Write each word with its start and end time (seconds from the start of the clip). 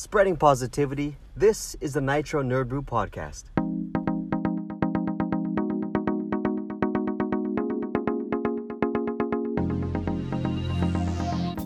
Spreading 0.00 0.36
positivity, 0.36 1.16
this 1.36 1.74
is 1.80 1.94
the 1.94 2.00
Nitro 2.00 2.40
Nerd 2.40 2.68
Brew 2.68 2.82
podcast. 2.82 3.46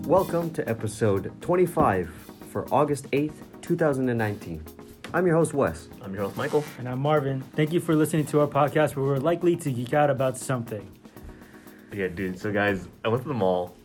Welcome 0.06 0.48
to 0.54 0.66
episode 0.66 1.30
25 1.42 2.08
for 2.48 2.66
August 2.72 3.10
8th, 3.10 3.34
2019. 3.60 4.64
I'm 5.12 5.26
your 5.26 5.36
host, 5.36 5.52
Wes. 5.52 5.88
I'm 6.00 6.14
your 6.14 6.22
host, 6.22 6.38
Michael. 6.38 6.64
And 6.78 6.88
I'm 6.88 7.00
Marvin. 7.00 7.42
Thank 7.54 7.70
you 7.70 7.80
for 7.80 7.94
listening 7.94 8.24
to 8.28 8.40
our 8.40 8.46
podcast 8.46 8.96
where 8.96 9.04
we're 9.04 9.18
likely 9.18 9.56
to 9.56 9.70
geek 9.70 9.92
out 9.92 10.08
about 10.08 10.38
something. 10.38 10.90
Yeah, 11.92 12.08
dude. 12.08 12.38
So, 12.38 12.50
guys, 12.50 12.88
I 13.04 13.08
went 13.08 13.24
to 13.24 13.28
the 13.28 13.34
mall, 13.34 13.76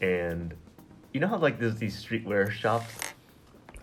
and 0.00 0.52
you 1.12 1.20
know 1.20 1.28
how 1.28 1.36
like 1.36 1.60
there's 1.60 1.76
these 1.76 2.04
streetwear 2.04 2.50
shops. 2.50 3.13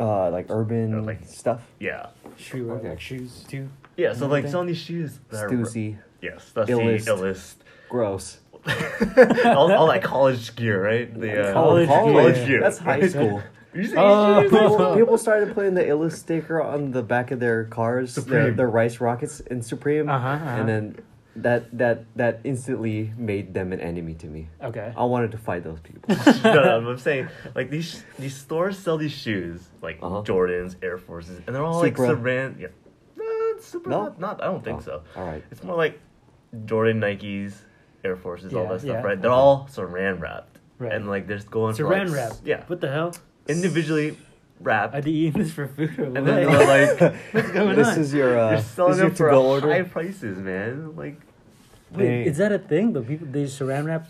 Uh, 0.02 0.30
like 0.32 0.48
urban 0.50 0.94
Or, 0.94 1.02
like- 1.02 1.24
stuff. 1.26 1.62
Yeah, 1.80 2.08
Shoe, 2.38 2.72
Okay. 2.72 2.90
like 2.90 3.00
shoes 3.00 3.44
too. 3.48 3.70
yeah. 3.98 4.14
So 4.14 4.26
like 4.28 4.40
Everything. 4.40 4.52
selling 4.52 4.68
these 4.68 4.78
shoes. 4.78 5.20
that 5.30 5.44
are- 5.46 5.50
Stussy, 5.50 5.98
Yes, 6.22 6.52
Stussy, 6.54 6.68
Illest. 6.68 7.06
Illest. 7.08 7.56
gross. 7.90 8.40
all, 9.46 9.72
all 9.74 9.88
that 9.88 10.04
college 10.04 10.56
gear, 10.56 10.84
right? 10.84 11.12
The 11.20 11.50
uh, 11.50 11.54
College 11.54 11.88
college 11.88 12.36
gear. 12.36 12.46
gear. 12.48 12.60
That's 12.62 12.78
high 12.78 13.08
school. 13.08 13.42
You 13.74 13.84
see 13.84 13.90
these 13.92 14.50
people, 14.52 14.96
people 14.96 15.18
started 15.18 15.54
putting 15.56 15.74
the 15.76 15.84
Illest 15.84 16.18
sticker 16.18 16.62
on 16.62 16.92
the 16.92 17.02
back 17.02 17.32
of 17.32 17.40
their 17.40 17.64
cars, 17.66 18.14
their, 18.16 18.24
Supreme. 18.24 18.56
their 18.58 18.70
rice 18.70 19.00
rockets 19.00 19.40
in 19.40 19.62
Supreme, 19.62 20.10
Uh-huh, 20.10 20.28
uh-huh. 20.28 20.46
and 20.60 20.70
then 20.70 20.96
that 21.36 21.76
that 21.78 22.06
that 22.18 22.40
instantly 22.44 23.14
made 23.18 23.54
them 23.54 23.72
an 23.72 23.80
enemy 23.80 24.14
to 24.16 24.28
me. 24.28 24.50
Okay. 24.62 24.92
I 24.98 25.04
wanted 25.06 25.32
to 25.32 25.38
fight 25.38 25.64
those 25.64 25.80
people. 25.80 26.16
no, 26.44 26.80
no, 26.82 26.90
I'm 26.92 26.98
saying 26.98 27.30
like 27.56 27.70
these 27.70 28.04
these 28.20 28.36
stores 28.36 28.78
sell 28.78 28.98
these 28.98 29.14
shoes 29.14 29.70
like 29.82 30.00
Uh-huh. 30.02 30.24
Jordans, 30.24 30.76
Air 30.84 30.98
Forces, 30.98 31.40
and 31.48 31.56
they're 31.56 31.64
all 31.64 31.82
Supra. 31.82 32.08
like 32.08 32.18
saran. 32.18 32.60
Yeah, 32.60 32.68
no, 33.18 33.54
super. 33.60 33.90
No? 33.90 34.04
Not, 34.04 34.20
not. 34.20 34.44
I 34.44 34.46
don't 34.48 34.64
think 34.64 34.80
Oh, 34.80 34.84
so. 34.84 35.04
all 35.16 35.26
right. 35.26 35.44
It's 35.52 35.64
more 35.64 35.78
like 35.78 36.00
Jordan, 36.66 37.00
Nikes, 37.00 37.54
Air 38.04 38.18
Forces, 38.18 38.54
all 38.54 38.68
that 38.68 38.82
stuff, 38.82 38.90
yeah. 38.90 39.02
right? 39.02 39.22
They're 39.22 39.32
all 39.32 39.70
saran 39.72 40.20
wrapped, 40.20 40.60
Right. 40.80 40.92
and 40.92 41.08
like 41.08 41.28
they're 41.28 41.40
going 41.40 41.76
for 41.76 41.84
Saran 41.84 42.08
like, 42.10 42.16
wrap. 42.16 42.34
Yeah, 42.44 42.64
What 42.68 42.82
the 42.82 42.92
hell? 42.92 43.16
individually 43.48 44.18
wrapped, 44.64 44.96
Are 44.96 45.02
they 45.02 45.12
eating 45.12 45.42
this 45.44 45.52
for 45.52 45.68
food 45.68 45.98
or 46.00 46.04
and 46.06 46.16
then 46.18 46.26
they're 46.26 46.46
like 46.48 47.16
What's 47.34 47.52
going 47.52 47.76
this 47.76 47.88
on? 47.88 48.00
is 48.00 48.14
your 48.14 48.40
uh, 48.40 48.50
you're 48.52 48.58
this 48.58 48.68
selling 48.68 48.92
is 48.94 48.98
your 49.00 49.08
them 49.10 49.16
for 49.16 49.30
to-go 49.30 49.46
order. 49.46 49.70
high 49.72 49.84
prices, 49.84 50.38
man. 50.38 50.96
Like, 50.96 51.20
Wait, 51.92 52.06
Dang. 52.08 52.26
is 52.26 52.38
that 52.38 52.52
a 52.52 52.60
thing? 52.60 52.94
But 52.94 53.08
people 53.08 53.28
they 53.30 53.44
saran 53.46 53.86
wrap? 53.86 54.08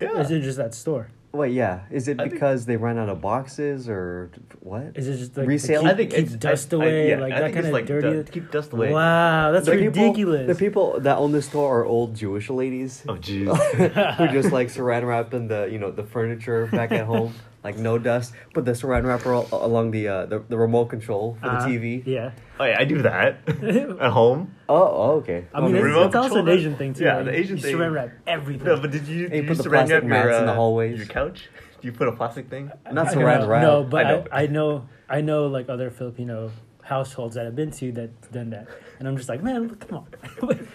yeah. 0.00 0.08
Or 0.10 0.20
is 0.20 0.30
it 0.30 0.40
just 0.40 0.58
that 0.58 0.74
store? 0.74 1.08
Wait, 1.32 1.52
yeah. 1.52 1.80
Is 1.90 2.08
it 2.08 2.18
I 2.18 2.22
think- 2.24 2.32
because 2.34 2.64
they 2.64 2.76
ran 2.76 2.96
out 2.98 3.10
of 3.10 3.20
boxes 3.20 3.90
or 3.90 4.30
what? 4.60 4.92
Is 4.94 5.06
it 5.06 5.18
just 5.18 5.36
like 5.36 5.46
Resale? 5.46 5.82
To 5.82 5.88
keep, 5.88 5.92
I 5.92 5.96
think 5.96 6.10
keep 6.10 6.18
it's 6.20 6.34
dust 6.36 6.72
I- 6.72 6.76
I- 6.76 6.80
away, 6.80 7.08
yeah, 7.10 7.18
like 7.18 7.32
I 7.32 7.40
that 7.40 7.42
think 7.44 7.54
kind 7.54 7.58
it's 7.58 7.66
of 7.68 7.72
like 7.74 7.86
dirty? 7.86 8.10
du- 8.10 8.24
keep 8.24 8.50
dust 8.50 8.72
away. 8.72 8.90
Wow, 8.92 9.52
that's 9.52 9.66
the 9.66 9.72
ridiculous. 9.72 10.14
People, 10.16 10.46
the 10.46 10.54
people 10.54 11.00
that 11.00 11.18
own 11.18 11.32
the 11.32 11.42
store 11.42 11.80
are 11.80 11.84
old 11.84 12.14
Jewish 12.14 12.48
ladies 12.48 13.02
Oh, 13.08 13.16
jeez. 13.16 13.48
who 14.16 14.28
just 14.28 14.50
like 14.52 14.68
saran 14.68 15.06
wrap 15.06 15.34
in 15.34 15.48
the 15.48 15.68
you 15.70 15.78
know 15.78 15.90
the 15.90 16.04
furniture 16.04 16.66
back 16.68 16.90
at 16.92 17.04
home, 17.04 17.34
like 17.66 17.76
no 17.88 17.98
dust. 17.98 18.32
Put 18.54 18.64
the 18.64 18.72
saran 18.80 19.04
wrapper 19.10 19.32
al- 19.34 19.48
along 19.52 19.90
the 19.96 20.04
uh, 20.14 20.26
the, 20.32 20.38
the 20.52 20.56
remote 20.66 20.86
control 20.96 21.24
for 21.40 21.46
Uh-huh. 21.48 21.66
the 21.68 21.78
TV. 21.78 21.86
Yeah. 22.06 22.30
oh 22.60 22.64
yeah, 22.70 22.76
I 22.82 22.84
do 22.92 22.98
that 23.02 23.30
at 24.06 24.12
home. 24.20 24.40
Oh, 24.68 24.74
oh, 25.02 25.10
okay. 25.20 25.40
I 25.52 25.60
mean, 25.60 25.72
the 25.72 25.78
it's, 25.78 25.84
remote 25.90 26.06
it's 26.06 26.16
also 26.24 26.38
an 26.46 26.48
Asian 26.48 26.74
thing 26.80 26.94
too. 26.94 27.04
yeah, 27.04 27.16
like, 27.16 27.26
the 27.26 27.36
Asian 27.42 27.56
you 27.58 27.62
thing. 27.64 27.74
Saran 27.76 27.92
wrap 27.98 28.10
everything. 28.26 28.66
No, 28.68 28.76
but 28.82 28.90
did 28.96 29.06
you, 29.06 29.22
Hey, 29.28 29.40
did 29.42 29.48
put 29.50 29.56
you 29.58 29.62
the 29.64 29.68
saran 29.68 29.72
plastic 29.86 29.94
wrap 29.94 30.02
your, 30.02 30.10
mats 30.26 30.38
in 30.40 30.46
the 30.46 30.52
uh, 30.52 30.60
hallways. 30.62 30.96
Your 31.02 31.06
couch? 31.20 31.38
Do 31.80 31.84
you 31.88 31.92
put 32.00 32.06
a 32.08 32.12
plastic 32.20 32.48
thing? 32.48 32.64
Not 32.98 33.08
I 33.08 33.14
saran 33.14 33.40
know, 33.40 33.48
wrap. 33.50 33.62
No, 33.62 33.74
but 33.94 34.06
I 34.06 34.08
I 34.08 34.12
know. 34.12 34.24
I, 34.32 34.46
know 34.56 34.68
I 35.16 35.20
know 35.28 35.40
like 35.56 35.66
other 35.68 35.90
Filipino 35.90 36.50
households 36.82 37.34
that 37.36 37.44
I've 37.46 37.56
been 37.62 37.70
to 37.80 37.86
that 37.98 38.10
done 38.32 38.50
that, 38.56 38.66
and 38.98 39.08
I'm 39.08 39.16
just 39.16 39.28
like, 39.28 39.42
man, 39.42 39.58
look, 39.68 39.80
come 39.86 39.98
on, 40.02 40.08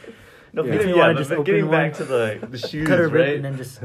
No, 0.53 0.65
Yeah. 0.65 0.71
getting, 0.73 0.89
If 0.89 0.95
yeah, 0.97 1.01
wanna 1.03 1.13
but 1.13 1.19
just 1.27 1.43
getting 1.45 1.69
back 1.71 1.93
to 1.99 2.03
the 2.13 2.23
the 2.51 2.57
shoes, 2.69 2.85
cut 2.87 2.99
a 2.99 3.07
right? 3.07 3.35
and 3.39 3.45
then 3.45 3.55
just 3.57 3.79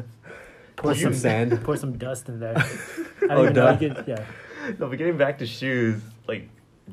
Pour 0.77 0.93
You- 0.93 1.03
some 1.03 1.15
sand. 1.27 1.63
pour 1.65 1.77
some 1.77 1.97
dust 1.99 2.29
in 2.29 2.39
there. 2.41 2.57
I 2.59 2.65
Oh, 3.25 3.29
don't 3.29 3.41
even 3.45 3.55
know. 3.55 3.73
duh. 3.73 3.79
You 3.81 3.95
could, 3.95 4.05
yeah, 4.07 4.25
No, 4.79 4.89
but 4.89 4.99
getting 4.99 5.17
back 5.17 5.39
to 5.39 5.47
shoes, 5.47 6.01
like, 6.29 6.49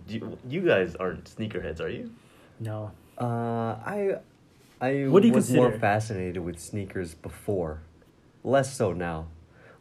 do 0.07 0.15
you, 0.15 0.37
you 0.49 0.61
guys 0.61 0.95
aren't 0.95 1.25
sneakerheads, 1.25 1.79
are 1.81 1.89
you? 1.89 2.11
no. 2.59 2.91
Uh, 3.15 3.77
I 3.85 4.15
I 4.81 5.03
What 5.07 5.21
do 5.21 5.27
you 5.27 5.33
was 5.35 5.51
more 5.51 5.65
consider? 5.69 5.79
fascinated 5.79 6.43
with 6.43 6.57
sneakers 6.59 7.13
before, 7.13 7.81
less 8.43 8.73
so 8.75 8.91
now. 8.91 9.27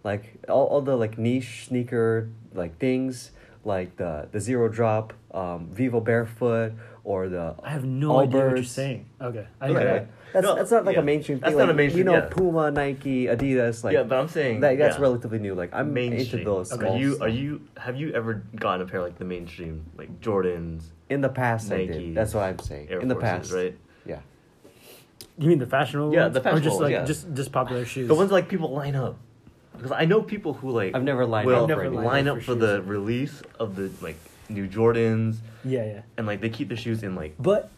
Like 0.04 0.34
all, 0.50 0.66
all 0.66 0.82
the 0.82 0.96
like 0.96 1.16
niche 1.16 1.64
sneaker 1.68 2.28
like 2.52 2.76
things, 2.78 3.30
like 3.64 3.96
the 3.96 4.28
the 4.32 4.38
zero 4.38 4.68
drop, 4.68 5.14
um, 5.32 5.68
Vivo 5.72 5.98
Barefoot, 6.00 6.72
or 7.04 7.28
the 7.30 7.54
I 7.64 7.70
have 7.70 7.84
no 7.86 8.18
idea 8.20 8.44
what 8.44 8.56
you're 8.56 8.64
saying. 8.64 9.06
Okay, 9.18 9.46
I 9.62 9.68
Okay. 9.70 10.06
Yeah, 10.34 10.40
that's 10.40 10.44
No, 10.44 10.54
that's 10.54 10.70
not 10.70 10.84
like 10.84 10.96
yeah. 10.96 11.02
a 11.02 11.04
mainstream 11.04 11.38
thing. 11.38 11.42
That's 11.42 11.52
thing. 11.52 11.58
not 11.58 11.64
a 11.64 11.66
like, 11.68 11.76
mainstream, 11.76 11.98
You 12.06 12.12
know, 12.12 12.18
yeah. 12.18 12.28
Puma, 12.30 12.70
Nike, 12.70 13.26
Adidas. 13.26 13.84
Like 13.84 13.94
yeah, 13.94 14.02
but 14.02 14.18
I'm 14.18 14.28
saying 14.28 14.60
that, 14.60 14.78
that's 14.78 14.96
yeah. 14.96 15.02
relatively 15.02 15.38
new. 15.38 15.54
Like 15.54 15.70
I'm 15.72 15.92
mainstream. 15.92 16.40
into 16.40 16.44
those. 16.44 16.72
Are 16.72 16.96
you 16.96 17.14
stuff. 17.14 17.26
are 17.26 17.28
you 17.28 17.60
have 17.76 17.96
you 17.96 18.12
ever 18.12 18.42
gotten 18.56 18.86
a 18.86 18.90
pair 18.90 19.02
like 19.02 19.18
the 19.18 19.24
mainstream 19.24 19.84
like 19.96 20.20
Jordans, 20.20 20.84
in 21.10 21.20
the 21.20 21.28
past? 21.28 21.70
I 21.70 21.86
did. 21.86 22.14
That's 22.14 22.34
what 22.34 22.44
I'm 22.44 22.58
saying. 22.58 22.88
Air 22.90 23.00
in 23.00 23.08
the 23.08 23.14
Forces, 23.14 23.30
past, 23.30 23.52
right? 23.52 23.78
Yeah. 24.06 24.20
You 25.38 25.48
mean 25.48 25.58
the 25.58 25.66
fashionable 25.66 26.12
Yeah, 26.12 26.24
ones? 26.24 26.34
the 26.34 26.40
or 26.40 26.42
fashionable 26.42 26.70
just 26.70 26.80
like 26.80 26.92
yeah. 26.92 27.04
just 27.04 27.34
just 27.34 27.52
popular 27.52 27.84
shoes. 27.84 28.08
The 28.08 28.14
ones 28.14 28.30
like 28.30 28.48
people 28.48 28.70
line 28.70 28.94
up 28.94 29.16
because 29.76 29.92
I 29.92 30.04
know 30.04 30.22
people 30.22 30.54
who 30.54 30.70
like 30.70 30.94
I've 30.94 31.02
never 31.02 31.26
lined 31.26 31.46
will 31.46 31.64
up 31.64 31.68
Never 31.68 31.84
for 31.84 31.90
line 31.90 32.28
up 32.28 32.36
up 32.36 32.42
for 32.42 32.52
for 32.52 32.54
the 32.54 32.82
release 32.82 33.42
of 33.58 33.76
the 33.76 33.90
like 34.00 34.16
new 34.48 34.68
Jordans 34.68 35.36
yeah, 35.64 35.84
yeah. 35.84 36.02
and 36.16 36.26
like 36.26 36.40
they 36.40 36.50
keep 36.50 36.68
the 36.68 36.76
shoes 36.76 37.02
in 37.02 37.14
like 37.14 37.34
But 37.38 37.70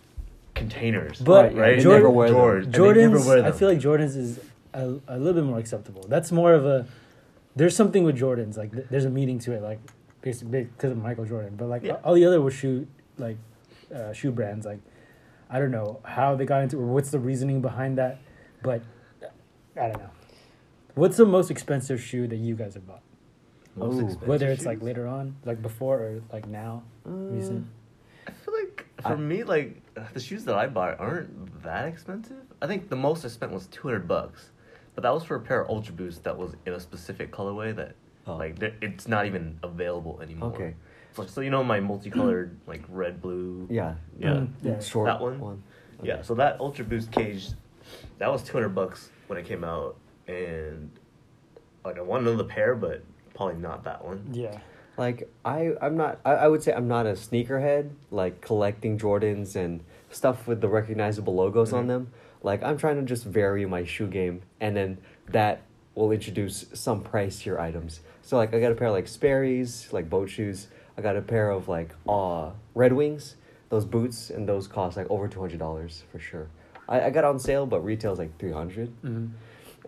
containers. 0.55 1.21
But 1.21 1.55
right, 1.55 1.77
they 1.77 1.83
Jordan- 1.83 2.03
never 2.03 2.11
wear 2.11 2.29
them. 2.29 2.37
George, 2.37 2.67
never 2.67 3.19
Jordans, 3.19 3.27
wear 3.27 3.45
I 3.45 3.53
feel 3.53 3.69
like 3.69 3.79
Jordans 3.79 4.17
is 4.17 4.41
a, 4.73 4.97
a 5.09 5.19
little 5.19 5.35
bit 5.35 5.45
more 5.45 5.59
acceptable. 5.59 6.05
That's 6.09 6.31
more 6.33 6.53
of 6.53 6.65
a. 6.67 6.87
There's 7.57 7.77
something 7.77 8.03
with 8.05 8.19
Jordans, 8.19 8.57
like 8.57 8.73
th- 8.73 8.87
there's 8.91 9.05
a 9.05 9.11
meaning 9.11 9.39
to 9.41 9.53
it, 9.53 9.63
like 9.63 9.79
basically 10.23 10.65
because 10.65 10.91
of 10.91 10.99
Michael 10.99 11.25
Jordan. 11.25 11.55
But 11.57 11.67
like 11.69 11.83
Yeah. 11.85 11.97
all 12.05 12.15
the 12.15 12.25
other 12.25 12.41
was 12.41 12.55
shoe 12.55 12.87
like 13.19 13.37
uh, 13.95 14.13
shoe 14.13 14.33
brands, 14.33 14.67
like 14.67 14.81
I 15.51 15.59
don't 15.61 15.71
know 15.71 16.01
how 16.05 16.35
they 16.35 16.47
got 16.47 16.63
into 16.63 16.79
or 16.79 16.87
what's 16.87 17.11
the 17.11 17.19
reasoning 17.21 17.61
behind 17.63 17.99
that, 17.99 18.19
but 18.63 18.83
I 19.77 19.89
don't 19.89 19.99
know. 19.99 20.11
What's 20.95 21.17
the 21.17 21.27
most 21.27 21.51
expensive 21.51 22.01
shoe 22.01 22.27
that 22.29 22.37
you 22.37 22.55
guys 22.57 22.75
have 22.75 22.87
bought? 22.87 23.03
Most 23.77 23.95
Ooh. 23.97 24.01
expensive 24.05 24.29
Whether 24.29 24.49
it's 24.49 24.65
like 24.65 24.83
later 24.83 25.07
on, 25.07 25.37
like 25.45 25.61
before 25.63 25.99
or 25.99 26.23
like 26.33 26.47
now, 26.49 26.83
recent. 27.05 27.67
I 28.27 28.31
feel 28.33 28.55
like 28.55 28.87
for 29.03 29.09
I- 29.09 29.17
me, 29.17 29.45
like 29.45 29.81
the 30.13 30.21
shoes 30.21 30.45
that 30.45 30.55
I 30.57 30.67
bought 30.67 30.99
aren't 30.99 31.63
that 31.63 31.87
expensive. 31.87 32.37
I 32.61 32.67
think 32.67 32.89
the 32.89 32.97
most 32.97 33.25
I 33.25 33.29
spent 33.29 33.53
was 33.53 33.67
two 33.69 33.89
hundred 33.89 34.09
bucks, 34.09 34.51
but 34.95 35.03
that 35.03 35.13
was 35.13 35.25
for 35.25 35.37
a 35.37 35.41
pair 35.41 35.63
of 35.63 35.71
Ultra 35.71 35.95
Boosts 35.95 36.21
that 36.21 36.37
was 36.37 36.55
in 36.67 36.73
a 36.73 36.81
specific 36.81 37.31
colorway 37.33 37.75
that, 37.77 37.95
Oh. 38.27 38.37
like, 38.37 38.57
it's 38.81 39.07
not 39.07 39.27
even 39.27 39.59
available 39.63 40.19
anymore. 40.23 40.49
Okay. 40.55 40.75
So, 41.13 41.27
so 41.27 41.41
you 41.43 41.51
know 41.51 41.63
my 41.63 41.79
multicolored 41.79 42.57
like 42.67 42.83
red, 42.89 43.21
blue. 43.21 43.67
Yeah. 43.71 43.95
Yeah. 44.19 44.29
Mm, 44.31 44.49
yeah. 44.63 44.81
Short 44.81 45.07
That 45.07 45.21
one? 45.21 45.39
one. 45.39 45.63
Yeah. 46.03 46.23
So 46.23 46.35
that 46.37 46.59
Ultra 46.59 46.85
Boost 46.87 47.13
cage, 47.13 47.49
that 48.19 48.31
was 48.33 48.43
two 48.43 48.53
hundred 48.55 48.71
bucks 48.71 49.11
when 49.27 49.39
it 49.39 49.45
came 49.47 49.63
out, 49.63 49.97
and 50.27 50.91
like 51.85 51.99
I 51.99 52.03
want 52.03 52.27
another 52.27 52.45
pair, 52.45 52.75
but 52.75 53.03
probably 53.35 53.57
not 53.57 53.85
that 53.85 54.05
one. 54.05 54.27
Yeah. 54.33 54.59
Like 54.97 55.29
I, 55.45 55.73
I'm 55.83 55.97
not. 55.97 56.21
I, 56.25 56.33
I 56.33 56.49
would 56.49 56.63
say 56.63 56.73
I'm 56.73 56.89
not 56.89 57.07
a 57.07 57.13
sneakerhead. 57.13 57.91
Like 58.11 58.41
collecting 58.41 58.99
Jordans 58.99 59.57
and 59.57 59.81
stuff 60.11 60.47
with 60.47 60.61
the 60.61 60.69
recognizable 60.69 61.35
logos 61.35 61.73
on 61.73 61.85
Mhm. 61.85 61.89
them. 61.89 62.13
Like 62.43 62.63
I'm 62.63 62.77
trying 62.79 62.97
to 62.97 63.03
just 63.03 63.25
vary 63.25 63.67
my 63.67 63.85
shoe 63.85 64.07
game, 64.07 64.43
and 64.61 64.77
then 64.77 64.99
that 65.29 65.63
will 65.95 66.13
introduce 66.13 66.67
some 66.75 67.03
pricier 67.03 67.59
items. 67.59 68.01
So 68.23 68.37
like 68.37 68.55
I 68.55 68.61
got 68.61 68.71
a 68.73 68.75
pair 68.75 68.89
of 68.89 68.95
like 68.95 69.09
Sperry's, 69.09 69.89
like 69.93 70.09
boat 70.11 70.29
shoes. 70.31 70.69
I 70.97 71.03
got 71.03 71.17
a 71.17 71.23
pair 71.23 71.51
of 71.51 71.67
like 71.69 71.91
uh 72.09 72.51
Red 72.75 72.93
Wings, 72.93 73.35
those 73.71 73.85
boots, 73.85 74.31
and 74.31 74.49
those 74.49 74.69
cost 74.69 74.97
like 74.97 75.11
over 75.11 75.27
two 75.27 75.41
hundred 75.41 75.59
dollars 75.59 76.05
for 76.13 76.19
sure. 76.21 76.49
I, 76.89 77.07
I 77.07 77.11
got 77.11 77.25
on 77.25 77.39
sale, 77.39 77.67
but 77.67 77.81
retail's 77.85 78.19
like 78.19 78.39
three 78.39 78.53
hundred. 78.53 78.91
hmm 79.03 79.27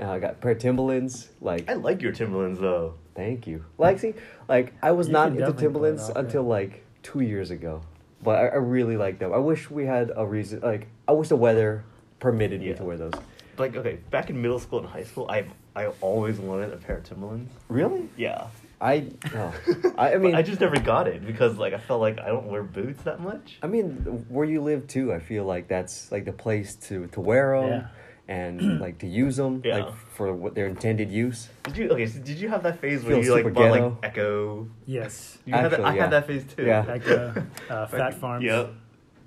Uh, 0.00 0.10
I 0.10 0.18
got 0.18 0.32
a 0.32 0.34
pair 0.34 0.52
of 0.52 0.58
Timberlands, 0.58 1.28
like 1.40 1.68
I 1.70 1.74
like 1.74 2.02
your 2.02 2.12
Timberlands 2.12 2.58
though. 2.58 2.94
Thank 3.16 3.46
you. 3.46 3.64
Like, 3.78 3.98
see, 3.98 4.14
like 4.48 4.74
I 4.82 4.92
was 4.92 5.06
You 5.08 5.14
not 5.14 5.28
can 5.32 5.32
into 5.40 5.46
definitely 5.52 5.72
pull 5.72 5.84
it 5.84 5.88
Timberlands 5.96 6.10
off, 6.10 6.16
until 6.16 6.42
yeah. 6.42 6.48
like 6.48 6.84
two 7.02 7.20
years 7.20 7.50
ago, 7.50 7.82
but 8.22 8.38
I, 8.38 8.46
I 8.48 8.56
really 8.56 8.96
like 8.96 9.18
them. 9.18 9.32
I 9.32 9.38
wish 9.38 9.70
we 9.70 9.84
had 9.86 10.12
a 10.16 10.24
reason. 10.26 10.60
Like, 10.60 10.86
I 11.08 11.12
wish 11.12 11.28
the 11.28 11.36
weather 11.36 11.84
permitted 12.20 12.60
me 12.60 12.68
Yeah. 12.68 12.74
to 12.76 12.84
wear 12.84 12.96
those. 12.96 13.12
Like 13.58 13.74
okay, 13.76 13.98
back 14.10 14.28
in 14.30 14.40
middle 14.40 14.58
school 14.58 14.80
and 14.80 14.88
high 14.88 15.04
school, 15.04 15.26
I 15.30 15.46
I 15.74 15.86
always 16.00 16.38
wanted 16.38 16.72
a 16.72 16.76
pair 16.76 16.98
of 16.98 17.04
Timberlands. 17.04 17.52
Really? 17.68 18.08
Yeah. 18.16 18.46
I, 18.78 19.06
oh. 19.34 19.54
I, 19.96 20.08
I 20.08 20.12
But 20.12 20.20
mean, 20.20 20.34
I 20.34 20.42
just 20.42 20.60
never 20.60 20.78
got 20.78 21.08
it 21.08 21.26
because 21.26 21.56
like 21.56 21.72
I 21.72 21.78
felt 21.78 22.00
like 22.02 22.18
I 22.20 22.26
don't 22.26 22.46
wear 22.46 22.62
boots 22.62 23.02
that 23.04 23.20
much. 23.20 23.56
I 23.62 23.66
mean, 23.66 24.26
where 24.28 24.44
you 24.44 24.60
live 24.60 24.86
too, 24.86 25.14
I 25.14 25.18
feel 25.20 25.44
like 25.46 25.68
that's 25.68 26.12
like 26.12 26.26
the 26.26 26.32
place 26.32 26.74
to 26.88 27.06
to 27.08 27.20
wear 27.20 27.58
them. 27.58 27.68
Yeah. 27.70 27.86
And 28.28 28.80
like 28.84 28.98
to 28.98 29.06
use 29.06 29.36
them 29.36 29.62
Yeah. 29.64 29.76
like 29.78 29.94
for 30.16 30.32
what 30.34 30.54
their 30.54 30.66
intended 30.66 31.10
use. 31.10 31.48
Did 31.64 31.76
you 31.76 31.90
okay? 31.90 32.06
So 32.06 32.18
did 32.20 32.38
you 32.38 32.48
have 32.48 32.62
that 32.64 32.80
phase 32.80 33.04
where 33.04 33.22
you 33.22 33.32
like 33.32 33.44
super 33.44 33.50
bought 33.50 33.72
ghetto. 33.72 33.88
like 34.02 34.10
Ecko? 34.10 34.68
Yes. 34.86 35.38
You 35.44 35.54
had 35.54 35.70
that, 35.70 35.80
I 35.80 35.94
yeah. 35.94 36.02
had 36.02 36.10
that 36.12 36.26
phase 36.26 36.44
too. 36.44 36.64
Yeah. 36.66 36.84
Like 36.94 37.06
uh, 37.08 37.32
uh, 37.70 37.86
Phat 37.86 38.14
Farm. 38.14 38.42
Yep. 38.42 38.72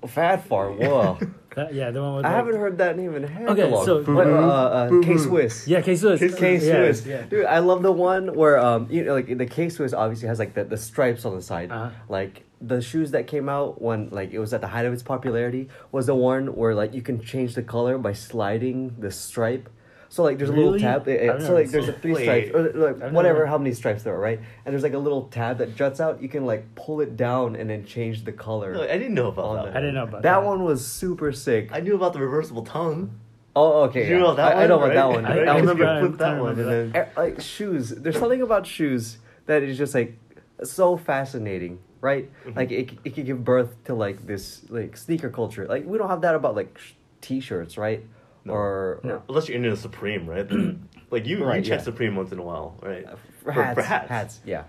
Phat 0.06 0.44
Farm, 0.46 0.78
whoa! 0.78 1.18
That- 1.56 1.74
yeah, 1.74 1.90
the 1.90 2.00
one 2.02 2.16
with 2.16 2.24
I 2.24 2.28
like, 2.28 2.36
haven't 2.36 2.56
heard 2.60 2.78
that 2.78 2.96
name 2.96 3.14
in 3.16 3.24
heck 3.24 3.48
Okay, 3.50 3.70
long. 3.70 3.84
so- 3.84 4.02
What, 4.04 4.26
uh, 4.26 4.30
uh, 4.30 5.00
K 5.02 5.16
Swiss. 5.16 5.66
Yeah, 5.66 5.80
K 5.80 5.96
Swiss. 5.96 6.20
K 6.36 6.54
Yeah, 6.54 6.58
Swiss, 6.58 7.06
Yeah. 7.06 7.22
dude. 7.22 7.44
I 7.46 7.58
love 7.58 7.82
the 7.82 7.92
one 7.92 8.34
where 8.34 8.58
um, 8.58 8.86
you 8.90 9.04
know, 9.04 9.14
like 9.14 9.36
the 9.36 9.46
K 9.46 9.68
Swiss 9.68 9.92
obviously 9.92 10.28
has 10.28 10.38
like 10.38 10.54
the, 10.54 10.64
the 10.64 10.76
stripes 10.76 11.24
on 11.24 11.34
the 11.34 11.42
side. 11.42 11.70
Uh-huh. 11.72 11.90
Like 12.08 12.44
the 12.60 12.80
shoes 12.80 13.10
that 13.12 13.26
came 13.26 13.48
out 13.48 13.80
when 13.80 14.10
like 14.10 14.32
it 14.32 14.38
was 14.38 14.52
at 14.52 14.60
the 14.60 14.66
height 14.68 14.84
of 14.86 14.92
its 14.92 15.02
popularity 15.02 15.68
was 15.92 16.06
the 16.06 16.14
one 16.14 16.54
where 16.54 16.74
like 16.74 16.94
you 16.94 17.02
can 17.02 17.20
change 17.20 17.54
the 17.54 17.62
color 17.62 17.98
by 17.98 18.12
sliding 18.12 18.94
the 18.98 19.10
stripe. 19.10 19.68
So 20.12 20.24
like 20.24 20.38
there's 20.38 20.50
a 20.50 20.52
little 20.52 20.76
tab. 20.78 21.06
eh, 21.06 21.30
I've 21.32 21.40
so 21.42 21.54
like 21.54 21.70
there's 21.70 21.88
a 21.88 21.92
three 21.92 22.16
stripes 22.16 22.50
or 22.52 22.72
like 22.72 23.12
whatever 23.12 23.46
how 23.46 23.56
many 23.58 23.72
stripes 23.72 24.02
there 24.02 24.12
are, 24.14 24.18
right? 24.18 24.40
And 24.64 24.72
there's 24.72 24.82
like 24.82 24.92
a 24.94 24.98
little 24.98 25.28
tab 25.28 25.58
that 25.58 25.76
juts 25.76 26.00
out. 26.00 26.20
You 26.20 26.28
can 26.28 26.44
like 26.46 26.74
pull 26.74 27.00
it 27.00 27.16
down 27.16 27.54
and 27.54 27.70
then 27.70 27.84
change 27.86 28.24
the 28.24 28.32
color. 28.32 28.74
No, 28.74 28.82
I 28.82 28.98
didn't 28.98 29.14
know 29.14 29.28
about 29.28 29.54
that. 29.54 29.64
one. 29.66 29.76
I 29.76 29.80
didn't 29.80 29.94
know 29.94 30.02
about 30.02 30.22
that 30.22 30.40
that. 30.40 30.44
one 30.44 30.64
was 30.64 30.84
super 30.84 31.30
sick. 31.32 31.70
I 31.72 31.78
knew 31.78 31.94
about 31.94 32.12
the 32.12 32.18
reversible 32.18 32.64
tongue. 32.64 33.12
Oh, 33.54 33.82
okay. 33.84 34.08
You 34.08 34.18
know 34.18 34.34
that 34.34 34.56
I, 34.56 34.64
I 34.64 34.66
know 34.66 34.78
one, 34.78 34.90
about 34.90 34.94
that 35.12 35.14
one. 35.22 35.26
I- 35.26 35.34
That 35.44 35.48
I 35.48 35.52
was 35.54 35.60
remember-. 35.62 35.86
I 35.86 36.00
flip 36.00 36.18
that 36.18 36.40
one, 36.40 36.56
then 36.56 36.92
Eh, 36.94 37.04
like 37.16 37.40
shoes 37.40 37.90
there's 37.90 38.18
something 38.18 38.42
about 38.42 38.66
shoes 38.66 39.18
that 39.46 39.62
is 39.62 39.78
just 39.78 39.94
like 39.94 40.18
so 40.64 40.96
fascinating 40.96 41.78
right 42.00 42.28
Mhm. 42.46 42.56
like 42.56 42.70
it, 42.72 42.90
it 43.04 43.10
could 43.14 43.26
give 43.26 43.44
birth 43.44 43.76
to 43.84 43.94
like 43.94 44.26
this 44.26 44.62
like 44.70 44.96
sneaker 44.96 45.30
culture 45.30 45.66
like 45.66 45.84
we 45.86 45.98
don't 45.98 46.08
have 46.08 46.22
that 46.22 46.34
about 46.34 46.54
like 46.56 46.78
sh- 46.78 46.92
t-shirts 47.20 47.76
right 47.76 48.04
No. 48.50 48.56
or, 48.56 49.00
No. 49.04 49.22
unless 49.28 49.48
you're 49.48 49.56
into 49.56 49.70
the 49.70 49.76
Supreme, 49.76 50.28
right? 50.28 50.48
Then, 50.48 50.88
like 51.10 51.26
you, 51.26 51.44
Right, 51.44 51.56
you 51.56 51.62
check 51.62 51.78
yeah. 51.80 51.84
Supreme 51.84 52.14
once 52.16 52.32
in 52.32 52.38
a 52.38 52.42
while, 52.42 52.76
right? 52.82 53.04
or 53.04 53.16
for, 53.42 53.52
For- 53.52 53.52
hats, 53.52 53.74
for 53.74 53.82
hats. 53.82 54.40
yeah 54.44 54.64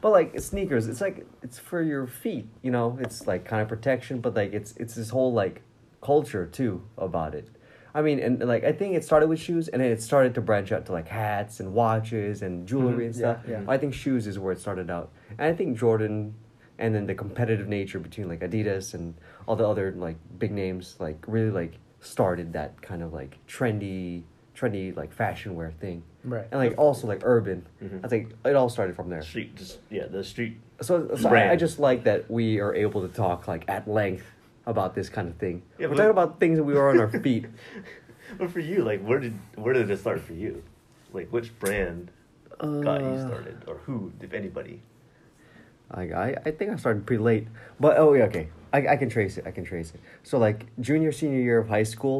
but 0.00 0.10
like 0.12 0.38
sneakers 0.38 0.86
it's 0.86 1.00
like 1.00 1.26
it's 1.42 1.58
for 1.58 1.80
your 1.82 2.06
feet 2.06 2.46
you 2.62 2.70
know 2.70 2.98
it's 3.00 3.26
like 3.26 3.44
kind 3.46 3.62
of 3.62 3.68
protection 3.68 4.20
but 4.20 4.34
like 4.34 4.52
it's 4.52 4.74
it's 4.76 4.94
this 4.94 5.08
whole 5.08 5.32
like 5.32 5.62
culture 6.02 6.44
too 6.46 6.82
about 6.98 7.34
it 7.34 7.48
i 7.94 8.02
mean 8.02 8.18
and 8.18 8.40
like 8.46 8.64
i 8.64 8.72
think 8.72 8.94
it 8.94 9.02
started 9.02 9.28
with 9.28 9.38
shoes 9.40 9.68
and 9.68 9.80
then 9.80 9.90
it 9.90 10.02
started 10.02 10.34
to 10.34 10.42
branch 10.42 10.72
out 10.72 10.84
to 10.84 10.92
like 10.92 11.08
hats 11.08 11.58
and 11.60 11.72
watches 11.72 12.42
and 12.42 12.66
jewelry 12.68 13.04
Mhm, 13.04 13.06
and 13.06 13.14
yeah, 13.14 13.18
stuff 13.20 13.38
yeah. 13.48 13.62
i 13.66 13.78
think 13.78 13.94
shoes 13.94 14.26
is 14.26 14.38
where 14.38 14.52
it 14.52 14.58
started 14.60 14.90
out 14.90 15.10
and 15.38 15.40
i 15.40 15.54
think 15.54 15.78
jordan 15.78 16.34
and 16.78 16.94
then 16.94 17.06
the 17.06 17.14
competitive 17.14 17.66
nature 17.68 17.98
between 17.98 18.28
like 18.28 18.40
adidas 18.40 18.92
and 18.92 19.14
all 19.46 19.56
the 19.56 19.66
other 19.66 19.90
like 19.92 20.16
big 20.38 20.52
names 20.52 20.96
like 20.98 21.24
really 21.26 21.50
like 21.50 21.78
started 22.04 22.52
that 22.52 22.80
kind 22.82 23.02
of 23.02 23.12
like 23.12 23.38
trendy 23.48 24.22
trendy 24.54 24.94
like 24.96 25.12
fashion 25.12 25.54
wear 25.56 25.72
thing 25.80 26.02
Right. 26.22 26.46
and 26.52 26.60
like 26.60 26.78
also 26.78 27.06
like 27.08 27.22
urban 27.24 27.66
Mhm. 27.82 28.04
i 28.04 28.08
think 28.08 28.32
it 28.44 28.54
all 28.54 28.68
started 28.68 28.94
from 28.94 29.08
there 29.10 29.22
Street, 29.22 29.56
just 29.56 29.78
yeah, 29.90 30.06
the 30.06 30.22
street. 30.22 30.58
so, 30.80 31.14
so 31.16 31.26
I, 31.28 31.30
Brand. 31.30 31.50
I 31.50 31.56
just 31.56 31.78
like 31.80 32.04
that 32.04 32.30
we 32.30 32.60
are 32.60 32.74
able 32.74 33.00
to 33.06 33.08
talk 33.08 33.48
like 33.48 33.64
at 33.68 33.88
length 33.88 34.26
about 34.66 34.94
this 34.94 35.10
kind 35.10 35.28
of 35.28 35.36
thing. 35.36 35.60
Yeah, 35.78 35.88
We're 35.88 35.96
talking 35.96 36.10
about 36.10 36.40
things 36.40 36.56
that 36.56 36.64
we 36.64 36.72
were 36.72 36.88
on 36.88 36.98
our 36.98 37.08
feet. 37.26 37.44
But 38.38 38.50
for 38.50 38.60
you, 38.60 38.82
like, 38.82 39.04
where 39.04 39.18
did 39.20 39.34
where 39.56 39.74
did 39.74 39.90
it 39.90 39.98
start 39.98 40.20
for 40.20 40.32
you? 40.32 40.62
Like, 41.12 41.28
which 41.30 41.52
brand 41.58 42.10
got 42.58 43.02
you 43.02 43.08
Uh, 43.12 43.26
started, 43.28 43.56
or 43.66 43.76
who, 43.84 44.10
if 44.22 44.32
anybody? 44.32 44.80
I, 45.90 46.02
I 46.12 46.26
I 46.46 46.50
think 46.50 46.70
I 46.72 46.76
started 46.76 47.04
pretty 47.04 47.22
late, 47.22 47.46
but 47.78 47.98
oh 47.98 48.14
yeah, 48.14 48.24
okay. 48.24 48.48
I 48.76 48.78
I 48.94 48.96
can 49.02 49.08
trace 49.16 49.34
it. 49.38 49.44
I 49.46 49.52
can 49.56 49.64
trace 49.64 49.88
it. 49.94 50.00
So 50.22 50.34
like 50.46 50.58
junior 50.88 51.12
senior 51.20 51.40
year 51.48 51.58
of 51.64 51.68
high 51.76 51.84
school, 51.94 52.18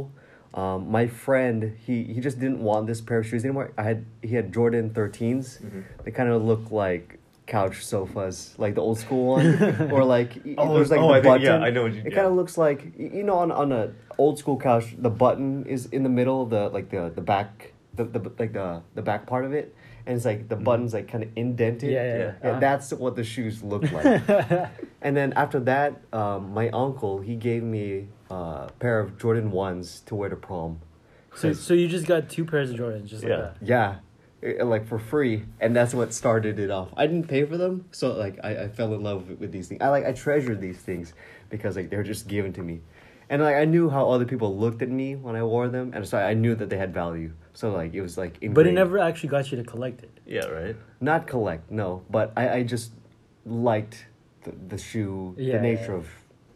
um, 0.61 0.79
my 0.99 1.07
friend 1.25 1.59
he 1.87 1.97
he 2.15 2.21
just 2.29 2.39
didn't 2.45 2.61
want 2.71 2.87
this 2.87 3.01
pair 3.09 3.19
of 3.23 3.27
shoes 3.27 3.45
anymore. 3.45 3.73
I 3.77 3.83
had 3.91 3.99
he 4.23 4.33
had 4.39 4.47
Jordan 4.57 4.91
13s. 4.91 5.47
Mhm. 5.61 5.83
They 6.05 6.11
kind 6.19 6.31
of 6.31 6.43
look 6.51 6.71
like 6.71 7.19
couch 7.47 7.77
sofas, 7.85 8.55
like 8.57 8.75
the 8.75 8.81
old 8.81 8.99
school 9.05 9.25
one, 9.37 9.47
or 9.97 10.03
like 10.17 10.31
Oh, 10.57 10.75
there's 10.75 10.91
like 10.91 11.01
oh, 11.01 11.09
the 11.09 11.15
I 11.19 11.21
think- 11.21 11.25
button. 11.43 11.47
yeah, 11.47 11.67
I 11.67 11.71
know 11.75 11.83
what 11.83 11.93
you- 11.93 12.01
It 12.09 12.13
yeah. 12.13 12.19
kind 12.19 12.29
of 12.31 12.35
looks 12.41 12.57
like 12.57 12.81
you 12.99 13.23
know 13.29 13.37
on 13.45 13.51
on 13.53 13.73
a 13.73 13.85
old 14.17 14.39
school 14.39 14.57
couch, 14.69 14.87
the 15.07 15.11
button 15.11 15.67
is 15.67 15.87
in 15.97 16.03
the 16.09 16.15
middle 16.21 16.39
of 16.45 16.51
the 16.51 16.69
like 16.77 16.89
the 16.95 17.11
the 17.19 17.21
back 17.33 17.73
the, 17.99 18.05
the 18.05 18.21
like 18.39 18.53
the 18.61 18.69
the 18.95 19.03
back 19.03 19.27
part 19.27 19.45
of 19.45 19.53
it, 19.53 19.75
and 20.07 20.17
it's 20.17 20.25
like 20.25 20.49
the 20.49 20.57
Mhm. 20.57 20.65
button's 20.65 20.93
like 20.95 21.09
kind 21.09 21.25
of 21.25 21.31
indented. 21.37 21.91
Yeah, 21.91 22.03
yeah, 22.05 22.19
Yeah. 22.19 22.33
yeah. 22.43 22.51
Uh-huh. 22.51 22.61
that's 22.61 22.93
what 22.93 23.17
the 23.17 23.25
shoes 23.25 23.63
look 23.63 23.91
like. 23.93 24.23
and 25.03 25.17
then 25.17 25.33
after 25.35 25.61
that, 25.61 26.01
um, 26.13 26.53
my 26.53 26.69
uncle 26.71 27.21
he 27.21 27.37
gave 27.37 27.63
me 27.63 28.09
a 28.31 28.69
pair 28.79 29.01
of 29.01 29.19
Jordan 29.19 29.51
ones 29.51 30.01
to 30.07 30.15
wear 30.15 30.29
to 30.29 30.37
prom. 30.37 30.81
So, 31.37 31.53
so 31.53 31.75
you 31.75 31.89
just 31.89 32.07
got 32.07 32.29
two 32.29 32.45
pairs 32.45 32.71
of 32.71 32.77
Jordans, 32.77 33.07
just 33.07 33.23
like 33.25 33.31
Yeah. 33.31 33.51
that. 33.61 34.01
Yeah, 34.43 34.63
like 34.63 34.87
for 34.87 34.99
free, 34.99 35.45
and 35.59 35.75
that's 35.75 35.95
what 35.95 36.13
started 36.13 36.59
it 36.59 36.71
off. 36.71 36.91
I 36.97 37.07
didn't 37.07 37.29
pay 37.29 37.45
for 37.45 37.57
them, 37.57 37.87
so 37.93 38.13
like 38.13 38.39
I, 38.45 38.65
I 38.65 38.69
fell 38.69 38.93
in 38.95 39.03
love 39.03 39.29
with, 39.29 39.41
with 39.41 39.53
these 39.53 39.69
things. 39.69 39.81
I 39.81 39.89
like 39.89 40.05
I 40.05 40.13
treasure 40.13 40.55
these 40.55 40.77
things 40.79 41.13
because 41.51 41.77
like 41.77 41.89
they're 41.91 42.03
just 42.05 42.29
given 42.29 42.53
to 42.53 42.63
me, 42.63 42.81
and 43.31 43.43
like 43.43 43.57
I 43.57 43.65
knew 43.65 43.91
how 43.91 44.11
other 44.11 44.25
people 44.25 44.57
looked 44.57 44.83
at 44.83 44.89
me 44.91 45.17
when 45.17 45.37
I 45.37 45.43
wore 45.43 45.69
them, 45.69 45.93
and 45.95 46.07
so 46.07 46.19
I 46.19 46.35
knew 46.35 46.55
that 46.57 46.69
they 46.71 46.77
had 46.79 46.93
value. 46.95 47.33
So 47.53 47.71
like 47.71 47.95
it 47.95 48.03
was 48.03 48.19
like 48.19 48.39
But 48.53 48.67
it 48.67 48.73
never 48.73 48.99
actually 48.99 49.29
got 49.31 49.51
you 49.51 49.59
to 49.59 49.65
collect 49.65 50.03
it. 50.03 50.11
Yeah, 50.27 50.47
right. 50.47 50.77
not 51.01 51.27
collect 51.27 51.71
no, 51.71 52.03
but 52.11 52.33
I 52.37 52.49
I 52.59 52.63
just 52.63 52.93
liked 53.47 54.07
the, 54.45 54.53
the 54.69 54.79
shoe, 54.79 55.35
Yeah, 55.39 55.57
the 55.57 55.63
nature 55.63 55.93
yeah. 55.93 55.99
of 55.99 56.07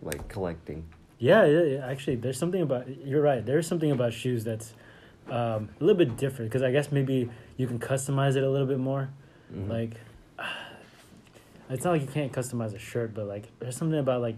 like 0.03 0.29
collecting. 0.29 0.85
Yeah, 1.19 1.44
yeah, 1.47 1.62
yeah. 1.62 1.87
Actually, 1.87 2.17
there's 2.17 2.38
something 2.38 2.62
about 2.62 2.88
you're 3.05 3.23
right. 3.23 3.44
There's 3.44 3.67
something 3.67 3.91
about 3.91 4.12
shoes 4.12 4.44
that's 4.44 4.73
um, 5.29 5.69
a 5.81 5.85
little 5.85 5.97
bit 5.99 6.17
different 6.17 6.50
because 6.50 6.62
I 6.62 6.71
guess 6.71 6.91
maybe 6.93 7.29
you 7.56 7.67
can 7.67 7.79
customize 7.79 8.37
it 8.37 8.43
a 8.44 8.50
little 8.50 8.67
bit 8.69 8.79
more. 8.79 9.11
Mhm. 9.53 9.69
Like, 9.69 9.93
it's 11.71 11.85
not 11.85 11.93
like 11.93 12.03
you 12.03 12.09
can't 12.09 12.32
customize 12.32 12.75
a 12.75 12.79
shirt, 12.79 13.14
but 13.14 13.26
like 13.26 13.44
there's 13.59 13.76
something 13.76 13.99
about 13.99 14.21
like 14.23 14.37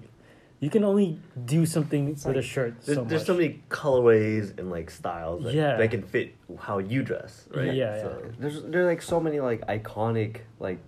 you 0.61 0.69
can 0.71 0.85
only 0.85 1.19
do 1.47 1.65
something 1.67 2.11
with 2.11 2.25
a 2.27 2.33
like- 2.33 2.45
shirt 2.45 2.75
There's, 2.85 2.99
so 2.99 3.05
there's 3.05 3.25
so 3.27 3.35
many 3.35 3.63
colorways 3.71 4.57
and 4.59 4.71
like 4.71 4.91
styles 4.91 5.45
that, 5.45 5.55
Yeah. 5.55 5.77
that 5.77 5.91
can 5.91 6.03
fit 6.03 6.35
how 6.59 6.79
you 6.79 7.03
dress, 7.03 7.49
right? 7.55 7.73
Yeah, 7.75 8.01
So, 8.03 8.23
There's 8.39 8.63
there's 8.65 8.87
like 8.87 9.03
so 9.03 9.19
many 9.21 9.41
like 9.41 9.67
iconic 9.67 10.43
like 10.59 10.79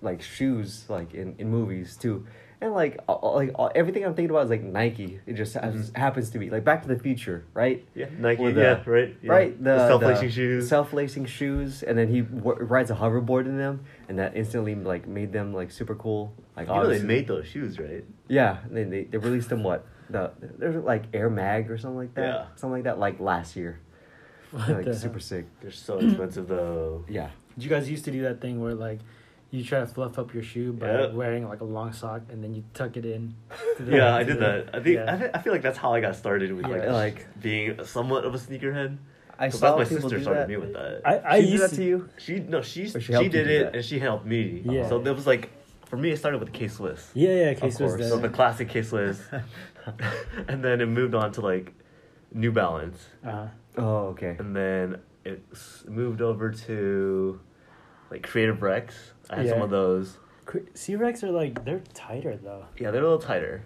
like 0.00 0.22
shoes 0.22 0.84
like 0.88 1.14
in, 1.14 1.34
in 1.38 1.48
movies 1.50 1.96
too, 1.96 2.26
and 2.62 2.72
like 2.72 2.98
uh, 3.08 3.32
like 3.34 3.50
uh, 3.58 3.66
everything 3.74 4.04
I'm 4.04 4.14
thinking 4.14 4.30
about 4.30 4.44
is 4.44 4.50
like 4.50 4.62
Nike. 4.62 5.20
It 5.26 5.34
just 5.34 5.54
has, 5.54 5.90
Mhm. 5.90 5.96
happens 5.96 6.30
to 6.30 6.38
be 6.38 6.48
like 6.48 6.64
Back 6.64 6.82
to 6.82 6.88
the 6.88 6.98
Future, 6.98 7.44
right? 7.52 7.84
yeah, 7.94 8.06
Nike. 8.18 8.50
The- 8.52 8.60
yeah, 8.60 8.82
right. 8.86 9.16
Yeah. 9.22 9.32
Right, 9.32 9.62
the, 9.64 9.86
self-lacing 9.88 10.26
the 10.28 10.32
shoes. 10.32 10.68
self-lacing 10.68 11.26
shoes, 11.26 11.82
and 11.82 11.98
then 11.98 12.08
he 12.08 12.20
w- 12.22 12.62
rides 12.64 12.90
a 12.90 12.94
hoverboard 12.94 13.46
in 13.46 13.58
them, 13.58 13.80
and 14.08 14.18
that 14.18 14.36
instantly 14.36 14.74
like 14.74 15.06
made 15.06 15.32
them 15.32 15.52
like 15.52 15.70
super 15.70 15.94
cool. 15.94 16.32
Like 16.56 16.68
you 16.68 16.74
know 16.74 16.80
they 16.82 16.86
obviously- 16.86 17.08
made 17.08 17.26
those 17.28 17.46
shoes, 17.46 17.78
right? 17.78 18.04
Yeah, 18.28 18.58
they, 18.70 18.84
they 18.84 19.04
they 19.04 19.18
released 19.18 19.48
them 19.50 19.62
what 19.62 19.84
the 20.08 20.30
there's 20.58 20.76
like 20.84 21.04
Air 21.12 21.28
Mag 21.30 21.70
or 21.70 21.76
something 21.78 21.98
like 21.98 22.14
that, 22.14 22.22
Yeah. 22.22 22.44
something 22.56 22.72
like 22.74 22.84
that, 22.84 22.98
like 22.98 23.20
last 23.20 23.56
year. 23.56 23.80
What 24.52 24.68
like 24.68 24.84
the 24.84 24.94
super 24.94 25.14
hell? 25.14 25.20
sick. 25.20 25.46
They're 25.60 25.70
so 25.70 25.98
expensive 25.98 26.46
though. 26.48 27.04
Yeah. 27.08 27.30
You 27.56 27.68
guys 27.68 27.90
used 27.90 28.04
to 28.06 28.10
do 28.10 28.22
that 28.22 28.40
thing 28.40 28.60
where 28.60 28.74
like 28.74 29.00
you 29.52 29.62
try 29.62 29.78
to 29.80 29.86
fluff 29.86 30.18
up 30.18 30.32
your 30.34 30.42
shoe 30.42 30.72
by 30.72 30.86
Yeah. 30.90 31.06
wearing 31.12 31.46
like 31.46 31.60
a 31.60 31.64
long 31.64 31.92
sock 31.92 32.22
and 32.30 32.42
then 32.42 32.54
you 32.54 32.64
tuck 32.74 32.96
it 32.96 33.04
in. 33.04 33.34
the- 33.78 33.96
Yeah, 33.96 34.16
I 34.16 34.24
did 34.24 34.38
the- 34.38 34.40
that. 34.40 34.70
I 34.74 34.80
think 34.82 34.96
yeah. 34.96 35.12
I, 35.14 35.16
thi- 35.18 35.30
I 35.34 35.38
feel 35.42 35.52
like 35.52 35.62
that's 35.62 35.78
how 35.78 35.92
I 35.94 36.00
got 36.00 36.16
started 36.16 36.52
with 36.52 36.66
like 36.66 36.82
Yeah. 36.82 36.92
Like- 36.92 37.26
being 37.40 37.84
somewhat 37.84 38.24
of 38.24 38.34
a 38.34 38.38
sneakerhead. 38.38 38.96
I 39.38 39.50
'Cause 39.50 39.58
saw 39.60 39.76
that's 39.76 39.90
my 39.90 39.98
sister 40.00 40.20
started 40.22 40.40
that. 40.42 40.48
me 40.48 40.56
with 40.56 40.72
that. 40.72 41.02
I, 41.04 41.18
I 41.36 41.36
she 41.40 41.42
did 41.46 41.50
used 41.52 41.64
that 41.64 41.76
to 41.76 41.84
you. 41.84 42.08
She 42.18 42.38
no, 42.40 42.62
she 42.62 42.88
she 42.88 43.00
she, 43.00 43.12
did 43.28 43.46
it 43.48 43.64
that? 43.66 43.74
and 43.76 43.84
she 43.84 43.98
helped 43.98 44.24
me. 44.26 44.62
Yeah. 44.64 44.88
So 44.88 44.98
there 45.00 45.14
was 45.14 45.26
like 45.26 45.50
for 45.86 45.96
me 45.96 46.10
it 46.10 46.18
started 46.18 46.38
with 46.40 46.52
K 46.52 46.68
Swiss. 46.68 47.10
Yeah, 47.14 47.34
yeah. 47.34 47.54
Case 47.54 47.78
was 47.80 47.92
course. 47.96 48.08
So 48.08 48.16
the, 48.16 48.28
the 48.28 48.34
classic 48.34 48.68
K 48.70 48.82
Swiss, 48.82 49.20
and 50.48 50.64
then 50.64 50.80
it 50.80 50.86
moved 50.86 51.14
on 51.14 51.32
to 51.32 51.40
like 51.40 51.72
New 52.32 52.52
Balance, 52.52 52.98
uh, 53.26 53.48
Oh, 53.76 54.08
okay. 54.14 54.36
and 54.38 54.54
then 54.56 54.98
it 55.24 55.42
s- 55.52 55.84
moved 55.88 56.22
over 56.22 56.50
to 56.50 57.40
like 58.12 58.22
Creative 58.22 58.60
Rex. 58.62 58.94
I 59.30 59.36
had 59.36 59.48
some 59.48 59.62
of 59.62 59.70
those. 59.70 60.18
C 60.74 60.96
Rex 60.96 61.24
are 61.24 61.30
like 61.30 61.64
they're 61.64 61.82
tighter 61.94 62.36
though. 62.36 62.66
Yeah, 62.78 62.90
they're 62.90 63.00
a 63.00 63.04
little 63.04 63.18
tighter. 63.18 63.62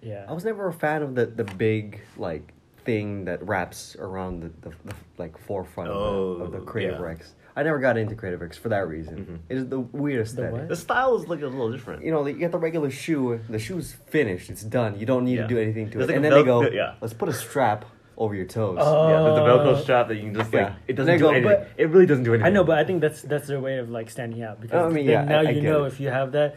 Yeah. 0.00 0.24
I 0.28 0.32
was 0.32 0.44
never 0.44 0.66
a 0.68 0.72
fan 0.72 1.02
of 1.02 1.14
the 1.14 1.26
the 1.26 1.44
big 1.44 2.00
like 2.16 2.52
thing 2.84 3.26
that 3.26 3.46
wraps 3.46 3.94
around 4.00 4.40
the, 4.42 4.68
the, 4.68 4.74
the 4.86 4.94
like 5.18 5.38
forefront 5.38 5.90
of, 5.90 6.38
the, 6.38 6.44
of 6.44 6.52
the 6.52 6.58
Oh, 6.58 6.62
Creative 6.62 6.98
yeah. 6.98 7.04
Rex. 7.06 7.34
I 7.54 7.62
never 7.62 7.78
got 7.78 7.98
into 7.98 8.14
Creative 8.16 8.40
Rex 8.40 8.56
for 8.56 8.70
that 8.70 8.88
reason. 8.88 9.26
Mhm. 9.26 9.38
It 9.50 9.58
is 9.58 9.68
the 9.68 9.80
weirdest 9.80 10.36
The 10.36 10.46
aesthetic. 10.46 10.68
The 10.68 10.76
style 10.76 11.14
is 11.16 11.28
like 11.28 11.42
a 11.42 11.46
little 11.46 11.70
different. 11.70 12.02
You 12.02 12.10
know, 12.10 12.26
you 12.26 12.32
get 12.32 12.50
the 12.50 12.58
regular 12.58 12.90
shoe. 12.90 13.40
The 13.50 13.58
shoe's 13.58 13.92
finished. 13.92 14.48
It's 14.48 14.62
done. 14.64 14.98
You 14.98 15.04
don't 15.06 15.24
need 15.24 15.36
Yeah. 15.36 15.42
to 15.42 15.48
do 15.48 15.58
anything 15.58 15.90
to 15.90 15.98
There's 15.98 16.08
it. 16.08 16.12
like 16.12 16.16
and 16.16 16.26
a 16.26 16.30
then 16.30 16.38
they 16.38 16.44
go, 16.46 16.62
yeah. 16.70 16.94
let's 17.02 17.12
put 17.14 17.28
a 17.28 17.32
strap 17.32 17.84
over 18.16 18.34
your 18.34 18.44
toes. 18.46 18.78
Oh. 18.80 19.08
yeah, 19.08 19.22
there's 19.22 19.34
the 19.36 19.40
Velcro 19.42 19.82
strap 19.82 20.08
that 20.08 20.16
you 20.16 20.22
can 20.22 20.34
just 20.34 20.52
like 20.52 20.66
yeah. 20.68 20.74
it 20.86 20.92
doesn't 20.94 21.06
There 21.06 21.18
do 21.18 21.24
go, 21.24 21.30
anything. 21.30 21.48
but- 21.48 21.68
it 21.76 21.88
really 21.90 22.06
doesn't 22.06 22.24
do 22.24 22.34
anything. 22.34 22.46
I 22.46 22.50
know, 22.50 22.64
but 22.64 22.78
I 22.78 22.84
think 22.84 23.00
that's 23.00 23.22
that's 23.22 23.48
their 23.48 23.60
way 23.60 23.78
of 23.78 23.90
like 23.90 24.10
standing 24.10 24.42
out 24.42 24.60
because 24.60 24.84
I 24.90 24.94
mean, 24.94 25.06
yeah, 25.06 25.24
now 25.24 25.38
I- 25.38 25.44
I 25.44 25.50
you 25.50 25.60
get 25.60 25.64
know 25.64 25.84
it. 25.84 25.88
if 25.88 26.00
you 26.00 26.08
have 26.08 26.32
that, 26.32 26.56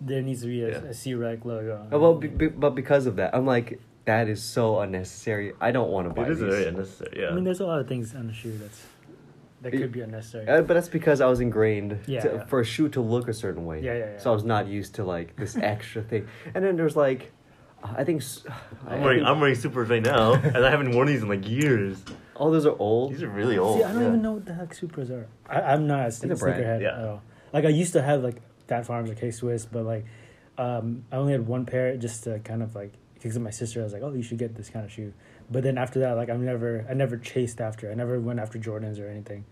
there 0.00 0.22
needs 0.22 0.40
to 0.42 0.46
be 0.46 0.62
a, 0.62 0.68
Yeah. 0.70 0.76
a 0.88 0.94
C 0.94 1.14
Rec 1.14 1.44
logo. 1.44 1.76
On 1.80 1.92
it. 1.92 1.98
well, 1.98 2.14
be, 2.14 2.28
be, 2.28 2.48
but 2.48 2.70
because 2.74 3.06
of 3.06 3.16
that, 3.16 3.34
I'm 3.34 3.44
like, 3.46 3.78
that 4.06 4.28
is 4.28 4.42
so 4.42 4.80
unnecessary. 4.80 5.52
I 5.60 5.70
don't 5.70 5.90
want 5.90 6.08
to 6.08 6.14
buy 6.14 6.22
It 6.26 6.30
is 6.32 6.40
these. 6.40 6.48
very 6.48 6.66
unnecessary. 6.66 7.20
Yeah. 7.20 7.28
I 7.28 7.32
mean, 7.32 7.44
there's 7.44 7.60
a 7.60 7.66
lot 7.66 7.80
of 7.80 7.88
things 7.88 8.14
on 8.14 8.26
the 8.28 8.32
shoe 8.32 8.56
that's 8.56 8.86
that 9.62 9.72
could 9.72 9.90
be 9.90 10.00
unnecessary. 10.02 10.46
Uh, 10.48 10.60
but 10.62 10.74
that's 10.74 10.88
because 10.88 11.20
I 11.20 11.26
was 11.26 11.40
ingrained 11.40 11.98
Yeah, 12.06 12.20
to, 12.20 12.28
yeah. 12.28 12.44
for 12.44 12.60
a 12.60 12.64
shoe 12.64 12.88
to 12.90 13.00
look 13.00 13.26
a 13.26 13.32
certain 13.34 13.64
way. 13.64 13.80
Yeah, 13.82 13.94
yeah, 13.94 13.98
yeah. 14.12 14.18
So 14.18 14.30
I 14.30 14.34
was 14.34 14.44
not 14.44 14.66
used 14.68 14.94
to 14.96 15.04
like 15.04 15.34
this 15.36 15.56
extra 15.60 16.02
thing. 16.02 16.28
And 16.54 16.64
then 16.64 16.76
there's 16.76 16.94
like, 16.94 17.32
I 17.96 18.04
think 18.04 18.22
s- 18.22 18.44
I 18.86 18.94
I'm 18.94 19.02
wearing 19.02 19.18
think 19.20 19.28
I'm 19.28 19.40
wearing 19.40 19.56
Supras 19.56 19.88
right 19.90 20.02
now, 20.02 20.32
and 20.54 20.56
I 20.58 20.70
haven't 20.70 20.92
worn 20.94 21.08
these 21.08 21.22
in 21.22 21.28
like 21.28 21.46
years. 21.48 22.02
Oh, 22.36 22.50
those 22.50 22.66
are 22.66 22.76
old. 22.78 23.12
These 23.12 23.22
are 23.22 23.28
really 23.28 23.58
old. 23.58 23.78
See, 23.78 23.84
I 23.84 23.92
don't 23.92 24.02
yeah. 24.02 24.08
even 24.08 24.22
know 24.22 24.32
what 24.32 24.46
the 24.46 24.54
heck 24.54 24.74
Supras 24.74 25.10
are. 25.10 25.26
I, 25.48 25.60
I'm 25.72 25.86
not 25.86 26.00
a 26.06 26.08
sne- 26.08 26.30
It's 26.30 26.40
a 26.40 26.44
brand, 26.44 26.62
sneakerhead 26.62 26.82
yeah. 26.82 26.98
at 26.98 27.04
all. 27.04 27.22
Like 27.52 27.64
I 27.64 27.68
used 27.68 27.92
to 27.94 28.02
have 28.02 28.22
like 28.22 28.36
Phat 28.68 28.86
Farms 28.86 29.10
or 29.10 29.14
K 29.14 29.30
Swiss, 29.30 29.64
but 29.66 29.84
like 29.84 30.04
um, 30.58 31.04
I 31.12 31.16
only 31.16 31.32
had 31.32 31.46
one 31.46 31.66
pair 31.66 31.96
just 31.96 32.24
to 32.24 32.38
kind 32.40 32.62
of 32.62 32.74
like 32.74 32.92
because 33.14 33.36
of 33.36 33.42
my 33.42 33.50
sister. 33.50 33.80
I 33.80 33.84
was 33.84 33.92
like, 33.92 34.02
oh, 34.02 34.12
you 34.12 34.22
should 34.22 34.38
get 34.38 34.54
this 34.54 34.68
kind 34.70 34.84
of 34.84 34.92
shoe. 34.92 35.12
But 35.50 35.62
then 35.62 35.78
after 35.78 36.00
that, 36.00 36.12
like 36.16 36.28
I'm 36.28 36.44
never, 36.44 36.84
I 36.90 36.94
never 36.94 37.16
chased 37.16 37.60
after. 37.60 37.90
I 37.90 37.94
never 37.94 38.18
went 38.20 38.40
after 38.40 38.58
Jordans 38.58 39.00
or 39.00 39.08
anything. 39.08 39.44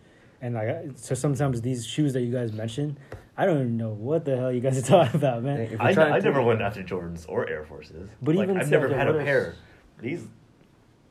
And 0.42 0.54
like 0.54 0.68
I- 0.68 0.88
so, 0.96 1.14
sometimes 1.14 1.62
these 1.62 1.86
shoes 1.86 2.12
that 2.14 2.20
you 2.22 2.32
guys 2.32 2.52
mentioned, 2.52 2.98
I 3.36 3.46
don't 3.46 3.56
even 3.56 3.76
know 3.76 3.90
what 3.90 4.24
the 4.24 4.36
hell 4.36 4.52
you 4.52 4.60
guys 4.60 4.78
are 4.78 4.82
talking 4.86 5.16
about, 5.16 5.42
man. 5.42 5.76
I, 5.80 5.92
trying 5.92 6.12
I 6.12 6.18
never 6.18 6.40
went 6.40 6.62
after 6.62 6.82
Jordans 6.82 7.24
or 7.28 7.48
Air 7.48 7.64
Forces. 7.64 8.08
But 8.22 8.36
like, 8.36 8.44
even 8.44 8.60
I've 8.60 8.70
never 8.70 8.94
had 8.94 9.08
a 9.08 9.14
pair. 9.14 9.56
These 10.00 10.26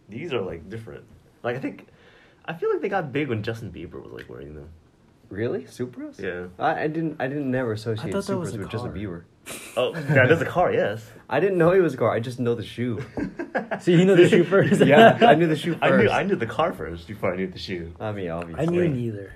these 0.09 0.33
are 0.33 0.41
like 0.41 0.69
different. 0.69 1.05
Like 1.43 1.57
I 1.57 1.59
think 1.59 1.87
I 2.45 2.53
feel 2.53 2.71
like 2.71 2.81
they 2.81 2.89
got 2.89 3.11
big 3.11 3.29
when 3.29 3.43
Justin 3.43 3.71
Bieber 3.71 4.01
was 4.01 4.11
like 4.13 4.29
wearing 4.29 4.55
them. 4.55 4.69
Really, 5.29 5.61
Supras? 5.61 6.19
Yeah. 6.19 6.47
I, 6.63 6.83
I 6.83 6.87
didn't. 6.87 7.15
I 7.19 7.27
didn't 7.27 7.49
never 7.49 7.73
associate 7.73 8.13
thought 8.13 8.25
that 8.25 8.37
was 8.37 8.51
Supras 8.51 8.55
a 8.55 8.59
with 8.59 8.69
Justin. 8.69 8.91
Bieber. 8.93 9.23
Oh, 9.75 9.93
yeah, 9.93 10.27
there's 10.27 10.41
a 10.41 10.45
car. 10.45 10.71
Yes. 10.73 11.05
I 11.29 11.39
didn't 11.39 11.57
know 11.57 11.71
it 11.71 11.79
was 11.79 11.95
a 11.95 11.97
car. 11.97 12.11
I 12.11 12.19
just 12.19 12.39
know 12.39 12.55
the 12.55 12.63
shoe. 12.63 13.03
So 13.81 13.91
you 13.91 14.05
know 14.05 14.15
the 14.15 14.29
shoe 14.29 14.43
first? 14.43 14.85
yeah, 14.85 15.17
I 15.21 15.35
knew 15.35 15.47
the 15.47 15.55
shoe 15.55 15.73
first. 15.73 15.83
I 15.91 15.97
knew 15.97 16.09
I 16.09 16.23
knew 16.23 16.35
the 16.35 16.45
car 16.45 16.73
first 16.73 17.07
before 17.07 17.33
I 17.33 17.37
knew 17.37 17.47
the 17.47 17.57
shoe. 17.57 17.93
I 17.99 18.11
mean, 18.11 18.29
obviously. 18.29 18.63
I 18.63 18.69
knew 18.69 18.87
neither. 18.87 19.33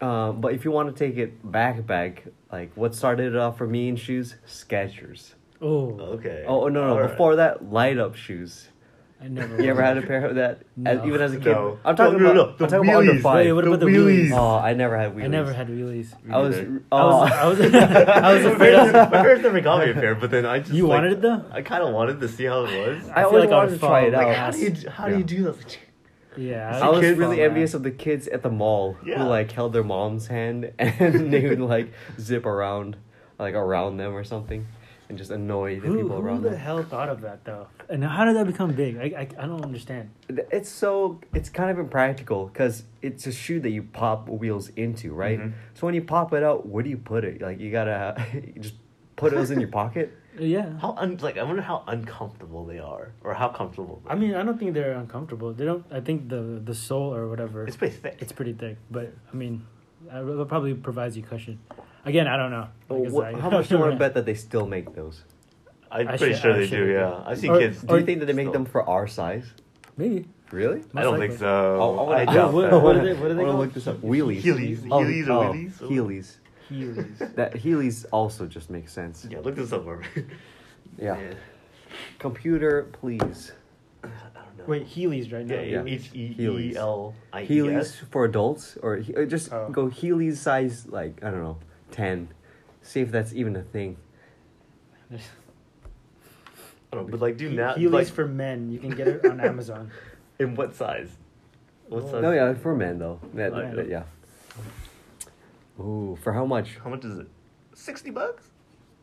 Just. 0.00 0.02
Um, 0.02 0.40
but 0.40 0.54
if 0.54 0.64
you 0.64 0.70
want 0.70 0.94
to 0.94 1.04
take 1.08 1.16
it 1.18 1.50
back, 1.50 1.86
back, 1.86 2.24
like 2.52 2.72
what 2.76 2.94
started 2.94 3.34
it 3.34 3.36
off 3.38 3.58
for 3.58 3.66
me 3.66 3.88
in 3.88 3.96
shoes, 3.96 4.36
Skechers. 4.46 5.34
Oh, 5.60 5.90
Okay. 6.14 6.44
Oh 6.46 6.68
no, 6.68 6.86
no, 6.86 6.92
Alright. 6.94 7.10
before 7.10 7.36
that, 7.36 7.70
light 7.72 7.98
up 7.98 8.14
shoes. 8.14 8.68
I 9.20 9.26
never. 9.26 9.60
You 9.60 9.70
ever 9.70 9.82
had 9.82 9.98
a 9.98 10.02
pair 10.06 10.24
of 10.26 10.36
that? 10.36 10.60
No. 10.76 10.92
As, 10.92 11.04
even 11.04 11.20
as 11.20 11.32
a 11.32 11.38
kid. 11.38 11.46
No. 11.46 11.80
I'm 11.84 11.96
talking 11.96 12.22
No, 12.22 12.32
no, 12.32 12.40
about. 12.42 12.50
I'm 12.52 12.56
the 12.58 12.66
talking 12.68 12.88
about 12.88 13.00
under 13.00 13.12
wheelies. 13.14 13.22
five. 13.22 13.46
Wait, 13.46 13.52
what 13.52 13.64
The 13.64 13.70
about 13.72 13.80
the 13.80 13.86
wheelies. 13.86 14.28
wheelies? 14.30 14.38
Oh, 14.38 14.56
I 14.58 14.74
never 14.74 14.96
had 14.96 15.16
wheelies. 15.16 15.24
I 15.24 15.26
never 15.26 15.52
had 15.52 15.68
wheelies. 15.68 16.14
I 16.32 16.38
was. 16.38 16.54
Me 16.56 16.62
neither. 16.62 16.82
I 16.92 16.96
Oh, 17.02 17.06
was, 17.22 17.32
I 17.32 17.46
was, 17.48 17.60
I 17.74 18.34
was 18.34 18.44
afraid 18.46 18.74
of. 18.74 18.92
parents, 18.92 19.10
my 19.12 19.20
parents 19.22 19.42
never 19.42 19.60
got 19.60 19.84
me 19.84 19.90
a 19.90 19.94
pair, 19.94 20.14
but 20.14 20.30
then 20.30 20.46
I 20.46 20.60
just 20.60 20.70
You 20.72 20.86
like, 20.86 20.98
wanted 20.98 21.12
it 21.14 21.20
though? 21.22 21.44
I 21.50 21.62
kind 21.62 21.82
of 21.82 21.92
wanted 21.92 22.20
to 22.20 22.28
see 22.28 22.44
how 22.44 22.64
it 22.64 22.78
was. 22.96 23.08
I 23.08 23.14
feel 23.22 23.24
always 23.24 23.40
like 23.46 23.50
I 23.52 23.56
wanted 23.56 23.70
would 23.72 23.80
to 23.80 23.86
try 23.86 24.00
it 24.02 24.14
out. 24.14 24.24
like, 24.28 24.36
how 24.36 24.50
do 24.52 24.58
you 24.60 24.74
how 24.88 25.06
do 25.06 25.10
Yeah. 25.14 25.18
you 25.18 25.24
do 25.24 25.42
that? 25.46 25.78
Yeah, 26.38 26.78
I 26.82 26.88
was 26.88 27.00
kids- 27.00 27.18
really 27.18 27.42
envious 27.42 27.74
of 27.74 27.82
the 27.82 27.90
kids 27.90 28.28
at 28.28 28.42
the 28.42 28.50
mall 28.50 28.96
Yeah. 29.04 29.18
who 29.22 29.28
like 29.28 29.50
held 29.52 29.72
their 29.72 29.84
mom's 29.84 30.26
hand 30.28 30.72
and 30.78 31.32
they 31.32 31.48
would 31.48 31.60
like 31.60 31.92
zip 32.20 32.46
around, 32.46 32.96
like 33.38 33.54
around 33.54 33.96
them 33.96 34.14
or 34.14 34.24
something, 34.24 34.66
and 35.08 35.18
just 35.18 35.30
annoy 35.30 35.80
the 35.80 35.86
Who, 35.88 36.02
people 36.02 36.16
who 36.20 36.22
around 36.26 36.42
the 36.42 36.50
them. 36.50 36.58
hell 36.58 36.82
thought 36.82 37.08
of 37.08 37.20
that 37.22 37.44
though? 37.44 37.66
And 37.88 38.04
how 38.04 38.24
did 38.26 38.36
that 38.36 38.46
become 38.46 38.72
big? 38.72 38.98
I, 38.98 39.04
I, 39.20 39.28
I 39.42 39.46
don't 39.46 39.64
understand. 39.64 40.10
It's 40.28 40.68
so 40.68 41.20
it's 41.34 41.48
kind 41.48 41.70
of 41.70 41.78
impractical 41.78 42.46
because 42.46 42.84
it's 43.02 43.26
a 43.26 43.32
shoe 43.32 43.60
that 43.60 43.70
you 43.70 43.82
pop 43.82 44.28
wheels 44.28 44.68
into, 44.76 45.14
right? 45.14 45.40
Mhm. 45.40 45.52
So 45.74 45.86
when 45.86 45.94
you 45.94 46.02
pop 46.02 46.32
it 46.34 46.42
out, 46.42 46.66
where 46.68 46.82
do 46.84 46.90
you 46.90 46.98
put 46.98 47.24
it? 47.24 47.40
Like 47.40 47.58
you 47.60 47.70
gotta 47.72 48.22
you 48.34 48.60
just 48.60 48.74
put 49.16 49.32
those 49.32 49.50
in 49.50 49.58
your 49.60 49.70
pocket. 49.70 50.12
Yeah. 50.38 50.78
How 50.78 50.94
un- 50.96 51.18
like 51.20 51.36
I 51.38 51.42
wonder 51.42 51.62
how 51.62 51.82
uncomfortable 51.86 52.64
they 52.64 52.78
are, 52.78 53.12
or 53.24 53.34
how 53.34 53.48
comfortable. 53.48 54.02
I 54.06 54.14
mean, 54.14 54.34
I 54.34 54.42
don't 54.42 54.58
think 54.58 54.74
they're 54.74 54.92
uncomfortable. 54.92 55.52
They 55.52 55.64
don't. 55.64 55.84
I 55.90 56.00
think 56.00 56.28
the 56.28 56.60
the 56.64 56.74
sole 56.74 57.14
or 57.14 57.28
whatever. 57.28 57.66
it's 57.66 57.76
pretty 57.76 57.96
thick. 57.96 58.16
it's 58.20 58.32
pretty 58.32 58.52
thick, 58.52 58.76
but 58.90 59.12
I 59.32 59.36
mean, 59.36 59.66
it 60.12 60.48
probably 60.48 60.74
provides 60.74 61.16
you 61.16 61.22
cushion. 61.22 61.58
Again, 62.04 62.26
I 62.28 62.36
don't 62.36 62.50
know. 62.50 62.68
Oh, 62.90 62.98
what- 63.10 63.34
I- 63.34 63.38
how 63.40 63.50
much 63.50 63.68
do 63.68 63.74
you 63.74 63.80
want 63.80 63.92
to 63.92 63.98
bet 64.04 64.14
that 64.14 64.24
they 64.26 64.34
still 64.34 64.66
make 64.66 64.94
those? 64.94 65.24
I'm 65.90 66.06
I 66.08 66.16
pretty 66.16 66.34
should- 66.34 66.42
sure 66.42 66.52
I 66.52 66.58
they 66.58 66.66
should 66.66 66.76
do. 66.76 66.82
agree. 66.82 66.94
Yeah, 66.94 67.22
I've 67.26 67.38
seen 67.38 67.50
Or- 67.50 67.58
kids. 67.58 67.82
Do 67.82 67.96
you 67.96 68.04
think 68.04 68.20
that 68.20 68.26
they 68.26 68.32
make 68.32 68.44
still. 68.44 68.52
them 68.52 68.64
for 68.66 68.88
our 68.88 69.06
size? 69.06 69.46
Maybe. 69.96 70.28
Really? 70.52 70.82
I 70.94 71.02
don't 71.02 71.18
Most 71.18 71.28
think 71.28 71.38
so. 71.40 71.46
Oh, 71.46 71.80
oh 71.82 71.98
I 71.98 72.02
wanna- 72.02 72.18
I 72.30 72.34
doubt 72.34 72.52
what- 72.56 72.70
that. 72.70 72.78
what 72.82 72.96
are 72.96 73.04
they- 73.04 73.14
what 73.14 73.30
are 73.30 73.34
I 73.34 73.34
they 73.34 73.40
wanna 73.42 73.52
called? 73.52 73.60
look 73.66 73.74
this 73.74 73.86
up. 73.86 73.96
Wheelies. 73.98 74.42
Heelys. 74.42 74.86
Oh, 74.90 75.00
Heelys 75.02 75.28
or 75.28 75.32
oh, 75.32 75.52
wheelies? 75.52 75.72
Oh. 75.82 75.88
Heelys. 75.88 76.36
Heelys. 76.70 77.34
That 77.36 77.54
Heelys 77.54 78.04
also 78.12 78.46
just 78.46 78.70
makes 78.70 78.92
sense. 78.92 79.26
Yeah, 79.30 79.40
look 79.40 79.54
this 79.56 79.72
up 79.72 79.84
for 79.84 79.98
me. 79.98 80.06
Yeah. 80.98 81.16
Computer, 82.18 82.88
please. 82.92 83.52
I 84.02 84.08
don't 84.34 84.58
know. 84.58 84.64
Wait, 84.66 84.86
Heelys 84.86 85.32
right 85.32 85.46
now. 85.46 85.54
Yeah, 85.56 85.82
Yeah. 85.82 85.84
H 85.86 86.10
E 86.14 86.34
Heelys. 86.38 86.72
E 86.72 86.76
L 86.76 87.14
I 87.32 87.42
E 87.42 87.46
Heelys 87.48 87.94
for 88.10 88.24
adults, 88.24 88.76
or 88.82 88.96
he- 88.96 89.14
uh, 89.14 89.24
just 89.24 89.52
Oh. 89.52 89.68
go 89.70 89.86
Heelys 89.88 90.36
size 90.36 90.86
like 90.88 91.22
I 91.22 91.30
don't 91.30 91.42
know, 91.42 91.58
ten. 91.90 92.28
See 92.82 93.00
if 93.00 93.10
that's 93.10 93.32
even 93.34 93.54
a 93.56 93.62
thing. 93.62 93.96
I 95.12 95.18
don't 96.96 97.04
know, 97.06 97.10
but 97.10 97.20
like, 97.20 97.36
do 97.36 97.50
now. 97.50 97.74
Heelys 97.74 97.92
like, 97.92 98.06
for 98.08 98.26
men. 98.26 98.70
You 98.72 98.78
can 98.78 98.90
get 98.90 99.08
it 99.08 99.24
on 99.26 99.40
Amazon. 99.52 99.90
in 100.38 100.54
what 100.54 100.74
size? 100.74 101.10
What 101.88 102.04
Oh. 102.04 102.10
size? 102.12 102.22
No, 102.22 102.30
yeah, 102.32 102.54
for 102.54 102.74
men 102.74 102.98
though. 102.98 103.20
That, 103.34 103.52
Like- 103.52 103.74
that- 103.74 103.88
yeah. 103.88 104.04
Ooh, 105.78 106.18
for 106.22 106.32
how 106.32 106.44
much? 106.44 106.78
How 106.82 106.90
much 106.90 107.04
is 107.04 107.18
it? 107.18 107.26
Sixty 107.74 108.10
bucks. 108.10 108.44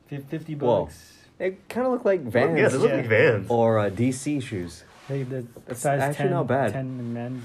Fif- 0.07 0.25
Fifty 0.25 0.55
Whoa. 0.55 0.83
bucks. 0.85 1.13
They 1.37 1.57
kind 1.69 1.85
of 1.87 1.93
look 1.93 2.05
like 2.05 2.21
Vans. 2.21 2.57
Yeah, 2.57 2.67
they 2.69 2.77
look 2.77 2.89
Yeah. 2.89 2.97
like 2.97 3.07
Vans. 3.07 3.47
Or 3.49 3.79
uh, 3.79 3.89
DC 3.89 4.41
shoes. 4.41 4.83
Hey, 5.07 5.23
the 5.23 5.45
That's 5.65 5.81
size 5.81 6.01
actually 6.01 6.23
10, 6.23 6.31
not 6.31 6.47
bad. 6.47 6.73
10 6.73 6.81
in 6.85 7.13
men's. 7.13 7.43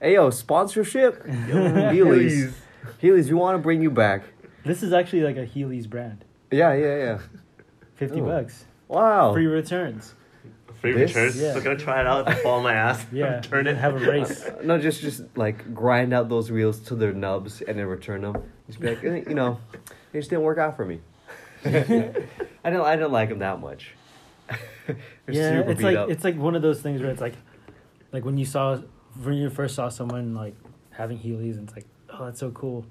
Hey 0.00 0.14
yo, 0.14 0.30
sponsorship. 0.30 1.24
Yo, 1.26 1.32
Heelys. 1.32 2.52
Heelys, 3.02 3.26
we 3.28 3.34
want 3.34 3.56
to 3.56 3.62
bring 3.62 3.80
you 3.80 3.90
back. 3.90 4.22
This 4.64 4.82
is 4.82 4.92
actually 4.92 5.22
like 5.22 5.36
a 5.36 5.46
Heelys 5.46 5.88
brand. 5.88 6.24
Yeah, 6.50 6.74
yeah, 6.74 6.96
yeah. 6.96 7.18
Fifty 7.96 8.20
Oh. 8.20 8.26
bucks. 8.26 8.66
Wow. 8.88 9.32
Free 9.32 9.46
returns. 9.46 10.14
Free 10.84 10.92
This- 10.92 11.14
returns. 11.14 11.40
Yeah. 11.40 11.54
So 11.54 11.62
gonna 11.62 11.78
try 11.78 12.00
it 12.00 12.06
out. 12.06 12.28
and 12.28 12.36
Fall 12.40 12.58
on 12.58 12.62
my 12.62 12.74
ass. 12.74 13.06
Yeah. 13.12 13.40
Turn 13.40 13.66
it. 13.66 13.76
Have 13.78 13.94
a 14.02 14.06
race. 14.06 14.44
Uh, 14.44 14.60
no, 14.64 14.78
just 14.78 15.00
just 15.00 15.22
like 15.34 15.72
grind 15.74 16.12
out 16.12 16.28
those 16.28 16.50
wheels 16.50 16.78
to 16.80 16.94
their 16.94 17.14
nubs 17.14 17.62
and 17.62 17.78
then 17.78 17.86
return 17.86 18.20
them. 18.20 18.36
Just 18.66 18.80
be 18.80 18.88
like, 18.88 19.02
eh, 19.02 19.22
you 19.26 19.34
know, 19.34 19.58
it 20.12 20.18
just 20.18 20.28
didn't 20.28 20.42
work 20.44 20.58
out 20.58 20.76
for 20.76 20.84
me. 20.84 21.00
I 21.64 21.70
didn't 21.70 22.26
I 22.64 22.96
didn't 22.96 23.12
like 23.12 23.30
them 23.30 23.38
that 23.38 23.60
much. 23.60 23.94
Yeah, 24.50 24.54
super 25.60 25.70
it's 25.70 25.78
beat 25.78 25.84
like 25.86 25.96
up. 25.96 26.10
it's 26.10 26.22
like 26.24 26.36
one 26.36 26.54
of 26.54 26.60
those 26.60 26.82
things 26.82 27.00
where 27.00 27.10
it's 27.10 27.20
like, 27.22 27.34
like 28.12 28.26
when 28.26 28.36
you 28.36 28.44
saw 28.44 28.76
when 29.22 29.34
you 29.34 29.48
first 29.48 29.74
saw 29.74 29.88
someone 29.88 30.34
like 30.34 30.54
having 30.90 31.18
Heelys, 31.18 31.54
and 31.54 31.66
it's 31.66 31.74
like, 31.74 31.86
oh, 32.10 32.26
that's 32.26 32.40
so 32.40 32.50
cool. 32.50 32.84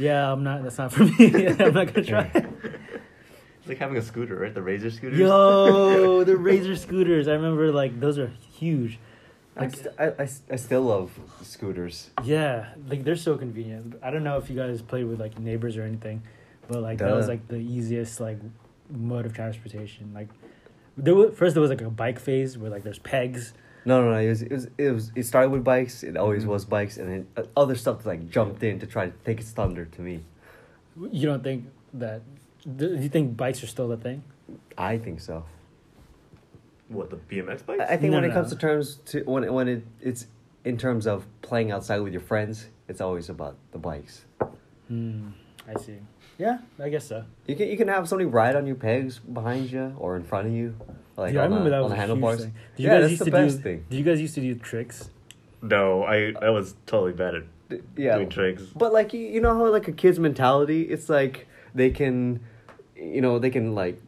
Yeah, 0.00 0.32
I'm 0.32 0.42
not. 0.42 0.62
That's 0.62 0.78
not 0.78 0.90
for 0.92 1.04
me. 1.04 1.46
I'm 1.48 1.74
not 1.74 1.92
gonna 1.92 2.04
try. 2.06 2.30
it. 2.34 2.46
Like 3.68 3.78
having 3.78 3.96
a 3.96 4.02
scooter, 4.02 4.36
right? 4.36 4.54
The 4.54 4.62
Razor 4.62 4.90
scooters. 4.90 5.18
Yo, 5.18 6.24
the 6.30 6.36
Razor 6.36 6.74
scooters. 6.76 7.28
I 7.28 7.32
remember 7.32 7.70
like 7.72 8.00
those 8.00 8.18
are 8.18 8.30
huge. 8.54 8.98
I, 9.56 9.60
Like, 9.62 9.74
st- 9.76 9.94
I, 9.98 10.04
I, 10.22 10.28
I 10.52 10.56
still 10.56 10.82
love 10.82 11.18
scooters. 11.42 12.10
yeah, 12.24 12.74
like 12.88 13.04
they're 13.04 13.16
so 13.16 13.36
convenient. 13.36 13.96
I 14.02 14.10
don't 14.10 14.22
know 14.24 14.38
if 14.38 14.48
you 14.48 14.56
guys 14.56 14.80
played 14.82 15.04
with 15.04 15.20
like 15.20 15.38
neighbors 15.38 15.76
or 15.76 15.82
anything, 15.82 16.22
but 16.68 16.80
like 16.80 16.98
that 16.98 17.14
was 17.14 17.28
like 17.28 17.46
the 17.48 17.56
easiest 17.56 18.20
like 18.20 18.38
mode 18.90 19.26
of 19.26 19.32
transportation. 19.34 20.12
Like 20.14 20.28
there 20.96 21.14
was 21.14 21.36
first 21.36 21.54
there 21.54 21.60
was 21.60 21.70
like 21.70 21.80
a 21.82 21.90
bike 21.90 22.18
phase 22.20 22.56
where 22.56 22.70
like 22.70 22.84
there's 22.84 23.00
pegs. 23.00 23.52
No, 23.84 24.02
no, 24.02 24.10
no. 24.12 24.18
It 24.18 24.28
was, 24.28 24.42
it 24.42 24.52
was, 24.52 24.68
it 24.78 24.90
was, 24.90 25.12
it 25.16 25.24
started 25.26 25.50
with 25.50 25.64
bikes. 25.64 26.02
It 26.02 26.16
always 26.16 26.44
Mhm. 26.44 26.48
was 26.48 26.64
bikes, 26.64 26.96
and 26.98 27.08
then 27.10 27.26
uh, 27.36 27.42
other 27.56 27.74
stuff 27.74 28.06
like 28.06 28.28
jumped 28.30 28.62
in 28.62 28.78
to 28.80 28.86
try 28.86 29.06
to 29.06 29.12
take 29.24 29.40
its 29.40 29.50
thunder 29.50 29.84
to 29.86 30.00
me. 30.00 30.20
You 31.10 31.26
don't 31.26 31.42
think 31.42 31.66
that? 31.94 32.22
Do 32.76 32.96
you 32.96 33.08
think 33.08 33.36
bikes 33.36 33.62
are 33.62 33.66
still 33.66 33.88
the 33.88 33.96
thing? 33.96 34.22
I 34.76 34.98
think 34.98 35.20
so. 35.20 35.44
What 36.88 37.10
the 37.10 37.16
BMX 37.16 37.64
bikes? 37.66 37.80
I 37.80 37.94
I 37.94 37.96
think 37.96 38.12
No, 38.12 38.18
when 38.18 38.24
it 38.24 38.28
no, 38.28 38.34
comes 38.34 38.50
to 38.50 38.56
terms 38.56 38.96
to 39.06 39.22
when 39.24 39.50
when 39.52 39.68
it 39.68 39.84
it's 40.00 40.26
in 40.64 40.76
terms 40.78 41.06
of 41.06 41.26
playing 41.42 41.70
outside 41.70 41.98
with 42.00 42.12
your 42.12 42.22
friends, 42.22 42.68
it's 42.88 43.00
always 43.00 43.28
about 43.28 43.56
the 43.72 43.78
bikes. 43.78 44.24
Hmm. 44.88 45.28
I 45.68 45.78
see. 45.80 45.98
Yeah, 46.38 46.58
I 46.80 46.88
guess 46.88 47.06
so. 47.08 47.24
You 47.46 47.56
can 47.56 47.68
you 47.68 47.76
can 47.76 47.88
have 47.88 48.08
somebody 48.08 48.26
ride 48.26 48.56
on 48.56 48.66
your 48.66 48.76
pegs 48.76 49.18
behind 49.18 49.70
you 49.70 49.94
or 49.98 50.16
in 50.16 50.24
front 50.24 50.46
of 50.46 50.52
you, 50.54 50.74
like 51.16 51.34
yeah, 51.34 51.40
I 51.42 51.44
on, 51.44 51.50
remember 51.50 51.70
the, 51.70 51.76
that 51.76 51.82
on 51.82 51.90
was 51.90 51.92
the 51.92 51.96
a 51.96 51.98
huge 51.98 52.08
handlebars. 52.08 52.40
thing. 52.40 52.54
Did 52.76 52.82
you 52.82 52.88
Yeah, 52.88 52.94
guys 52.94 53.00
that's 53.02 53.10
used 53.10 53.20
the 53.20 53.24
to 53.26 53.30
best 53.32 53.56
do, 53.58 53.62
thing. 53.62 53.84
Did 53.90 53.96
you 53.98 54.04
guys 54.04 54.20
used 54.20 54.34
to 54.36 54.40
do 54.40 54.54
tricks? 54.54 55.10
no, 55.60 56.04
I 56.04 56.32
I 56.40 56.50
was 56.50 56.74
totally 56.86 57.12
bad 57.12 57.34
at 57.34 57.42
D- 57.68 57.80
Yeah, 57.96 58.16
doing 58.16 58.28
tricks. 58.30 58.62
but 58.74 58.92
like 58.94 59.12
you, 59.12 59.20
you 59.20 59.40
know 59.40 59.54
how 59.54 59.66
like 59.68 59.88
a 59.88 59.92
kid's 59.92 60.18
mentality, 60.18 60.82
it's 60.82 61.08
like 61.10 61.46
they 61.74 61.90
can, 61.90 62.40
you 63.00 63.20
know, 63.20 63.38
they 63.38 63.50
can 63.50 63.74
like 63.74 64.00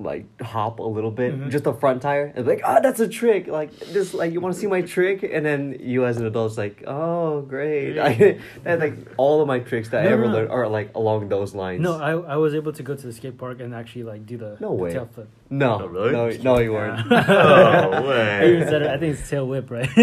like 0.00 0.26
hop 0.40 0.78
a 0.78 0.82
little 0.84 1.10
bit, 1.10 1.34
Mhm. 1.34 1.50
just 1.50 1.64
the 1.64 1.72
front 1.72 2.02
tire, 2.02 2.32
and 2.36 2.46
like, 2.46 2.60
oh, 2.64 2.78
that's 2.80 3.00
a 3.00 3.08
trick. 3.08 3.48
Like 3.48 3.76
this, 3.80 4.14
like 4.14 4.32
you 4.32 4.40
want 4.40 4.54
to 4.54 4.60
see 4.60 4.68
my 4.68 4.80
trick, 4.82 5.24
and 5.24 5.44
then 5.44 5.76
you 5.80 6.04
as 6.06 6.18
an 6.18 6.24
adult 6.26 6.52
is 6.52 6.56
like, 6.58 6.84
oh, 6.86 7.40
great. 7.40 7.98
I, 7.98 8.38
and 8.64 8.78
like 8.84 8.94
all 9.16 9.40
of 9.42 9.48
my 9.48 9.58
tricks 9.58 9.88
that 9.88 10.06
I 10.06 10.10
ever 10.10 10.26
no. 10.26 10.32
learned 10.34 10.50
are 10.52 10.68
like 10.68 10.94
along 10.94 11.28
those 11.30 11.52
lines. 11.52 11.80
No, 11.80 11.98
I, 11.98 12.12
I 12.12 12.36
was 12.36 12.54
able 12.54 12.72
to 12.74 12.82
go 12.84 12.94
to 12.94 13.06
the 13.08 13.12
skate 13.12 13.38
park 13.38 13.58
and 13.58 13.74
actually 13.74 14.04
like 14.04 14.24
do 14.24 14.36
the 14.36 14.56
No 14.60 14.68
the 14.68 14.74
way. 14.74 14.92
tail 14.92 15.08
flip. 15.12 15.28
no, 15.50 15.80
Oh, 15.82 15.86
really? 15.88 16.12
no, 16.12 16.30
no, 16.54 16.58
you 16.60 16.72
weren't. 16.74 17.10
No 17.10 17.16
I 17.16 18.44
even 18.46 18.60
way. 18.60 18.66
said 18.70 18.82
it. 18.82 18.88
I 18.88 18.98
think 18.98 19.18
it's 19.18 19.28
tail 19.28 19.48
whip, 19.48 19.68
right? 19.68 19.90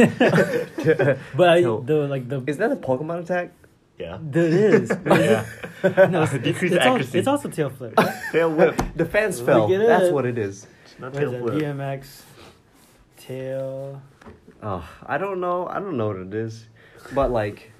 but 1.37 1.49
I, 1.49 1.61
Tail- 1.61 1.79
the 1.81 1.95
like 2.07 2.27
the 2.27 2.43
Is 2.47 2.57
that 2.57 2.69
a 2.71 2.75
Pokemon 2.75 3.19
attack? 3.23 3.53
Yeah. 3.97 4.17
there 4.21 4.45
it 4.45 4.53
is. 4.53 4.89
Yeah. 5.05 5.45
no, 6.09 6.23
it's, 6.23 6.33
it's, 6.33 6.43
Decrease 6.43 6.71
it's, 6.73 6.85
al- 6.85 6.93
accuracy. 6.95 7.19
it's 7.19 7.27
also 7.27 7.49
tail 7.49 7.69
flip. 7.69 7.93
right? 7.97 8.21
Tail 8.31 8.51
whip. 8.51 8.81
The 8.95 9.05
fans 9.05 9.39
fell. 9.39 9.71
at 9.71 9.79
That's 9.87 10.11
what 10.11 10.25
it 10.25 10.37
is. 10.37 10.67
Not 10.99 11.13
What 11.13 11.23
is 11.23 11.29
tail 11.31 11.45
that? 11.45 11.51
flip. 11.53 11.63
BMX 11.63 12.21
tail. 13.17 14.01
Oh, 14.63 14.87
I 15.05 15.17
don't 15.17 15.39
know. 15.39 15.67
I 15.67 15.79
don't 15.79 15.97
know 15.97 16.07
what 16.07 16.17
it 16.17 16.33
is, 16.33 16.67
but 17.13 17.31
like 17.31 17.71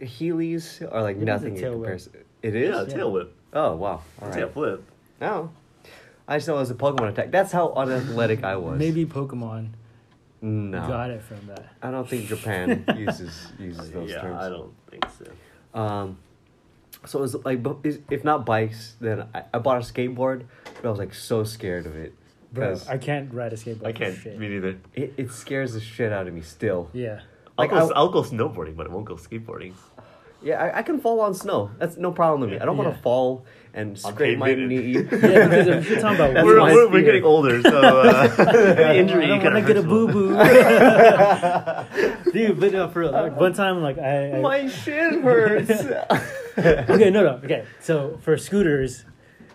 Heelys 0.00 0.82
are 0.92 1.02
like 1.02 1.16
It 1.16 1.22
is 1.22 1.22
a 1.22 1.26
nothing 1.26 1.54
in 1.56 1.60
tail 1.62 1.70
whip. 1.72 1.80
comparison. 1.80 2.12
It 2.42 2.54
is. 2.56 2.74
Yeah, 2.74 2.84
tail 2.94 3.12
whip. 3.12 3.34
Oh 3.52 3.76
wow! 3.76 4.02
All 4.20 4.30
Tail 4.30 4.44
right. 4.46 4.52
flip. 4.52 4.84
No, 5.20 5.50
I 6.26 6.36
just 6.38 6.48
know 6.48 6.56
it 6.56 6.60
was 6.60 6.70
a 6.70 6.74
Pokemon 6.74 7.10
attack. 7.10 7.30
That's 7.30 7.52
how 7.52 7.72
unathletic 7.74 8.42
I 8.44 8.56
was. 8.56 8.78
Maybe 8.78 9.04
Pokemon 9.06 9.70
no. 10.42 10.86
got 10.86 11.10
it 11.10 11.22
from 11.22 11.46
that. 11.46 11.64
I 11.82 11.90
don't 11.90 12.08
think 12.08 12.26
Japan 12.26 12.84
uses 12.96 13.48
uses 13.58 13.90
those 13.90 14.10
yeah, 14.10 14.20
terms. 14.20 14.42
I 14.42 14.48
don't 14.48 14.72
think 14.90 15.04
so. 15.18 15.78
Um, 15.80 16.18
so 17.06 17.18
it 17.18 17.22
was 17.22 17.34
like, 17.44 17.62
bu- 17.62 17.80
if 18.10 18.24
not 18.24 18.44
bikes, 18.44 18.96
then 19.00 19.26
I, 19.34 19.44
I 19.54 19.58
bought 19.58 19.78
a 19.78 19.80
skateboard, 19.80 20.44
but 20.64 20.84
I 20.84 20.90
was 20.90 20.98
like 20.98 21.14
so 21.14 21.42
scared 21.44 21.86
of 21.86 21.96
it 21.96 22.14
Bro, 22.52 22.68
because 22.70 22.88
I 22.88 22.98
can't 22.98 23.32
ride 23.32 23.52
a 23.52 23.56
skateboard. 23.56 23.86
I 23.86 23.92
can't. 23.92 24.16
Shit. 24.16 24.38
Me 24.38 24.48
neither. 24.48 24.78
it, 24.94 25.14
it 25.16 25.30
scares 25.30 25.72
the 25.72 25.80
shit 25.80 26.12
out 26.12 26.26
of 26.28 26.34
me 26.34 26.42
still. 26.42 26.90
Yeah. 26.92 27.20
Like, 27.58 27.72
I'll, 27.72 27.88
go, 27.88 27.94
I- 27.94 27.96
I'll 27.98 28.08
go 28.10 28.22
snowboarding, 28.22 28.76
but 28.76 28.86
I 28.86 28.90
won't 28.90 29.04
go 29.04 29.14
skateboarding. 29.14 29.74
Yeah, 30.42 30.62
I, 30.62 30.78
I 30.78 30.82
can 30.82 31.00
fall 31.00 31.20
on 31.20 31.34
snow. 31.34 31.70
That's 31.78 31.96
no 31.96 32.12
problem 32.12 32.48
to 32.48 32.54
me. 32.56 32.60
I 32.60 32.64
don't 32.64 32.76
want 32.76 32.90
Yeah. 32.90 32.96
to 32.96 33.02
fall 33.02 33.44
and 33.74 33.98
scrape 33.98 34.38
my 34.38 34.48
pavement. 34.48 34.68
knee. 34.68 34.92
Yeah, 34.94 35.02
because 35.48 35.66
if 35.68 35.88
you're 35.88 36.00
talking 36.00 36.16
about 36.16 36.34
That's 36.34 36.44
we're, 36.44 36.58
my 36.58 36.72
we're, 36.72 36.86
we're 36.88 36.92
fear. 36.98 37.02
getting 37.04 37.24
older, 37.24 37.62
so 37.62 38.00
uh, 38.02 38.28
any 38.78 38.98
injury 38.98 39.24
I 39.24 39.28
don't 39.28 39.40
kind 39.40 39.54
want 39.54 39.66
to 39.66 39.74
get 39.74 39.84
a 39.84 39.86
boo 39.86 40.08
boo. 40.12 40.30
Dude, 42.32 42.60
but 42.60 42.72
no, 42.72 42.88
for 42.88 43.00
real. 43.00 43.12
Like, 43.12 43.36
one 43.38 43.52
time, 43.54 43.82
like 43.82 43.98
I, 43.98 44.36
I 44.36 44.40
my 44.40 44.68
shin 44.68 45.22
hurts. 45.22 45.70
okay, 46.58 47.10
no, 47.10 47.22
no, 47.22 47.40
okay. 47.44 47.64
So 47.80 48.18
for 48.22 48.36
scooters, 48.36 49.04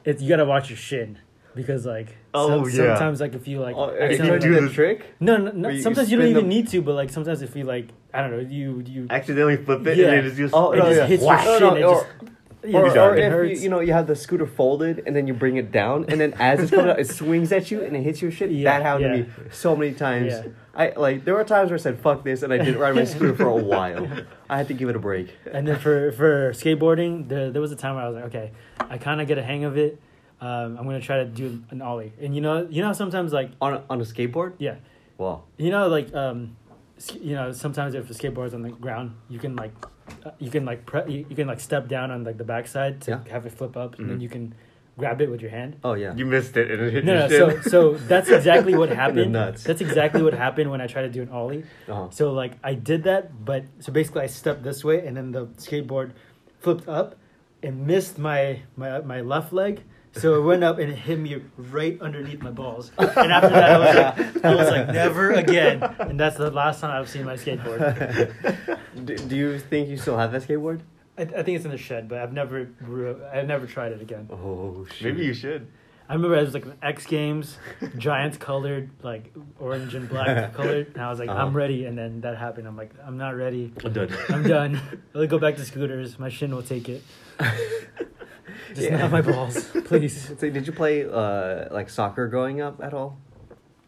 it 0.06 0.20
you 0.22 0.30
gotta 0.30 0.46
watch 0.46 0.70
your 0.70 0.78
shin 0.78 1.20
because 1.58 1.86
like 1.86 2.16
Oh, 2.34 2.48
some- 2.48 2.70
yeah. 2.70 2.96
sometimes 2.96 3.20
like 3.20 3.34
if 3.34 3.48
you 3.48 3.60
like 3.60 3.76
oh, 3.76 3.90
If 3.90 4.12
if 4.12 4.20
you 4.20 4.26
you 4.34 4.40
do 4.40 4.48
do 4.48 4.54
the- 4.56 4.62
the 4.62 4.70
trick, 4.70 5.06
no, 5.20 5.36
no, 5.38 5.52
no 5.52 5.68
Where 5.68 5.72
you 5.78 5.82
sometimes 5.82 6.10
you 6.10 6.18
don't 6.18 6.28
even 6.28 6.44
the- 6.44 6.50
need 6.56 6.70
to, 6.70 6.82
but 6.82 6.94
like 6.96 7.10
sometimes 7.10 7.42
if 7.42 7.56
you 7.56 7.66
like 7.66 7.90
I 8.14 8.22
don't 8.22 8.32
know 8.32 8.40
you 8.40 8.82
you 8.88 9.08
accidentally 9.10 9.58
flip 9.58 9.86
it 9.88 9.98
Yeah. 9.98 10.12
and 10.14 10.28
then 10.28 10.36
just. 10.36 10.54
Oh, 10.54 10.72
it 10.72 10.78
no, 10.78 10.86
just 10.86 10.98
yeah. 10.98 11.06
hits 11.08 11.24
Whack. 11.24 11.44
your 11.46 11.60
No, 11.60 11.74
shin. 11.74 11.82
no, 11.82 11.92
it 11.92 11.94
or- 11.94 12.02
just, 12.04 12.16
or, 12.76 12.96
yeah, 12.96 13.04
or 13.06 13.16
it 13.16 13.24
if 13.24 13.32
hurts. 13.32 13.52
you, 13.60 13.64
you 13.66 13.70
know 13.70 13.80
you 13.80 13.94
have 13.94 14.08
the 14.08 14.16
scooter 14.16 14.46
folded 14.48 15.04
and 15.06 15.16
then 15.16 15.26
you 15.28 15.34
bring 15.34 15.58
it 15.58 15.72
down 15.72 16.06
and 16.10 16.20
then 16.20 16.34
as 16.40 16.60
it's 16.60 16.72
coming 16.72 16.90
out 16.90 17.00
it 17.00 17.08
swings 17.08 17.52
at 17.52 17.70
you 17.72 17.82
and 17.82 17.96
it 17.96 18.02
hits 18.04 18.22
your 18.22 18.32
shit. 18.32 18.50
Yeah, 18.52 18.64
that 18.72 18.82
happened 18.84 19.06
yeah. 19.06 19.12
to 19.24 19.42
me 19.44 19.50
so 19.52 19.76
many 19.76 19.94
times. 19.94 20.34
Yeah. 20.34 20.44
I 20.76 20.94
like 20.98 21.24
there 21.26 21.34
were 21.34 21.44
times 21.44 21.70
where 21.70 21.78
I 21.80 21.82
said 21.82 22.00
fuck 22.02 22.24
this 22.24 22.44
and 22.44 22.52
I 22.54 22.58
didn't 22.58 22.78
ride 22.80 22.94
my 22.96 23.04
scooter 23.06 23.36
for 23.36 23.48
a 23.48 23.56
while. 23.56 24.08
I 24.50 24.58
had 24.58 24.68
to 24.68 24.74
give 24.74 24.90
it 24.90 24.96
a 24.96 25.00
break. 25.00 25.28
And 25.52 25.68
then 25.68 25.80
for 25.80 26.12
for 26.12 26.52
skateboarding, 26.52 27.30
there 27.30 27.52
there 27.52 27.62
was 27.62 27.72
a 27.72 27.76
time 27.76 27.96
where 27.96 28.04
I 28.04 28.08
was 28.10 28.16
like, 28.16 28.26
okay, 28.26 28.52
I 28.90 28.98
kind 28.98 29.22
of 29.22 29.28
get 29.28 29.38
a 29.38 29.44
hang 29.44 29.64
of 29.64 29.78
it. 29.78 30.00
Um, 30.40 30.78
I'm 30.78 30.86
gonna 30.86 31.02
try 31.02 31.18
to 31.18 31.26
do 31.26 31.64
an 31.72 31.82
ollie, 31.82 32.14
and 32.22 32.36
you 32.36 32.42
know, 32.42 32.68
you 32.70 32.82
know, 32.84 32.94
sometimes 32.94 33.34
like 33.34 33.50
On 33.60 33.74
a, 33.74 33.84
on 33.90 34.00
a 34.00 34.04
skateboard? 34.04 34.54
yeah, 34.60 34.76
Wow. 35.18 35.44
you 35.58 35.72
know, 35.72 35.88
like 35.88 36.14
um, 36.14 36.56
you 37.20 37.34
know, 37.36 37.52
sometimes 37.52 37.96
if 37.96 38.08
the 38.08 38.14
skateboard's 38.14 38.54
on 38.54 38.62
the 38.62 38.70
ground, 38.70 39.16
you 39.30 39.40
can 39.40 39.56
like, 39.56 39.72
uh, 40.26 40.32
you 40.38 40.52
can 40.52 40.64
like 40.64 40.86
pre- 40.86 41.12
you, 41.12 41.26
you 41.30 41.36
can 41.36 41.48
like 41.48 41.60
step 41.60 41.88
down 41.88 42.12
on 42.12 42.24
like 42.24 42.38
the 42.38 42.44
backside 42.44 43.02
to 43.02 43.12
Yeah. 43.26 43.32
have 43.34 43.46
it 43.48 43.52
flip 43.54 43.76
up, 43.76 43.98
and 43.98 44.10
then 44.10 44.20
Mhm. 44.20 44.22
you 44.22 44.30
can 44.30 44.54
grab 44.96 45.22
it 45.22 45.30
with 45.32 45.42
your 45.42 45.50
hand. 45.52 45.78
Oh 45.84 45.94
yeah. 45.94 46.14
You 46.16 46.26
missed 46.28 46.56
it 46.56 46.70
and 46.70 46.82
it 46.84 46.94
hit 46.94 47.06
No, 47.06 47.14
no. 47.16 47.20
your 47.28 47.30
So, 47.30 47.50
shin. 47.50 47.64
so 47.72 47.94
that's 48.08 48.30
exactly 48.30 48.76
what 48.76 48.90
happened. 49.04 49.32
nuts. 49.34 49.64
That's 49.64 49.82
exactly 49.82 50.22
what 50.22 50.34
happened 50.36 50.70
when 50.70 50.82
I 50.82 50.88
tried 50.88 51.04
to 51.04 51.10
do 51.10 51.22
an 51.24 51.30
ollie. 51.30 51.64
Uh-huh. 51.88 52.10
So 52.12 52.32
like 52.32 52.54
I 52.64 52.76
did 52.76 53.04
that, 53.06 53.44
but 53.44 53.64
so 53.80 53.92
basically 53.92 54.22
I 54.22 54.28
stepped 54.28 54.62
this 54.62 54.84
way, 54.84 55.06
and 55.06 55.18
then 55.18 55.32
the 55.32 55.48
skateboard 55.58 56.12
flipped 56.60 56.88
up 56.88 57.16
and 57.64 57.88
missed 57.88 58.20
my 58.20 58.60
my 58.76 59.02
my 59.02 59.22
left 59.22 59.52
leg. 59.52 59.82
So 60.20 60.36
it 60.36 60.42
went 60.44 60.64
up 60.64 60.80
and 60.80 60.92
it 60.92 60.96
hit 60.96 61.20
me 61.20 61.42
right 61.58 62.00
underneath 62.02 62.42
my 62.42 62.52
balls. 62.52 62.92
And 62.98 63.32
after 63.32 63.50
that, 63.50 63.70
I 63.72 63.78
was 63.80 63.96
like, 63.96 64.46
I 64.46 64.56
was 64.56 64.70
like, 64.70 64.88
never 64.88 65.32
again. 65.32 65.84
And 66.00 66.20
that's 66.20 66.38
the 66.38 66.52
last 66.52 66.82
time 66.82 66.92
I've 66.92 67.10
seen 67.10 67.26
my 67.26 67.36
skateboard. 67.36 68.80
do, 69.06 69.16
do 69.18 69.36
you 69.36 69.60
think 69.60 69.90
you 69.90 69.98
still 69.98 70.18
have 70.18 70.32
that 70.32 70.44
skateboard? 70.44 70.82
I, 71.18 71.24
I 71.24 71.44
think 71.44 71.50
it's 71.56 71.66
in 71.66 71.72
the 71.72 71.78
shed, 71.78 72.08
but 72.08 72.20
I've 72.20 72.34
never 72.34 72.70
I've 73.34 73.48
never 73.48 73.66
tried 73.66 73.92
it 73.92 74.02
again. 74.02 74.30
Oh 74.32 74.86
shit. 74.86 75.14
Maybe 75.14 75.26
you 75.26 75.34
should. 75.34 75.68
I 76.10 76.14
remember 76.14 76.38
it 76.38 76.42
was 76.46 76.54
like 76.54 76.66
an 76.66 76.76
X 76.82 77.06
Games, 77.06 77.58
Giants 77.98 78.38
colored, 78.38 78.90
like 79.04 79.34
orange 79.60 79.94
and 79.94 80.08
black 80.08 80.54
colored, 80.60 80.92
and 80.94 81.04
I 81.04 81.10
was 81.10 81.20
like, 81.20 81.28
Uh-huh. 81.30 81.42
I'm 81.46 81.54
ready. 81.54 81.86
And 81.86 81.98
then 81.98 82.22
that 82.22 82.38
happened. 82.38 82.66
I'm 82.68 82.78
like, 82.78 82.92
I'm 83.06 83.18
not 83.18 83.36
ready. 83.36 83.74
I'm 83.84 83.92
done. 83.92 84.16
I'm 84.30 84.44
done. 84.44 84.80
I'll 85.16 85.28
go 85.28 85.38
back 85.38 85.56
to 85.58 85.66
scooters. 85.66 86.18
My 86.18 86.30
shin 86.30 86.56
will 86.56 86.64
take 86.64 86.88
it. 86.88 87.04
Just 88.76 88.82
Yeah. 88.90 88.98
not 88.98 89.12
my 89.12 89.22
balls, 89.22 89.70
please. 89.86 90.34
So 90.40 90.50
did 90.50 90.66
you 90.68 90.74
play 90.74 91.06
uh, 91.10 91.74
like 91.74 91.90
soccer 91.90 92.28
growing 92.28 92.62
up 92.62 92.82
at 92.82 92.94
all? 92.94 93.18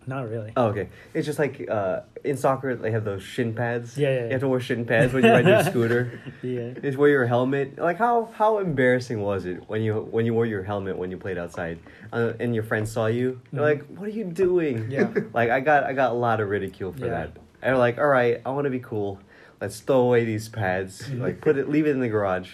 Not 0.08 0.28
really. 0.30 0.52
Oh, 0.58 0.68
okay. 0.68 0.90
It's 1.14 1.28
just 1.28 1.38
like 1.38 1.70
uh, 1.70 2.02
in 2.24 2.36
soccer 2.36 2.76
they 2.76 2.90
have 2.92 3.04
those 3.06 3.22
shin 3.22 3.54
pads. 3.54 3.96
Yeah, 3.96 4.10
yeah, 4.10 4.16
yeah. 4.16 4.26
You 4.26 4.32
have 4.32 4.42
to 4.42 4.48
wear 4.48 4.60
shin 4.60 4.84
pads 4.86 5.14
when 5.14 5.24
you 5.24 5.30
ride 5.30 5.46
your 5.46 5.64
scooter. 5.72 6.20
Yeah. 6.42 6.72
Just 6.82 6.98
wear 6.98 7.10
your 7.10 7.26
helmet. 7.28 7.78
Like 7.78 7.98
how 7.98 8.30
how 8.34 8.58
embarrassing 8.58 9.22
was 9.22 9.46
it 9.46 9.70
when 9.70 9.84
you 9.84 10.08
when 10.10 10.26
you 10.26 10.34
wore 10.34 10.48
your 10.48 10.64
helmet 10.64 10.98
when 10.98 11.12
you 11.12 11.18
played 11.18 11.38
outside, 11.38 11.78
uh, 12.12 12.34
and 12.40 12.56
your 12.56 12.64
friends 12.64 12.92
saw 12.92 13.06
you? 13.06 13.40
They're 13.54 13.62
Mhm. 13.62 13.66
like, 13.66 13.86
"What 14.00 14.08
are 14.08 14.12
you 14.12 14.24
doing?" 14.24 14.90
Yeah. 14.90 15.14
like 15.34 15.52
I 15.52 15.60
got 15.60 15.84
I 15.84 15.94
got 15.94 16.12
a 16.12 16.16
lot 16.16 16.40
of 16.40 16.50
ridicule 16.50 16.92
for 16.94 17.06
Yeah. 17.06 17.10
that. 17.12 17.26
And 17.62 17.74
they're 17.74 17.78
like, 17.78 18.00
"All 18.00 18.08
right, 18.08 18.42
I 18.46 18.50
want 18.50 18.66
to 18.66 18.72
be 18.72 18.80
cool. 18.80 19.20
Let's 19.62 19.80
throw 19.82 20.00
away 20.02 20.24
these 20.26 20.50
pads. 20.50 21.04
Mhm. 21.10 21.20
Like 21.22 21.40
put 21.42 21.56
it 21.58 21.70
leave 21.70 21.86
it 21.86 21.92
in 21.92 22.00
the 22.00 22.10
garage." 22.10 22.50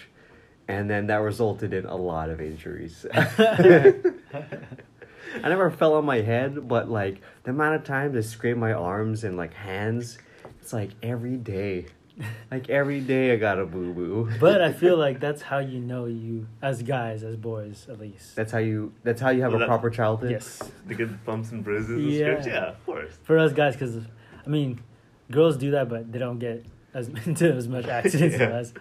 And 0.68 0.88
then 0.90 1.06
that 1.08 1.16
resulted 1.16 1.72
in 1.72 1.86
a 1.86 1.96
lot 1.96 2.30
of 2.30 2.40
injuries. 2.40 3.04
I 3.12 3.94
never 5.48 5.70
fell 5.70 5.94
on 5.94 6.04
my 6.04 6.20
head, 6.22 6.66
but 6.66 6.88
like 6.90 7.20
the 7.44 7.50
amount 7.50 7.76
of 7.76 7.84
times 7.84 8.16
I 8.16 8.20
scraped 8.20 8.58
my 8.58 8.72
arms 8.72 9.22
and 9.24 9.36
like 9.36 9.54
hands, 9.54 10.18
it's 10.60 10.72
like 10.72 10.90
every 11.02 11.36
day. 11.36 11.86
Like 12.50 12.70
every 12.70 13.00
day 13.00 13.32
I 13.32 13.36
got 13.36 13.58
a 13.58 13.66
boo 13.66 13.92
boo. 13.92 14.30
But 14.40 14.62
I 14.62 14.72
feel 14.72 14.96
like 14.96 15.20
that's 15.20 15.42
how 15.42 15.58
you 15.58 15.78
know 15.80 16.06
you, 16.06 16.46
as 16.62 16.82
guys, 16.82 17.22
as 17.22 17.36
boys, 17.36 17.86
at 17.90 18.00
least. 18.00 18.34
That's 18.34 18.50
how 18.50 18.58
you. 18.58 18.92
That's 19.04 19.20
how 19.20 19.28
you 19.30 19.42
have 19.42 19.52
Well, 19.52 19.60
a 19.60 19.64
that- 19.64 19.68
proper 19.68 19.90
childhood. 19.90 20.30
yes. 20.30 20.62
The 20.86 20.94
good 20.94 21.22
bumps 21.26 21.52
and 21.52 21.62
bruises 21.62 21.90
and 21.90 22.10
Yeah. 22.10 22.18
scripts? 22.24 22.46
Yeah, 22.46 22.68
of 22.70 22.86
course. 22.86 23.18
For 23.24 23.38
us 23.38 23.52
guys, 23.52 23.74
because, 23.74 23.98
I 23.98 24.48
mean, 24.48 24.80
girls 25.30 25.58
do 25.58 25.72
that, 25.72 25.90
but 25.90 26.10
they 26.10 26.18
don't 26.18 26.38
get 26.38 26.64
as 26.94 27.08
into 27.26 27.52
as 27.52 27.68
much 27.68 27.86
accidents 27.86 28.36
as 28.36 28.40
Yeah. 28.40 28.56
us. 28.60 28.72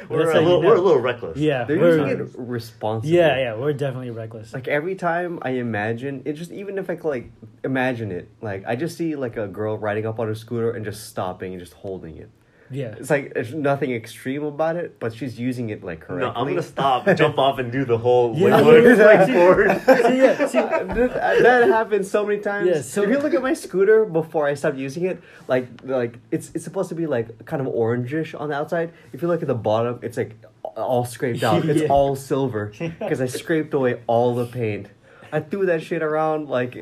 But 0.00 0.10
We're 0.10 0.30
a, 0.30 0.32
how 0.32 0.40
you 0.40 0.46
little, 0.46 0.62
we're 0.62 0.76
a 0.76 0.80
little 0.80 1.00
reckless. 1.00 1.38
Yeah. 1.38 1.64
They're 1.64 1.78
we're- 1.78 2.10
using 2.10 2.26
it 2.26 2.30
responsibly. 2.36 3.16
Yeah, 3.16 3.36
yeah, 3.38 3.54
we're 3.56 3.72
definitely 3.72 4.10
reckless. 4.10 4.52
Like 4.52 4.68
every 4.68 4.94
time 4.94 5.38
I 5.42 5.50
imagine 5.50 6.22
it, 6.24 6.34
just 6.34 6.50
even 6.50 6.78
if 6.78 6.90
I 6.90 6.96
could 6.96 7.08
like 7.08 7.30
imagine 7.62 8.10
it, 8.12 8.28
like 8.42 8.64
I 8.66 8.76
just 8.76 8.96
see 8.96 9.14
like 9.16 9.36
a 9.36 9.46
girl 9.46 9.78
riding 9.78 10.06
up 10.06 10.18
on 10.18 10.28
a 10.28 10.34
scooter 10.34 10.72
and 10.72 10.84
just 10.84 11.08
stopping 11.08 11.52
and 11.52 11.60
just 11.60 11.74
holding 11.74 12.16
it. 12.16 12.30
Yeah. 12.70 12.94
It's 12.98 13.10
like 13.10 13.34
there's 13.34 13.52
nothing 13.54 13.92
extreme 13.92 14.42
about 14.44 14.76
it, 14.76 14.98
but 14.98 15.14
she's 15.14 15.38
using 15.38 15.70
it 15.70 15.84
like 15.84 16.00
correctly. 16.00 16.26
No, 16.26 16.32
I'm 16.34 16.48
gonna 16.48 16.62
stop, 16.62 17.06
jump 17.16 17.38
off, 17.38 17.58
and 17.58 17.70
do 17.70 17.84
the 17.84 17.98
whole 17.98 18.34
Yeah, 18.36 18.56
like, 18.60 18.82
yeah, 18.84 18.94
yeah. 18.96 19.04
like 19.04 19.28
forward. 19.32 19.70
See, 19.86 20.16
yeah, 20.18 20.46
see, 20.46 20.58
that, 20.58 21.38
that 21.42 21.68
happens 21.68 22.10
so 22.10 22.24
many 22.26 22.40
times. 22.40 22.68
Yeah, 22.68 22.80
so- 22.80 23.02
if 23.02 23.10
you 23.10 23.18
look 23.18 23.34
at 23.34 23.42
my 23.42 23.54
scooter 23.54 24.04
before 24.04 24.46
I 24.46 24.54
stopped 24.54 24.76
using 24.76 25.04
it, 25.04 25.22
like 25.48 25.66
like 25.84 26.18
it's 26.30 26.50
it's 26.54 26.64
supposed 26.64 26.88
to 26.88 26.94
be 26.94 27.06
like 27.06 27.44
kind 27.44 27.60
of 27.60 27.68
orangish 27.72 28.38
on 28.38 28.48
the 28.48 28.54
outside. 28.54 28.92
If 29.12 29.22
you 29.22 29.28
look 29.28 29.42
at 29.42 29.48
the 29.48 29.54
bottom, 29.54 29.98
it's 30.02 30.16
like 30.16 30.36
all 30.76 31.04
scraped 31.04 31.42
out. 31.42 31.64
It's 31.68 31.82
Yeah. 31.82 31.88
all 31.88 32.16
silver 32.16 32.72
because 32.98 33.20
I 33.20 33.26
scraped 33.26 33.74
away 33.74 34.00
all 34.06 34.34
the 34.34 34.46
paint. 34.46 34.88
I 35.32 35.40
threw 35.40 35.66
that 35.66 35.82
shit 35.82 36.00
around 36.02 36.48
like 36.48 36.72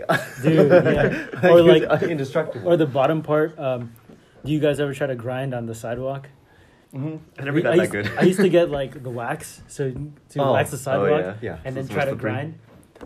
Dude, 0.43 0.71
yeah. 0.71 1.27
Or 1.51 1.63
like- 1.63 2.03
indestructible. 2.03 2.69
or 2.69 2.77
the 2.77 2.87
bottom 2.87 3.23
part. 3.23 3.59
Um, 3.59 3.93
do 4.45 4.53
you 4.53 4.61
guys 4.61 4.81
ever 4.81 4.93
try 4.95 5.07
to 5.07 5.15
grind 5.15 5.55
on 5.55 5.67
the 5.67 5.75
sidewalk? 5.75 6.29
Mhm. 6.95 7.21
I 7.39 7.45
never 7.45 7.61
got 7.63 7.73
I 7.73 7.77
that 7.77 7.83
used, 7.83 7.93
good. 7.93 8.11
I 8.19 8.23
used 8.23 8.41
to 8.41 8.49
get 8.59 8.71
like 8.71 9.03
the 9.03 9.11
wax, 9.11 9.63
so 9.69 9.91
to 9.91 10.39
Oh. 10.39 10.53
wax 10.53 10.71
the 10.71 10.77
Oh, 10.77 10.79
sidewalk, 10.79 11.21
yeah, 11.21 11.35
yeah. 11.41 11.59
and 11.65 11.75
then 11.77 11.85
So 11.85 11.89
it's 11.89 11.95
try 11.95 12.05
to 12.05 12.11
slippery. 12.11 12.31
grind. 12.33 12.55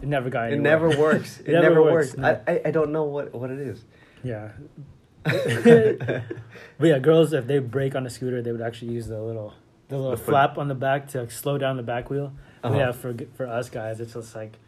It 0.03 0.09
never 0.09 0.29
got 0.29 0.53
It 0.53 0.61
never 0.61 0.89
works. 1.07 1.41
It, 1.41 1.49
It 1.49 1.53
never 1.53 1.69
never, 1.69 1.83
works, 1.83 2.09
works. 2.17 2.19
no. 2.19 2.41
I, 2.47 2.53
I 2.53 2.61
I 2.67 2.71
don't 2.71 2.91
know 2.93 3.05
what 3.05 3.33
what 3.35 3.51
it 3.51 3.61
is. 3.61 3.85
Yeah. 4.25 4.51
but 5.27 6.23
yeah, 6.81 6.99
girls 6.99 7.33
if 7.33 7.47
they 7.47 7.59
brake 7.59 7.95
on 7.95 8.07
a 8.07 8.11
scooter, 8.11 8.43
they 8.43 8.53
would 8.53 8.61
actually 8.63 8.93
use 8.93 9.07
the 9.09 9.21
little 9.21 9.55
the 9.89 9.97
little 9.97 10.11
The 10.13 10.17
foot- 10.17 10.27
flap 10.27 10.59
on 10.59 10.69
the 10.69 10.75
back 10.75 11.09
to 11.09 11.21
like, 11.21 11.31
slow 11.31 11.59
down 11.59 11.77
the 11.77 11.83
back 11.83 12.11
wheel. 12.11 12.33
But 12.63 12.69
Uh-huh. 12.73 12.79
yeah, 12.79 12.93
for 12.93 13.15
for 13.35 13.47
us 13.47 13.69
guys, 13.71 14.01
it's 14.01 14.15
just 14.15 14.35
like 14.35 14.59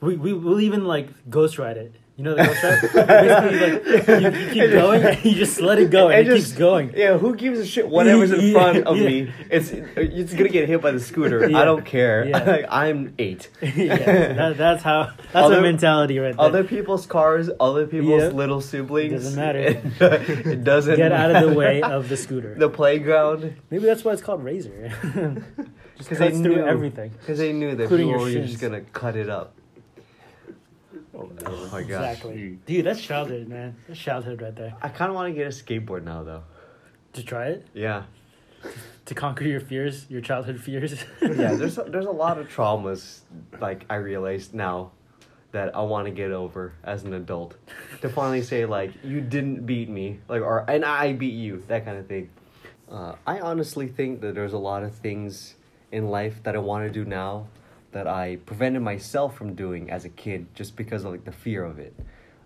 We 0.00 0.16
we 0.16 0.32
will 0.32 0.60
even 0.60 0.84
like 0.84 1.08
ghost 1.30 1.58
ride 1.58 1.76
it. 1.76 1.92
You 2.16 2.22
know 2.22 2.34
the 2.36 2.44
ghost 2.44 2.62
ride. 2.94 3.82
Basically, 3.82 4.20
like 4.20 4.22
you, 4.22 4.30
you 4.30 4.52
keep 4.68 4.70
going 4.80 5.02
and 5.02 5.24
you 5.24 5.34
just 5.34 5.60
let 5.60 5.80
it 5.80 5.90
go 5.90 6.10
and, 6.10 6.20
And 6.20 6.28
it 6.28 6.36
just- 6.36 6.50
keeps 6.50 6.58
going. 6.58 6.92
Yeah, 6.96 7.18
who 7.18 7.34
gives 7.34 7.58
a 7.58 7.66
shit? 7.66 7.88
Whatever's 7.88 8.30
in 8.30 8.52
front 8.52 8.86
of 8.86 8.96
yeah. 8.98 9.06
me, 9.08 9.32
it's 9.50 9.70
it's 9.72 10.32
gonna 10.32 10.48
get 10.48 10.68
hit 10.68 10.80
by 10.80 10.92
the 10.92 11.00
scooter. 11.00 11.48
Yeah. 11.50 11.58
I 11.58 11.64
don't 11.64 11.84
care. 11.84 12.24
Yeah. 12.28 12.38
Like, 12.44 12.66
I'm 12.70 13.14
eight. 13.18 13.50
yeah, 13.60 14.32
that, 14.32 14.56
that's 14.56 14.84
how. 14.84 15.10
That's 15.32 15.46
Other- 15.46 15.58
a 15.58 15.62
mentality 15.62 16.20
right 16.20 16.36
there. 16.36 16.46
Other 16.46 16.62
people's 16.62 17.04
cars, 17.06 17.50
other 17.58 17.86
people's 17.88 18.22
Yeah. 18.22 18.28
little 18.28 18.60
siblings. 18.60 19.24
Doesn't 19.24 19.34
matter. 19.34 19.58
It, 19.58 20.46
it 20.46 20.62
doesn't 20.64 20.94
Get 20.96 21.10
out 21.10 21.34
of 21.34 21.50
the 21.50 21.54
way 21.56 21.82
of 21.82 22.08
the 22.08 22.16
scooter. 22.16 22.54
the 22.54 22.68
playground. 22.68 23.56
Maybe 23.70 23.86
that's 23.86 24.04
why 24.04 24.12
it's 24.12 24.22
called 24.22 24.44
razor. 24.44 24.92
just 25.98 26.08
'Cause 26.10 26.18
they 26.18 26.30
knew. 26.30 26.64
everything. 26.64 27.10
Because 27.10 27.38
they 27.38 27.52
knew 27.52 27.74
that 27.74 27.88
people 27.88 28.06
were 28.20 28.30
just 28.30 28.60
gonna 28.60 28.82
cut 28.82 29.16
it 29.16 29.28
up. 29.28 29.56
Oh 31.16 31.26
my 31.72 31.82
gosh. 31.82 31.82
Exactly, 31.82 32.58
dude. 32.66 32.84
That's 32.84 33.00
childhood, 33.00 33.48
man. 33.48 33.76
That's 33.86 34.00
childhood 34.00 34.42
right 34.42 34.54
there. 34.54 34.74
I 34.82 34.88
kind 34.88 35.10
of 35.10 35.14
want 35.14 35.32
to 35.32 35.38
get 35.38 35.46
a 35.46 35.50
skateboard 35.50 36.04
now, 36.04 36.22
though. 36.22 36.42
To 37.14 37.22
try 37.22 37.46
it, 37.48 37.66
Yeah. 37.74 38.04
to 39.06 39.14
conquer 39.14 39.44
your 39.44 39.60
fears, 39.60 40.06
your 40.08 40.20
childhood 40.20 40.60
fears. 40.60 41.04
yeah, 41.22 41.54
there's 41.54 41.78
a, 41.82 41.82
there's 41.84 42.06
a 42.06 42.10
lot 42.10 42.38
of 42.38 42.48
traumas 42.48 43.20
like 43.60 43.84
I 43.88 43.96
realized 43.96 44.54
now 44.54 44.90
that 45.52 45.76
I 45.76 45.82
want 45.82 46.06
to 46.06 46.10
get 46.10 46.32
over 46.32 46.72
as 46.82 47.04
an 47.04 47.14
adult. 47.14 47.54
To 48.00 48.08
finally 48.08 48.42
say 48.42 48.64
like 48.64 48.90
you 49.04 49.20
didn't 49.20 49.66
beat 49.66 49.88
me, 49.88 50.18
like 50.28 50.42
or 50.42 50.64
and 50.68 50.84
I 50.84 51.12
beat 51.12 51.34
you, 51.34 51.62
that 51.68 51.84
kind 51.84 51.98
of 51.98 52.06
thing. 52.08 52.30
Uh, 52.90 53.14
I 53.26 53.38
honestly 53.40 53.86
think 53.86 54.20
that 54.22 54.34
there's 54.34 54.52
a 54.52 54.58
lot 54.58 54.82
of 54.82 54.94
things 54.94 55.54
in 55.92 56.08
life 56.08 56.42
that 56.42 56.56
I 56.56 56.58
want 56.58 56.86
to 56.86 56.92
do 56.92 57.04
now 57.08 57.46
that 57.94 58.06
I 58.06 58.36
prevented 58.44 58.82
myself 58.82 59.36
from 59.36 59.54
doing 59.54 59.90
as 59.90 60.04
a 60.04 60.08
kid 60.08 60.46
just 60.54 60.76
because 60.76 61.04
of 61.04 61.12
like 61.12 61.24
the 61.24 61.32
fear 61.32 61.64
of 61.64 61.78
it. 61.78 61.94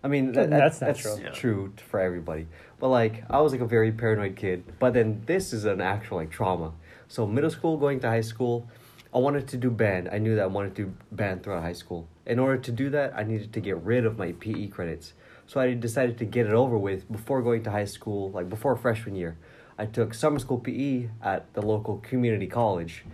I 0.04 0.08
mean, 0.08 0.32
that, 0.32 0.48
That's 0.50 0.78
that's, 0.78 0.98
natural. 1.04 1.16
that's 1.16 1.36
Yeah. 1.36 1.40
true 1.40 1.72
for 1.90 1.98
everybody. 1.98 2.46
But 2.78 2.88
like, 2.90 3.24
I 3.28 3.40
was 3.40 3.50
like 3.52 3.60
a 3.62 3.66
very 3.66 3.90
paranoid 3.90 4.36
kid. 4.36 4.62
But 4.78 4.94
then 4.94 5.22
this 5.26 5.52
is 5.52 5.64
an 5.64 5.80
actual 5.80 6.18
like 6.18 6.30
trauma. 6.30 6.72
So 7.08 7.26
middle 7.26 7.50
school, 7.50 7.76
going 7.78 7.98
to 8.00 8.08
high 8.08 8.20
school, 8.20 8.68
I 9.12 9.18
wanted 9.18 9.48
to 9.48 9.56
do 9.56 9.70
band. 9.70 10.10
I 10.12 10.18
knew 10.18 10.36
that 10.36 10.42
I 10.44 10.46
wanted 10.46 10.76
to 10.76 10.84
do 10.84 10.92
band 11.10 11.42
throughout 11.42 11.62
high 11.62 11.72
school. 11.72 12.06
In 12.26 12.38
order 12.38 12.58
to 12.58 12.70
do 12.70 12.90
that, 12.90 13.14
I 13.16 13.24
needed 13.24 13.52
to 13.54 13.60
get 13.60 13.78
rid 13.82 14.04
of 14.04 14.18
my 14.18 14.32
PE 14.32 14.68
credits. 14.68 15.14
So 15.46 15.58
I 15.60 15.72
decided 15.72 16.18
to 16.18 16.26
get 16.26 16.46
it 16.46 16.52
over 16.52 16.76
with 16.76 17.10
before 17.10 17.40
going 17.42 17.62
to 17.64 17.70
high 17.70 17.86
school, 17.86 18.30
like 18.32 18.50
before 18.50 18.76
freshman 18.76 19.16
year. 19.16 19.38
I 19.78 19.86
took 19.86 20.12
summer 20.12 20.38
school 20.38 20.58
PE 20.58 21.08
at 21.22 21.52
the 21.54 21.62
local 21.62 21.98
community 21.98 22.46
college, 22.46 23.04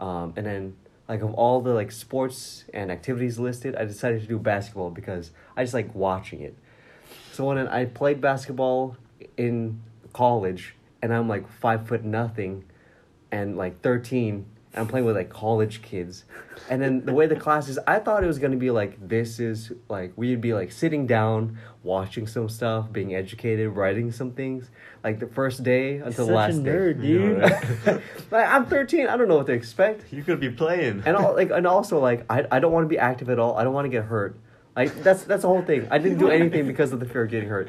um, 0.00 0.32
and 0.36 0.44
then 0.44 0.76
like 1.08 1.20
of 1.20 1.34
all 1.34 1.60
the 1.60 1.72
like 1.72 1.92
sports 1.92 2.64
and 2.72 2.90
activities 2.90 3.38
listed, 3.38 3.76
I 3.76 3.84
decided 3.84 4.22
to 4.22 4.26
do 4.26 4.38
basketball 4.38 4.90
because 4.90 5.30
I 5.56 5.62
just 5.62 5.74
like 5.74 5.94
watching 5.94 6.40
it. 6.40 6.56
So 7.32 7.44
when 7.44 7.58
I 7.58 7.84
played 7.84 8.20
basketball 8.20 8.96
in 9.36 9.82
college, 10.12 10.74
and 11.02 11.12
I'm 11.12 11.28
like 11.28 11.48
five 11.48 11.86
foot 11.86 12.04
nothing, 12.04 12.64
and 13.30 13.56
like 13.56 13.82
thirteen, 13.82 14.46
and 14.74 14.80
I'm 14.82 14.88
playing 14.88 15.06
with 15.06 15.16
like 15.16 15.30
college 15.30 15.80
kids, 15.82 16.24
and 16.68 16.82
then 16.82 17.04
the 17.06 17.12
way 17.14 17.26
the 17.26 17.36
class 17.36 17.68
is, 17.68 17.78
I 17.86 17.98
thought 18.00 18.24
it 18.24 18.26
was 18.26 18.38
gonna 18.38 18.56
be 18.56 18.70
like 18.70 18.96
this 19.08 19.38
is 19.40 19.72
like 19.88 20.12
we'd 20.16 20.40
be 20.40 20.52
like 20.52 20.72
sitting 20.72 21.06
down, 21.06 21.58
watching 21.82 22.26
some 22.26 22.48
stuff, 22.48 22.90
being 22.92 23.14
educated, 23.14 23.68
writing 23.70 24.10
some 24.12 24.32
things. 24.32 24.70
Like 25.04 25.20
the 25.20 25.26
first 25.28 25.62
day 25.62 25.98
until 25.98 26.12
Such 26.12 26.26
the 26.26 26.32
a 26.32 26.34
last 26.34 26.56
nerd, 26.62 27.00
day. 27.00 27.06
dude. 27.06 28.02
like 28.30 28.48
I'm 28.48 28.66
13, 28.66 29.06
I 29.06 29.16
don't 29.16 29.28
know 29.28 29.36
what 29.36 29.46
to 29.46 29.52
expect 29.52 30.12
You 30.12 30.22
could 30.24 30.40
be 30.40 30.50
playing. 30.50 31.02
and 31.06 31.16
all, 31.16 31.34
like 31.34 31.50
and 31.50 31.66
also 31.66 31.98
like 32.00 32.24
I, 32.30 32.44
I 32.50 32.58
don't 32.58 32.72
want 32.72 32.84
to 32.84 32.88
be 32.88 32.98
active 32.98 33.30
at 33.30 33.38
all. 33.38 33.56
I 33.56 33.64
don't 33.64 33.74
want 33.74 33.84
to 33.84 33.90
get 33.90 34.04
hurt. 34.04 34.38
Like 34.74 34.92
that's 35.02 35.22
that's 35.24 35.42
the 35.42 35.48
whole 35.48 35.62
thing. 35.62 35.86
I 35.90 35.98
didn't 35.98 36.18
do 36.18 36.30
anything 36.30 36.66
because 36.66 36.92
of 36.92 37.00
the 37.00 37.06
fear 37.06 37.24
of 37.24 37.30
getting 37.30 37.48
hurt. 37.48 37.68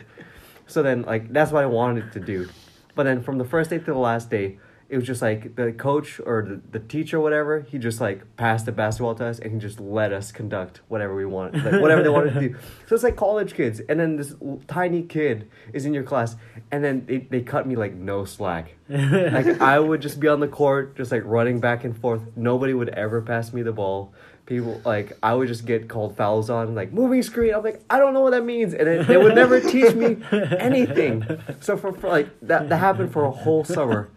So 0.67 0.81
then 0.81 1.03
like 1.03 1.31
that's 1.31 1.51
what 1.51 1.61
I 1.63 1.67
wanted 1.67 2.11
to 2.13 2.19
do. 2.19 2.47
But 2.95 3.03
then 3.03 3.21
from 3.21 3.37
the 3.37 3.45
first 3.45 3.69
day 3.69 3.77
to 3.77 3.83
the 3.85 3.93
last 3.93 4.29
day, 4.29 4.57
it 4.87 4.97
was 4.97 5.05
just 5.05 5.21
like 5.21 5.55
the 5.55 5.71
coach 5.71 6.19
or 6.23 6.43
the, 6.47 6.79
the 6.79 6.79
teacher 6.79 7.19
whatever, 7.19 7.61
he 7.61 7.79
just 7.79 7.99
like 7.99 8.35
passed 8.37 8.65
the 8.67 8.71
basketball 8.71 9.15
to 9.15 9.25
us 9.25 9.39
and 9.39 9.53
he 9.53 9.59
just 9.59 9.79
let 9.79 10.13
us 10.13 10.31
conduct 10.31 10.81
whatever 10.89 11.15
we 11.15 11.25
want, 11.25 11.55
like 11.55 11.81
whatever 11.81 12.03
they 12.03 12.09
wanted 12.09 12.33
to 12.33 12.39
do. 12.39 12.55
So 12.87 12.93
it's 12.93 13.03
like 13.03 13.15
college 13.15 13.55
kids, 13.55 13.81
and 13.89 13.99
then 13.99 14.15
this 14.15 14.35
tiny 14.67 15.01
kid 15.01 15.49
is 15.73 15.85
in 15.85 15.93
your 15.93 16.03
class, 16.03 16.35
and 16.71 16.83
then 16.83 17.03
they, 17.07 17.17
they 17.17 17.41
cut 17.41 17.65
me 17.65 17.75
like 17.75 17.95
no 17.95 18.25
slack. 18.25 18.75
like 18.87 19.47
I 19.61 19.79
would 19.79 20.01
just 20.01 20.19
be 20.19 20.27
on 20.27 20.39
the 20.39 20.47
court, 20.47 20.95
just 20.95 21.11
like 21.11 21.23
running 21.25 21.59
back 21.59 21.83
and 21.83 21.97
forth. 21.97 22.21
Nobody 22.35 22.75
would 22.75 22.89
ever 22.89 23.21
pass 23.21 23.53
me 23.53 23.63
the 23.63 23.71
ball. 23.71 24.13
People 24.45 24.79
like 24.85 25.13
I 25.23 25.33
would 25.33 25.47
just 25.47 25.65
get 25.65 25.89
called 25.89 26.15
fouls 26.15 26.51
on, 26.51 26.75
like 26.75 26.93
moving 26.93 27.23
screen. 27.23 27.55
I'm 27.55 27.63
like 27.63 27.81
I 27.89 27.97
don't 27.97 28.13
know 28.13 28.21
what 28.21 28.31
that 28.31 28.45
means, 28.45 28.75
and 28.75 28.87
it, 28.87 29.07
they 29.07 29.17
would 29.17 29.33
never 29.33 29.59
teach 29.59 29.95
me 29.95 30.17
anything. 30.31 31.25
So 31.61 31.75
for, 31.75 31.91
for 31.91 32.09
like 32.09 32.29
that 32.43 32.69
that 32.69 32.77
happened 32.77 33.11
for 33.11 33.23
a 33.23 33.31
whole 33.31 33.63
summer. 33.63 34.11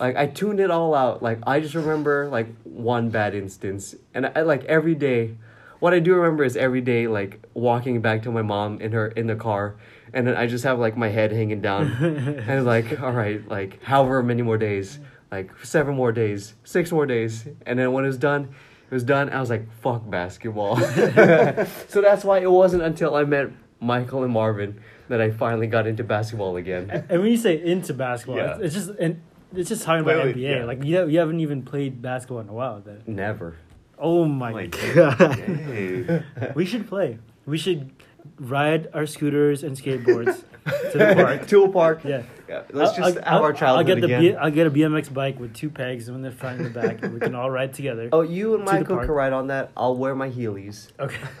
Like 0.00 0.16
I 0.16 0.26
tuned 0.26 0.60
it 0.60 0.70
all 0.70 0.94
out. 0.94 1.22
Like 1.22 1.38
I 1.46 1.60
just 1.60 1.74
remember 1.74 2.28
like 2.28 2.48
one 2.64 3.10
bad 3.10 3.34
instance, 3.34 3.94
and 4.14 4.26
I 4.34 4.42
like 4.42 4.64
every 4.64 4.94
day. 4.94 5.36
What 5.80 5.92
I 5.92 5.98
do 5.98 6.14
remember 6.14 6.44
is 6.44 6.56
every 6.56 6.80
day 6.80 7.06
like 7.08 7.44
walking 7.52 8.00
back 8.00 8.22
to 8.22 8.30
my 8.32 8.42
mom 8.42 8.80
in 8.80 8.92
her 8.92 9.08
in 9.08 9.26
the 9.26 9.34
car, 9.36 9.76
and 10.12 10.26
then 10.26 10.36
I 10.36 10.46
just 10.46 10.64
have 10.64 10.78
like 10.78 10.96
my 10.96 11.08
head 11.08 11.30
hanging 11.32 11.60
down, 11.60 11.86
and 12.48 12.64
like 12.64 13.00
all 13.00 13.12
right, 13.12 13.46
like 13.48 13.82
however 13.82 14.22
many 14.22 14.42
more 14.42 14.56
days, 14.58 14.98
like 15.30 15.50
seven 15.62 15.94
more 15.94 16.12
days, 16.12 16.54
six 16.64 16.90
more 16.90 17.06
days, 17.06 17.46
and 17.66 17.78
then 17.78 17.92
when 17.92 18.04
it 18.04 18.08
was 18.08 18.16
done, 18.18 18.54
it 18.90 18.94
was 18.94 19.04
done. 19.04 19.28
I 19.30 19.40
was 19.40 19.50
like 19.50 19.70
fuck 19.80 20.08
basketball. 20.08 20.76
so 21.88 22.00
that's 22.00 22.24
why 22.24 22.38
it 22.38 22.50
wasn't 22.50 22.82
until 22.82 23.14
I 23.14 23.24
met 23.24 23.50
Michael 23.80 24.24
and 24.24 24.32
Marvin 24.32 24.80
that 25.08 25.20
I 25.20 25.30
finally 25.30 25.66
got 25.66 25.86
into 25.86 26.02
basketball 26.02 26.56
again. 26.56 27.04
and 27.10 27.20
when 27.20 27.30
you 27.30 27.36
say 27.36 27.62
into 27.62 27.92
basketball, 27.92 28.38
Yeah. 28.38 28.54
it's, 28.54 28.74
it's 28.74 28.86
just 28.86 28.98
and 28.98 29.20
it's 29.56 29.68
just 29.68 29.82
talking 29.84 30.04
Wait, 30.04 30.14
about 30.14 30.26
wait, 30.26 30.36
NBA. 30.36 30.58
yeah. 30.58 30.64
Like 30.64 30.84
you, 30.84 31.06
you 31.08 31.18
haven't 31.18 31.40
even 31.40 31.62
played 31.62 32.00
basketball 32.02 32.40
in 32.40 32.48
a 32.48 32.52
while. 32.52 32.80
Then. 32.80 33.02
Never. 33.06 33.56
Oh 33.98 34.24
my 34.24 34.50
oh 34.50 34.54
Like, 34.54 34.94
god. 34.94 35.38
hey. 35.38 36.22
we 36.54 36.64
should 36.66 36.86
play. 36.88 37.18
We 37.46 37.58
should 37.58 37.90
ride 38.38 38.88
our 38.94 39.06
scooters 39.06 39.62
and 39.62 39.76
skateboards 39.76 40.42
to 40.92 40.98
the 40.98 41.12
park. 41.14 41.46
to 41.48 41.64
a 41.64 41.68
park. 41.68 42.04
Yeah. 42.04 42.22
Yeah, 42.48 42.62
let's 42.72 42.90
I'll- 42.98 43.12
just 43.12 43.18
I'll- 43.18 43.32
have 43.34 43.42
our 43.42 43.48
I'll- 43.52 43.56
childhood 43.56 43.88
I'll 43.90 43.94
get 43.94 44.00
the 44.00 44.06
again. 44.16 44.20
B, 44.32 44.34
I'll 44.36 44.50
get 44.50 44.66
a 44.66 44.70
BMX 44.70 45.12
bike 45.12 45.38
with 45.38 45.54
two 45.54 45.70
pegs 45.70 46.08
in 46.08 46.20
the 46.22 46.30
front 46.30 46.60
and 46.60 46.66
the 46.74 46.80
back, 46.80 47.02
and 47.02 47.14
we 47.14 47.20
can 47.20 47.34
all 47.34 47.50
ride 47.50 47.72
together. 47.74 48.08
oh, 48.12 48.22
you 48.22 48.54
and 48.54 48.66
To 48.66 48.72
the 48.72 48.78
Michael 48.80 48.98
can 48.98 49.10
ride 49.10 49.32
on 49.32 49.46
that. 49.48 49.70
I'll 49.76 49.96
wear 49.96 50.14
my 50.14 50.28
Heelys. 50.30 50.88
Okay. 50.98 51.16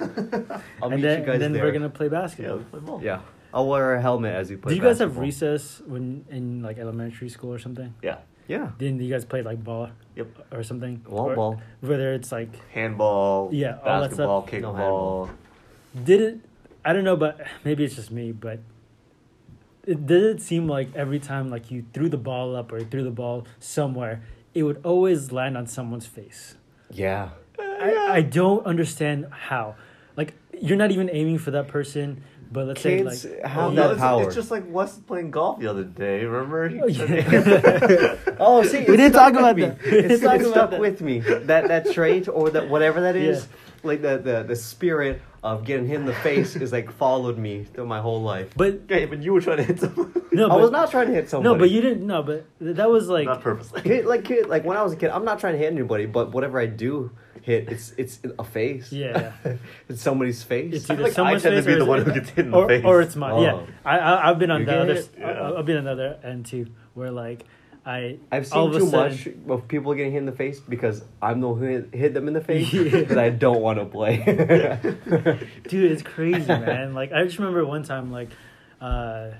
I'll 0.82 0.90
and 0.90 0.96
meet 0.96 1.02
then, 1.02 1.20
you 1.20 1.26
guys 1.26 1.34
and 1.34 1.42
then 1.42 1.52
there. 1.52 1.64
we're 1.64 1.72
gonna 1.72 1.90
play 1.90 2.08
basketball. 2.08 2.58
we 2.58 2.64
play 2.64 2.80
ball. 2.80 3.00
Yeah, 3.02 3.20
I'll 3.54 3.68
wear 3.68 3.94
a 3.94 4.02
helmet 4.02 4.34
as 4.34 4.50
we 4.50 4.56
play. 4.56 4.70
Did 4.74 4.82
you 4.82 4.88
guys 4.88 4.98
have 4.98 5.16
recess 5.16 5.80
when 5.86 6.24
in 6.28 6.60
like 6.62 6.76
elementary 6.78 7.28
school 7.28 7.52
or 7.54 7.58
something? 7.60 7.94
Yeah. 8.02 8.18
Yeah, 8.46 8.72
Didn't 8.76 9.00
you 9.00 9.08
guys 9.10 9.24
play 9.24 9.40
like 9.40 9.64
ball 9.64 9.88
Yep. 10.16 10.28
or 10.52 10.62
something? 10.62 11.00
wall 11.08 11.30
Or- 11.30 11.34
ball. 11.34 11.62
Whether 11.80 12.12
it's 12.12 12.30
like 12.30 12.50
Handball. 12.74 13.48
Yeah, 13.54 13.78
Basketball. 13.82 14.46
Kickball. 14.46 15.30
did 16.04 16.20
it? 16.20 16.40
I 16.84 16.92
don't 16.92 17.04
know, 17.04 17.16
but 17.16 17.40
maybe 17.64 17.84
it's 17.84 17.94
just 17.94 18.10
me, 18.10 18.32
but. 18.32 18.58
It, 19.86 20.06
did 20.06 20.22
it 20.24 20.40
seem 20.42 20.66
like 20.68 20.94
every 20.94 21.18
time 21.18 21.48
like 21.50 21.70
you 21.70 21.84
threw 21.94 22.08
the 22.10 22.16
ball 22.18 22.56
up 22.56 22.72
or 22.72 22.78
you 22.78 22.84
threw 22.86 23.02
the 23.04 23.10
ball 23.10 23.46
somewhere, 23.60 24.22
it 24.54 24.62
would 24.62 24.80
always 24.84 25.30
land 25.32 25.56
on 25.56 25.66
someone's 25.66 26.06
face? 26.06 26.56
Yeah, 26.90 27.30
I, 27.58 28.08
I 28.18 28.20
don't 28.22 28.64
understand 28.66 29.26
how. 29.30 29.74
Like 30.16 30.34
you're 30.58 30.76
not 30.76 30.90
even 30.90 31.08
aiming 31.10 31.38
for 31.38 31.50
that 31.52 31.68
person, 31.68 32.22
but 32.54 32.68
let's 32.68 32.80
kids 32.80 33.22
say 33.22 33.30
like 33.40 33.44
have 33.44 33.72
oh, 33.72 33.74
that 33.74 33.90
it's, 33.90 34.00
power. 34.00 34.22
It's 34.22 34.34
just 34.34 34.50
like 34.52 34.62
Wes 34.68 34.96
playing 34.96 35.32
golf 35.32 35.58
the 35.58 35.66
other 35.66 35.82
day. 35.82 36.24
Remember? 36.24 36.70
Oh, 36.82 36.86
yeah. 36.86 38.16
oh, 38.38 38.62
see, 38.62 38.78
We 38.84 38.96
didn't 38.96 39.12
talk 39.12 39.32
about 39.32 39.56
with 39.56 39.82
that. 39.82 39.92
me. 39.92 39.98
It's, 39.98 40.22
talk 40.22 40.36
it 40.36 40.40
about 40.42 40.52
stuck 40.52 40.70
that. 40.70 40.80
with 40.80 41.02
me. 41.02 41.18
That 41.18 41.68
that 41.68 41.92
trait 41.92 42.28
or 42.28 42.50
that 42.50 42.70
whatever 42.70 43.00
that 43.02 43.16
is, 43.16 43.40
Yeah. 43.40 43.56
like 43.82 44.02
the, 44.02 44.18
the 44.18 44.44
the 44.46 44.54
spirit 44.54 45.20
of 45.42 45.64
getting 45.64 45.88
hit 45.88 45.96
in 45.96 46.06
the 46.06 46.14
face 46.14 46.54
is 46.54 46.70
like 46.70 46.92
followed 46.92 47.36
me 47.36 47.64
through 47.64 47.86
my 47.86 48.00
whole 48.00 48.22
life. 48.22 48.52
but 48.56 48.74
Okay, 48.84 49.04
but 49.06 49.20
you 49.20 49.32
were 49.32 49.40
trying 49.40 49.58
to 49.58 49.64
hit 49.64 49.80
someone. 49.80 50.14
no, 50.30 50.48
I 50.48 50.56
was 50.56 50.70
not 50.70 50.92
trying 50.92 51.08
to 51.08 51.12
hit 51.12 51.28
somebody. 51.28 51.52
no, 51.52 51.58
but 51.58 51.70
you 51.70 51.80
didn't. 51.80 52.06
No, 52.06 52.22
but 52.22 52.46
that 52.60 52.88
was 52.88 53.08
like 53.08 53.26
Not 53.26 53.42
purposely. 53.42 53.82
Kid, 53.82 54.06
like 54.06 54.24
kid, 54.24 54.46
like 54.46 54.64
when 54.64 54.76
I 54.76 54.82
was 54.84 54.92
a 54.92 54.96
kid, 54.96 55.10
I'm 55.10 55.24
not 55.24 55.40
trying 55.40 55.54
to 55.54 55.58
hit 55.58 55.72
anybody, 55.72 56.06
but 56.06 56.30
whatever 56.30 56.60
I 56.60 56.66
do 56.66 57.10
hit, 57.44 57.68
it's 57.70 57.92
it's 57.98 58.20
a 58.38 58.44
face. 58.44 58.90
Yeah. 58.92 59.32
it's 59.88 60.00
somebody's 60.02 60.42
face. 60.42 60.74
it's 60.74 60.90
I 60.90 60.94
either 60.94 60.96
feel 60.96 61.04
like 61.04 61.12
I 61.12 61.14
someone's 61.14 61.42
tend 61.42 61.56
to 61.56 61.62
be 61.62 61.74
the 61.74 61.82
it's- 61.82 61.88
one 61.88 62.02
who 62.02 62.12
gets 62.12 62.30
hit 62.30 62.44
in 62.46 62.50
the 62.50 62.66
face. 62.66 62.84
or 62.84 63.00
it's 63.00 63.16
mine. 63.16 63.42
Yeah, 63.42 63.52
Oh. 63.54 63.66
I, 63.84 63.98
I 63.98 64.30
I've 64.30 64.38
been 64.38 64.50
on 64.50 64.60
You 64.60 64.66
the 64.66 64.78
other. 64.80 65.02
Yeah. 65.18 65.26
I, 65.26 65.58
I've 65.58 65.66
been 65.66 65.76
on 65.78 65.84
the 65.84 65.90
other 65.92 66.18
end 66.24 66.46
too, 66.46 66.66
where 66.94 67.10
like 67.10 67.44
I 67.86 68.18
I've 68.32 68.50
all 68.52 68.72
seen 68.72 68.76
of 68.76 68.82
too 68.82 68.90
sudden- 68.90 69.42
much 69.46 69.58
of 69.58 69.68
people 69.68 69.92
getting 69.94 70.12
hit 70.12 70.18
in 70.18 70.26
the 70.26 70.32
face 70.32 70.58
because 70.58 71.04
I'm 71.20 71.40
the 71.40 71.48
one 71.48 71.58
who 71.58 71.66
hit, 71.66 71.94
hit 71.94 72.14
them 72.14 72.28
in 72.28 72.34
the 72.34 72.40
face 72.40 72.72
Yeah. 72.72 73.20
I 73.20 73.28
don't 73.28 73.60
want 73.60 73.78
to 73.78 73.84
play. 73.84 74.16
dude 75.68 75.92
it's 75.92 76.02
crazy 76.02 76.46
man 76.48 76.94
like 76.94 77.12
i 77.12 77.24
just 77.24 77.38
remember 77.38 77.64
one 77.66 77.82
time 77.82 78.10
like 78.10 78.30
uh 78.80 79.30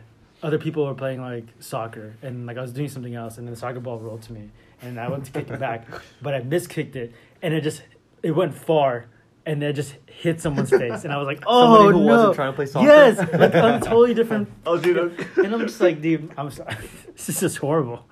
other 0.42 0.58
people 0.58 0.84
were 0.86 0.94
playing 0.94 1.20
like 1.22 1.44
soccer 1.58 2.14
and 2.22 2.46
like 2.46 2.58
i 2.58 2.60
was 2.60 2.72
doing 2.72 2.88
something 2.88 3.14
else 3.14 3.38
and 3.38 3.46
then 3.46 3.54
the 3.54 3.58
soccer 3.58 3.80
ball 3.80 3.98
rolled 3.98 4.22
to 4.22 4.32
me 4.32 4.50
and 4.82 5.00
i 5.00 5.08
went 5.08 5.24
to 5.24 5.32
kick 5.32 5.48
it 5.50 5.58
back 5.58 5.86
but 6.20 6.34
i 6.34 6.40
miskicked 6.40 6.96
it 6.96 7.12
and 7.42 7.54
it 7.54 7.62
just 7.62 7.82
it 8.24 8.32
went 8.32 8.54
far 8.54 9.06
and 9.46 9.60
then 9.60 9.74
just 9.74 9.94
hit 10.06 10.40
someone's 10.40 10.70
face, 10.82 11.04
and 11.04 11.12
I 11.12 11.18
was 11.18 11.26
like, 11.26 11.42
"Oh 11.46 11.76
Somebody 11.76 11.98
who 11.98 12.04
no!" 12.06 12.12
wasn't 12.12 12.34
trying 12.34 12.52
to 12.52 12.56
play 12.56 12.66
soccer? 12.66 12.86
Yes, 12.86 13.18
like 13.32 13.54
on 13.54 13.74
a 13.74 13.80
totally 13.80 14.14
different. 14.14 14.48
Oh, 14.66 14.78
dude, 14.78 14.96
okay. 14.98 15.26
and 15.44 15.54
I'm 15.54 15.60
just 15.60 15.80
like, 15.80 16.00
dude, 16.00 16.32
I'm 16.38 16.50
sorry. 16.50 16.74
this 17.12 17.28
is 17.28 17.40
just 17.40 17.58
horrible. 17.58 18.06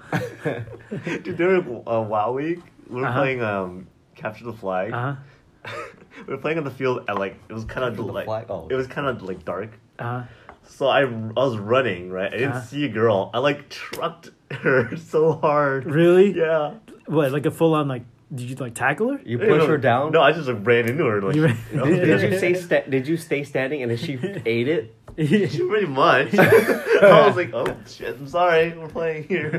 dude, 0.44 1.37
during 1.37 1.83
uh, 1.87 2.01
WoW 2.03 2.33
week, 2.33 2.61
we 2.88 3.01
were 3.01 3.07
Uh-huh. 3.07 3.20
playing 3.20 3.42
um, 3.42 3.87
Capture 4.14 4.44
the 4.44 4.53
Flag. 4.53 4.92
Uh-huh. 4.92 5.16
we 6.27 6.35
were 6.35 6.38
playing 6.38 6.59
on 6.59 6.64
the 6.64 6.70
field 6.70 7.05
at 7.09 7.16
like 7.18 7.37
it 7.48 7.53
was 7.53 7.64
kind 7.64 7.85
of 7.87 7.98
like 7.98 8.29
Oh. 8.51 8.66
it 8.68 8.75
was 8.75 8.87
kind 8.87 9.07
of 9.07 9.22
like 9.22 9.44
dark. 9.44 9.70
huh. 9.98 10.05
Uh 10.07 10.25
So 10.68 10.87
I, 10.88 11.01
I 11.03 11.05
was 11.48 11.57
running 11.57 12.11
right. 12.11 12.29
I 12.33 12.37
didn't 12.37 12.53
Uh-huh. 12.53 12.61
see 12.66 12.85
a 12.85 12.88
girl. 12.88 13.31
I 13.33 13.38
like 13.38 13.68
trucked 13.68 14.31
her 14.51 14.96
so 14.96 15.33
hard. 15.33 15.87
Really? 15.87 16.37
Yeah. 16.37 16.75
What? 17.07 17.33
Like 17.33 17.46
a 17.46 17.51
full 17.51 17.75
on 17.75 17.88
like? 17.88 18.05
Did 18.35 18.49
you 18.49 18.57
like 18.57 18.75
tackle 18.75 19.11
her? 19.12 19.21
You 19.25 19.37
No, 19.38 19.47
push 19.47 19.59
no, 19.59 19.66
her 19.66 19.79
down. 19.79 20.12
No, 20.12 20.23
I 20.23 20.33
just 20.33 20.49
like, 20.49 20.64
ran 20.66 20.88
into 20.88 21.05
her. 21.05 21.21
Like, 21.21 21.35
You 21.37 21.42
you 21.42 21.47
ran- 21.49 21.59
know? 21.75 21.85
Did 21.85 22.33
you 22.33 22.38
say 22.38 22.55
sta- 22.55 22.88
Did 22.88 23.07
you 23.07 23.16
stay 23.18 23.45
standing 23.45 23.83
and 23.83 23.90
then 23.90 23.99
she 23.99 24.14
ate 24.47 24.68
it? 24.68 24.97
Pretty 25.14 25.87
much. 25.87 26.33
I 26.38 27.27
was 27.27 27.37
like, 27.37 27.53
oh 27.53 27.66
shit, 27.87 28.16
I'm 28.16 28.27
sorry, 28.27 28.73
we're 28.77 28.88
playing 28.88 29.25
here. 29.29 29.51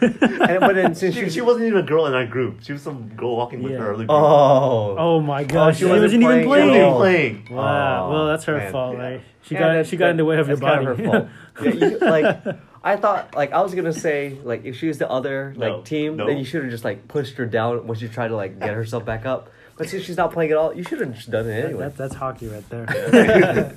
And, 0.00 0.60
but 0.60 0.74
then 0.74 0.94
since 0.94 1.14
She, 1.14 1.20
you, 1.20 1.30
she 1.30 1.40
wasn't 1.42 1.66
even 1.66 1.80
a 1.80 1.82
girl 1.82 2.06
in 2.06 2.14
our 2.14 2.26
group. 2.26 2.62
She 2.62 2.72
was 2.72 2.80
some 2.80 3.08
girl 3.14 3.36
walking 3.36 3.62
with 3.62 3.72
Yeah. 3.72 3.78
her 3.78 3.88
other 3.94 4.04
group. 4.06 4.10
oh 4.10 4.96
oh 4.98 5.20
my 5.20 5.42
oh, 5.42 5.46
gosh, 5.46 5.74
she 5.76 5.80
she 5.80 5.84
wasn't 5.90 6.02
wasn't, 6.04 6.22
even 6.22 6.26
playing. 6.26 6.42
She 6.42 6.48
playing. 6.48 6.68
wasn't 6.70 6.94
Oh. 6.94 6.98
playing. 6.98 7.46
Wow. 7.50 8.06
Oh, 8.06 8.10
well, 8.12 8.26
that's 8.28 8.44
her 8.44 8.54
oh, 8.54 8.58
man. 8.58 8.72
fault, 8.72 8.96
Yeah. 8.96 9.02
right? 9.02 9.20
She 9.42 9.54
Yeah, 9.54 9.60
got 9.76 9.86
she 9.86 9.96
got 9.98 10.10
in 10.10 10.16
the 10.16 10.24
way 10.24 10.38
of 10.38 10.48
your 10.48 10.56
body. 10.56 10.86
kind 10.86 10.88
of 10.88 10.98
her 10.98 11.04
fault. 11.04 11.28
Yeah, 11.62 11.72
you, 11.90 11.98
like 11.98 12.56
I 12.84 12.96
thought, 12.96 13.34
like 13.34 13.52
I 13.52 13.60
was 13.60 13.74
gonna 13.74 13.92
say, 13.92 14.38
like 14.42 14.64
if 14.64 14.76
she 14.76 14.88
was 14.88 14.98
the 14.98 15.08
other 15.10 15.54
like 15.56 15.68
No, 15.72 15.82
team, 15.82 16.16
no. 16.16 16.26
then 16.26 16.38
you 16.38 16.44
should 16.44 16.62
have 16.62 16.70
just 16.70 16.84
like 16.84 17.06
pushed 17.08 17.36
her 17.36 17.46
down 17.46 17.86
when 17.86 17.96
she 17.98 18.08
tried 18.08 18.28
to 18.28 18.36
like 18.36 18.58
get 18.58 18.70
herself 18.74 19.04
back 19.04 19.24
up. 19.26 19.50
But 19.76 19.88
since 19.88 20.04
she's 20.04 20.16
not 20.16 20.32
playing 20.32 20.50
at 20.50 20.56
all, 20.56 20.74
you 20.74 20.82
should 20.82 21.00
have 21.00 21.14
just 21.14 21.30
done 21.30 21.48
it 21.48 21.64
anyway. 21.64 21.84
that- 21.84 21.96
that's 21.96 22.14
hockey 22.14 22.48
right 22.48 22.68
there. 22.68 23.76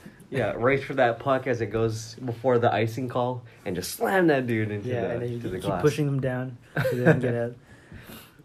yeah, 0.30 0.52
race 0.56 0.84
for 0.84 0.94
that 0.94 1.18
puck 1.18 1.46
as 1.46 1.60
it 1.60 1.66
goes 1.66 2.14
before 2.24 2.58
the 2.58 2.72
icing 2.72 3.08
call, 3.08 3.42
and 3.66 3.74
just 3.74 3.92
slam 3.92 4.28
that 4.28 4.46
dude 4.46 4.70
into 4.70 4.88
yeah, 4.88 5.00
the, 5.02 5.10
and 5.10 5.22
then 5.22 5.32
you 5.32 5.40
to 5.40 5.48
the 5.48 5.56
keep 5.58 5.66
glass. 5.66 5.82
pushing 5.82 6.06
them 6.06 6.20
down 6.20 6.56
so 6.76 6.96
they 6.96 7.04
don't 7.04 7.20
get 7.20 7.34
out. 7.34 7.54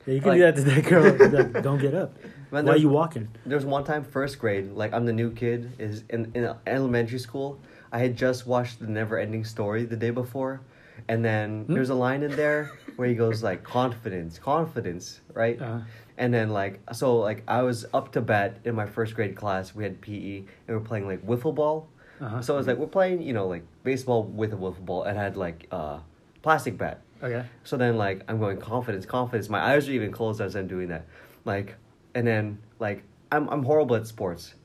Yeah, 0.08 0.14
you 0.16 0.20
can 0.22 0.30
Like- 0.30 0.38
do 0.38 0.42
that 0.44 0.56
to 0.56 0.62
that 0.64 0.86
girl. 0.86 1.30
Like, 1.54 1.64
don't 1.64 1.80
get 1.80 1.94
up. 1.94 2.14
Man, 2.52 2.66
Why 2.66 2.74
are 2.74 2.78
you 2.78 2.90
walking? 2.90 3.28
There 3.46 3.58
was 3.58 3.66
one 3.66 3.84
time, 3.84 4.04
first 4.04 4.40
grade, 4.40 4.72
like 4.72 4.94
I'm 4.94 5.06
the 5.06 5.14
new 5.14 5.32
kid, 5.32 5.72
is 5.80 6.04
in, 6.10 6.32
in 6.36 6.54
elementary 6.68 7.20
school. 7.20 7.60
I 7.96 8.00
had 8.00 8.18
just 8.18 8.46
watched 8.46 8.80
the 8.82 8.88
Never 8.88 9.18
Ending 9.18 9.46
Story 9.46 9.86
the 9.86 9.96
day 9.96 10.10
before, 10.12 10.60
and 11.08 11.24
then 11.24 11.64
Hmm? 11.64 11.74
there's 11.76 11.90
a 11.90 11.96
line 12.08 12.24
in 12.24 12.36
there 12.36 12.72
where 12.98 13.08
he 13.08 13.16
goes 13.16 13.42
like 13.42 13.64
confidence, 13.64 14.38
confidence, 14.38 15.22
right? 15.34 15.58
Uh, 15.62 15.80
And 16.18 16.34
then 16.34 16.50
like 16.50 16.80
so 16.94 17.08
like 17.30 17.44
I 17.48 17.62
was 17.70 17.86
up 17.94 18.12
to 18.14 18.22
bat 18.22 18.52
in 18.66 18.74
my 18.76 18.86
first 18.86 19.16
grade 19.16 19.36
class. 19.36 19.74
We 19.76 19.84
had 19.84 19.96
PE 20.02 20.38
and 20.40 20.48
we 20.68 20.74
are 20.76 20.80
playing 20.92 21.08
like 21.08 21.22
wiffle 21.26 21.54
ball. 21.56 21.88
uh-huh. 22.22 22.42
So 22.42 22.54
I 22.56 22.58
was 22.58 22.68
like 22.68 22.78
we're 22.78 22.96
playing 23.00 23.22
you 23.22 23.34
know 23.34 23.48
like 23.48 23.64
baseball 23.84 24.24
with 24.24 24.52
a 24.54 24.60
wiffle 24.64 24.86
ball 24.90 25.04
and 25.08 25.18
had 25.18 25.36
like 25.38 25.60
uh 25.72 26.00
plastic 26.42 26.78
bat. 26.78 26.98
okay. 27.24 27.44
So 27.64 27.76
then 27.78 27.94
like 28.06 28.18
I'm 28.30 28.40
going 28.40 28.60
confidence, 28.60 29.06
confidence. 29.06 29.48
My 29.50 29.62
eyes 29.70 29.88
are 29.90 29.92
even 30.00 30.12
closed 30.12 30.40
as 30.42 30.56
I'm 30.56 30.68
doing 30.68 30.88
that. 30.94 31.04
Like 31.46 31.76
and 32.16 32.26
then 32.28 32.60
like 32.80 33.04
I'm 33.32 33.48
I'm 33.54 33.64
horrible 33.64 33.96
at 33.98 34.06
sports. 34.08 34.56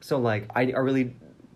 So 0.00 0.14
like 0.30 0.44
I 0.54 0.62
I 0.72 0.80
really 0.88 1.06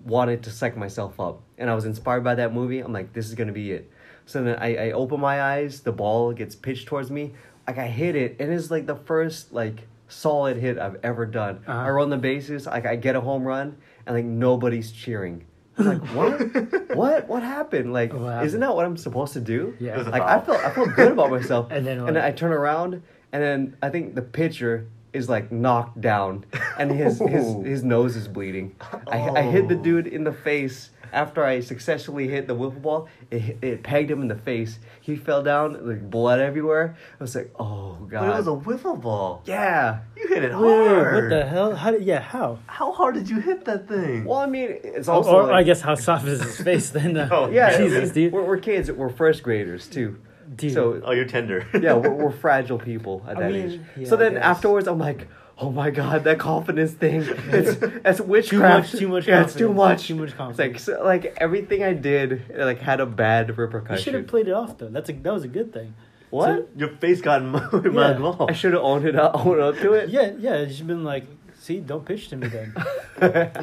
wanted 0.04 0.42
to 0.44 0.50
psych 0.50 0.76
myself 0.76 1.18
up. 1.20 1.40
And 1.58 1.70
I 1.70 1.74
was 1.74 1.84
inspired 1.84 2.24
by 2.24 2.34
that 2.36 2.52
movie. 2.52 2.80
I'm 2.80 2.92
like, 2.92 3.12
this 3.12 3.28
is 3.28 3.34
gonna 3.34 3.52
be 3.52 3.72
it. 3.72 3.90
So 4.26 4.42
then 4.42 4.56
I, 4.56 4.88
I 4.88 4.92
open 4.92 5.20
my 5.20 5.42
eyes, 5.42 5.80
the 5.80 5.92
ball 5.92 6.32
gets 6.32 6.54
pitched 6.54 6.86
towards 6.86 7.10
me. 7.10 7.32
Like 7.66 7.78
I 7.78 7.86
hit 7.86 8.16
it, 8.16 8.36
and 8.40 8.52
it's 8.52 8.70
like 8.70 8.86
the 8.86 8.96
first 8.96 9.52
like 9.52 9.86
solid 10.08 10.56
hit 10.56 10.78
I've 10.78 10.96
ever 11.02 11.26
done. 11.26 11.62
Uh-huh. 11.66 11.78
I 11.78 11.90
run 11.90 12.10
the 12.10 12.16
bases, 12.18 12.66
like 12.66 12.86
I 12.86 12.96
get 12.96 13.16
a 13.16 13.20
home 13.20 13.44
run, 13.44 13.76
and 14.06 14.16
like 14.16 14.24
nobody's 14.24 14.90
cheering. 14.92 15.44
I'm 15.78 15.86
like, 15.86 16.02
what? 16.14 16.96
what? 16.96 17.28
What 17.28 17.42
happened? 17.42 17.92
Like, 17.92 18.12
What 18.12 18.28
happened? 18.28 18.46
isn't 18.46 18.60
that 18.60 18.74
what 18.74 18.84
I'm 18.84 18.96
supposed 18.96 19.32
to 19.34 19.40
do? 19.40 19.74
Yeah. 19.80 19.94
It 19.94 19.98
was 19.98 20.06
a 20.08 20.10
Like 20.10 20.22
I 20.22 20.40
felt 20.40 20.58
I 20.64 20.70
felt 20.70 20.94
good 20.94 21.12
about 21.12 21.30
myself. 21.30 21.68
And 21.70 21.86
then 21.86 21.98
and 22.00 22.16
then 22.16 22.24
I 22.24 22.30
turn 22.32 22.52
around 22.52 23.02
and 23.32 23.42
then 23.42 23.76
I 23.82 23.88
think 23.88 24.14
the 24.14 24.22
pitcher 24.22 24.86
is 25.12 25.28
like 25.28 25.52
knocked 25.52 26.00
down 26.00 26.44
and 26.78 26.90
his 26.90 27.18
his, 27.18 27.44
Oh. 27.46 27.62
his 27.62 27.84
nose 27.84 28.16
is 28.16 28.28
bleeding. 28.28 28.74
I, 29.08 29.28
I 29.30 29.42
hit 29.42 29.68
the 29.68 29.76
Oh. 29.76 29.82
dude 29.82 30.06
in 30.06 30.24
the 30.24 30.32
face 30.32 30.90
after 31.12 31.44
I 31.44 31.60
successfully 31.60 32.26
hit 32.28 32.46
the 32.46 32.54
wiffle 32.56 32.80
ball. 32.80 33.08
It 33.30 33.58
it 33.60 33.82
pegged 33.82 34.10
him 34.10 34.22
in 34.22 34.28
the 34.28 34.34
face. 34.36 34.78
He 35.02 35.16
fell 35.16 35.42
down 35.42 35.86
like 35.86 36.08
blood 36.10 36.40
everywhere. 36.40 36.96
I 37.20 37.22
was 37.22 37.34
like, 37.34 37.50
oh 37.58 37.98
god. 38.08 38.20
But 38.20 38.28
it 38.34 38.36
was 38.38 38.46
a 38.46 38.50
wiffle 38.68 38.98
ball. 39.00 39.42
yeah. 39.44 40.00
You 40.16 40.28
hit 40.28 40.44
it 40.44 40.52
Wait, 40.56 40.62
wait, 40.62 40.78
wait, 40.78 40.88
hard. 40.88 41.14
what 41.24 41.28
the 41.30 41.44
hell? 41.46 41.74
How 41.74 41.90
did? 41.90 42.04
Yeah, 42.04 42.20
how? 42.20 42.58
How 42.66 42.92
hard 42.92 43.14
did 43.16 43.28
you 43.28 43.40
hit 43.40 43.64
that 43.66 43.88
thing? 43.88 44.24
Well, 44.24 44.38
I 44.38 44.46
mean, 44.46 44.68
it's 44.82 45.08
Or, 45.08 45.22
or 45.26 45.42
like, 45.44 45.52
I 45.52 45.62
guess 45.64 45.80
how 45.82 45.94
soft 45.96 46.26
is 46.26 46.40
his 46.42 46.60
face 46.60 46.88
then? 46.90 47.16
Uh, 47.18 47.28
Oh, 47.32 47.50
yeah, 47.50 47.76
Jesus, 47.76 48.10
dude. 48.12 48.32
We're, 48.32 48.44
we're 48.44 48.56
kids. 48.58 48.90
We're 48.90 49.10
first 49.10 49.42
graders 49.42 49.88
too. 49.88 50.18
Dude. 50.54 50.72
So 50.74 51.00
Oh, 51.04 51.12
you're 51.12 51.24
tender. 51.24 51.66
yeah, 51.80 51.94
we're, 51.94 52.10
we're 52.12 52.30
fragile 52.46 52.78
people 52.78 53.24
at 53.28 53.36
I 53.36 53.40
that 53.40 53.52
mean, 53.52 53.70
age. 53.70 53.80
yeah, 53.96 54.08
so 54.08 54.16
then 54.16 54.34
guess. 54.34 54.42
afterwards, 54.44 54.86
I'm 54.88 54.98
like, 54.98 55.28
oh 55.58 55.70
my 55.70 55.90
god, 55.90 56.24
that 56.24 56.38
confidence 56.38 56.92
thing. 56.92 57.22
It's 57.48 57.78
it's 58.04 58.48
too 58.48 58.58
much, 58.58 58.90
too 58.92 59.08
much. 59.08 59.26
Yeah, 59.28 59.42
it's 59.44 59.54
too 59.54 59.72
much. 59.72 60.06
Too 60.08 60.14
much 60.16 60.28
It's 60.30 60.36
confidence. 60.36 60.88
like 60.88 60.98
so, 60.98 61.04
like 61.04 61.36
everything 61.38 61.82
I 61.82 61.92
did 61.92 62.54
like 62.56 62.80
had 62.80 63.00
a 63.00 63.06
bad 63.06 63.56
repercussion. 63.56 63.96
you 63.96 64.02
should 64.02 64.14
have 64.14 64.26
played 64.26 64.48
it 64.48 64.52
off 64.52 64.78
though. 64.78 64.88
That's 64.88 65.08
a 65.08 65.12
that 65.12 65.32
was 65.32 65.44
a 65.44 65.48
good 65.48 65.72
thing. 65.72 65.94
what? 66.30 66.68
Your 66.76 66.88
face 66.96 67.20
got 67.20 67.42
in 67.42 67.48
my, 67.50 67.68
Yeah. 67.72 67.90
my 67.90 68.12
glove. 68.14 68.46
I 68.48 68.52
should 68.52 68.72
have 68.72 68.82
owned 68.82 69.06
it 69.06 69.16
up, 69.16 69.44
owned 69.46 69.60
up 69.60 69.76
to 69.78 69.92
it. 69.92 70.08
Yeah, 70.10 70.32
yeah. 70.38 70.54
It's 70.54 70.72
just 70.76 70.86
been 70.86 71.04
like, 71.04 71.26
see, 71.60 71.80
don't 71.80 72.04
pitch 72.04 72.28
to 72.30 72.36
me 72.36 72.48
then. 72.48 72.74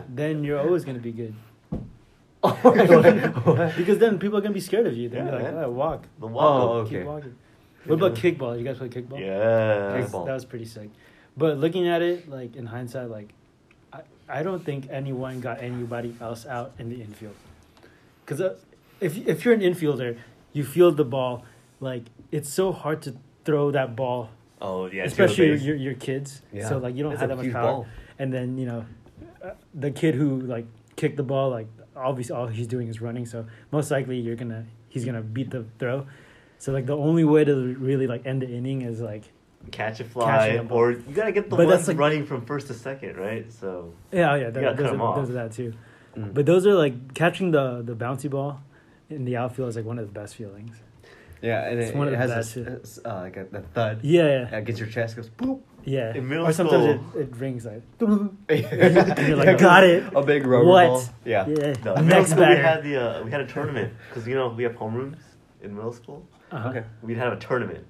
then 0.09 0.43
you're 0.43 0.59
always 0.59 0.85
gonna 0.85 0.99
be 0.99 1.11
good. 1.11 1.33
oh. 2.43 3.71
Because 3.77 3.97
then 3.97 4.17
people 4.19 4.37
are 4.37 4.41
gonna 4.41 4.53
be 4.53 4.59
scared 4.59 4.87
of 4.87 4.95
you. 4.95 5.09
They're 5.09 5.25
Yeah, 5.25 5.31
like, 5.35 5.53
oh, 5.65 5.71
walk, 5.71 6.03
The 6.19 6.27
Oh, 6.27 6.29
walk. 6.29 6.87
okay. 6.87 6.97
keep 6.97 7.05
walking. 7.05 7.35
What 7.85 7.95
about 7.95 8.15
kickball? 8.15 8.57
You 8.57 8.63
guys 8.63 8.77
play 8.77 8.89
kickball? 8.89 9.19
Yeah. 9.19 10.01
Kickball. 10.01 10.25
That 10.25 10.33
was 10.33 10.45
pretty 10.45 10.65
sick. 10.65 10.89
But 11.37 11.57
looking 11.57 11.87
at 11.87 12.01
it, 12.01 12.29
like 12.29 12.55
in 12.55 12.65
hindsight, 12.65 13.09
like 13.09 13.29
I, 13.93 14.01
I 14.27 14.43
don't 14.43 14.63
think 14.63 14.87
anyone 14.91 15.39
got 15.41 15.61
anybody 15.61 16.15
else 16.21 16.45
out 16.45 16.73
in 16.77 16.89
the 16.89 17.01
infield. 17.01 17.35
Because 18.25 18.41
uh, 18.41 18.55
if 18.99 19.17
if 19.27 19.43
you're 19.45 19.53
an 19.53 19.61
infielder, 19.61 20.17
you 20.53 20.63
field 20.63 20.97
the 20.97 21.05
ball, 21.05 21.45
like 21.79 22.03
it's 22.31 22.49
so 22.51 22.71
hard 22.71 23.01
to 23.03 23.15
throw 23.45 23.71
that 23.71 23.95
ball, 23.95 24.29
Oh 24.61 24.85
yeah. 24.87 25.03
especially 25.05 25.47
your, 25.47 25.55
your 25.55 25.75
your 25.75 25.93
kids. 25.95 26.41
Yeah. 26.53 26.67
So 26.69 26.77
like 26.77 26.95
you 26.95 27.03
don't 27.03 27.13
It's 27.13 27.21
have 27.21 27.29
that 27.29 27.37
much 27.37 27.51
power. 27.51 27.63
ball. 27.63 27.87
And 28.19 28.31
then 28.33 28.57
you 28.57 28.65
know, 28.65 28.85
uh, 29.43 29.51
the 29.73 29.91
kid 29.91 30.15
who 30.15 30.41
like 30.41 30.67
kicked 30.97 31.15
the 31.17 31.23
ball, 31.23 31.49
like 31.49 31.67
obviously 32.03 32.35
all 32.35 32.47
he's 32.47 32.67
doing 32.67 32.87
is 32.87 33.01
running. 33.01 33.25
So 33.25 33.45
most 33.71 33.91
likely 33.91 34.19
you're 34.19 34.35
gonna 34.35 34.65
he's 34.87 35.05
gonna 35.05 35.21
beat 35.21 35.49
the 35.51 35.65
throw. 35.79 36.05
So 36.57 36.71
like 36.71 36.85
the 36.85 36.97
only 36.97 37.23
way 37.23 37.43
to 37.45 37.75
really 37.79 38.07
like 38.07 38.25
end 38.25 38.41
the 38.41 38.49
inning 38.49 38.81
is 38.81 38.99
like 39.01 39.23
catch 39.71 39.99
a 39.99 40.03
Catching 40.03 40.09
fly, 40.11 40.47
a 40.47 40.63
or 40.67 40.91
you 40.91 40.97
gotta 41.13 41.31
get 41.31 41.49
the 41.49 41.55
But 41.55 41.67
ones 41.67 41.69
that's 41.71 41.87
like- 41.89 41.97
running 41.97 42.25
from 42.25 42.45
first 42.45 42.67
to 42.67 42.73
second, 42.73 43.17
right? 43.17 43.51
So 43.51 43.93
Yeah, 44.11 44.31
oh, 44.31 44.35
yeah, 44.35 44.49
there, 44.49 44.63
gotta 44.63 44.75
there's, 44.77 44.89
cut 44.89 44.93
'em 44.93 45.01
a, 45.01 45.03
off. 45.05 45.15
there's 45.17 45.29
that 45.29 45.51
too. 45.51 45.73
Mm. 46.17 46.33
But 46.33 46.45
those 46.45 46.65
are 46.65 46.73
like 46.73 47.13
catching 47.13 47.51
the 47.51 47.81
the 47.83 47.95
bouncy 47.95 48.29
ball 48.29 48.61
in 49.09 49.25
the 49.25 49.37
outfield 49.37 49.69
is 49.69 49.75
like 49.75 49.85
one 49.85 49.99
of 49.99 50.05
the 50.05 50.11
best 50.19 50.35
feelings. 50.35 50.75
Yeah, 51.41 51.69
and 51.69 51.79
It's 51.79 51.91
it, 51.91 51.95
one 51.95 52.07
of 52.07 52.11
the 52.11 52.17
has 52.17 52.31
best, 52.31 52.55
this, 52.55 52.67
yeah. 52.67 52.73
this, 52.75 52.99
uh, 53.05 53.15
like 53.21 53.37
a, 53.37 53.45
the 53.49 53.61
thud. 53.61 53.99
Yeah, 54.03 54.23
yeah, 54.49 54.55
Against 54.57 54.81
your 54.81 54.89
chest 54.89 55.15
goes 55.15 55.29
boop. 55.29 55.61
Yeah. 55.85 56.15
In 56.15 56.27
middle 56.27 56.45
or 56.47 56.53
sometimes 56.53 56.99
school- 57.01 57.19
it, 57.21 57.29
it 57.29 57.35
rings 57.37 57.65
like. 57.65 57.81
and 57.99 59.27
you're 59.27 59.35
like, 59.37 59.57
"Got 59.57 59.83
it." 59.83 60.03
A 60.15 60.21
big 60.23 60.45
rubber 60.45 60.65
What? 60.65 60.87
ball. 60.87 61.03
Yeah. 61.25 61.47
Yeah. 61.47 61.73
no, 61.85 61.95
in 61.95 62.05
middle 62.05 62.19
Next 62.19 62.31
school 62.31 62.39
we 62.43 62.45
batter. 62.55 62.61
had 62.61 62.83
the 62.83 62.95
uh, 63.19 63.23
we 63.23 63.31
had 63.31 63.41
a 63.41 63.47
tournament 63.47 63.93
because 64.09 64.27
you 64.27 64.35
know 64.35 64.49
we 64.49 64.63
have 64.63 64.73
homerooms 64.73 65.17
in 65.61 65.75
middle 65.75 65.93
school. 65.93 66.27
Uh-huh. 66.51 66.69
Okay. 66.69 66.83
We'd 67.01 67.17
have 67.17 67.33
a 67.33 67.37
tournament. 67.37 67.85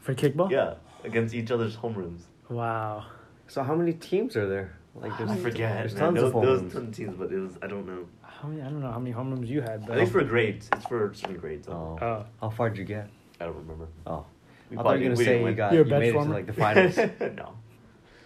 For 0.00 0.14
kickball. 0.14 0.50
Yeah, 0.50 0.74
against 1.04 1.34
each 1.34 1.50
other's 1.50 1.76
homerooms. 1.76 2.22
Wow. 2.48 3.06
So 3.46 3.62
how 3.62 3.74
many 3.74 3.92
teams 3.92 4.36
are 4.36 4.48
there? 4.48 4.76
Like 4.94 5.12
I 5.20 5.36
forget. 5.36 5.78
There's 5.78 5.94
man. 5.94 6.02
tons 6.02 6.16
there 6.16 6.24
of 6.26 6.34
was, 6.34 6.42
there 6.44 6.52
was 6.64 6.72
tons 6.72 6.88
of 6.88 6.94
teams, 6.96 7.14
but 7.16 7.32
it 7.32 7.38
was 7.38 7.56
I 7.62 7.66
don't 7.66 7.86
know. 7.86 8.06
How 8.22 8.48
many? 8.48 8.60
I 8.62 8.64
don't 8.64 8.80
know 8.80 8.90
how 8.90 8.98
many 8.98 9.14
homerooms 9.14 9.46
you 9.46 9.60
had, 9.60 9.70
I 9.84 9.86
but 9.86 9.88
think 9.88 10.00
it's 10.02 10.10
for 10.12 10.24
grades. 10.24 10.68
It's 10.72 10.86
for 10.86 11.12
certain 11.14 11.36
grades. 11.38 11.68
Oh. 11.68 11.96
oh, 12.02 12.26
How 12.40 12.50
far 12.50 12.68
did 12.70 12.78
you 12.78 12.84
get? 12.84 13.08
I 13.40 13.44
don't 13.44 13.56
remember. 13.56 13.86
Oh. 14.06 14.26
We 14.72 14.78
I 14.78 14.82
thought 14.82 14.98
you 15.00 15.10
were 15.10 15.14
gonna 15.14 15.18
we 15.18 15.24
say 15.24 15.44
you 15.44 15.52
got 15.54 15.72
You're 15.74 15.82
a 15.82 15.84
you 15.84 15.90
bench 15.90 16.02
made 16.02 16.08
it 16.20 16.24
to 16.24 16.30
like 16.30 16.46
the 16.46 16.52
finals. 16.54 16.96
no, 17.36 17.54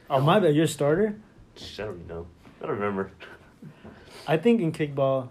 oh 0.09 0.21
my 0.21 0.39
bad. 0.41 0.55
You're 0.55 0.65
a 0.65 0.69
starter. 0.69 1.17
Shh, 1.57 1.81
I 1.81 1.85
don't 1.87 2.07
know. 2.07 2.27
I 2.63 2.67
don't 2.67 2.75
remember. 2.77 3.11
I 4.29 4.37
think 4.37 4.61
in 4.61 4.73
kickball, 4.73 5.29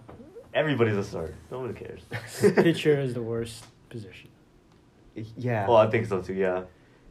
Everybody's 0.54 0.95
a 0.97 1.04
starter. 1.04 1.36
Nobody 1.51 1.73
cares. 1.73 2.01
pitcher 2.56 2.99
is 2.99 3.13
the 3.13 3.21
worst 3.34 3.65
position. 3.89 4.30
yeah. 5.38 5.67
well, 5.67 5.78
I 5.78 5.89
think 5.89 6.06
so 6.08 6.21
too. 6.21 6.34
Yeah. 6.34 6.63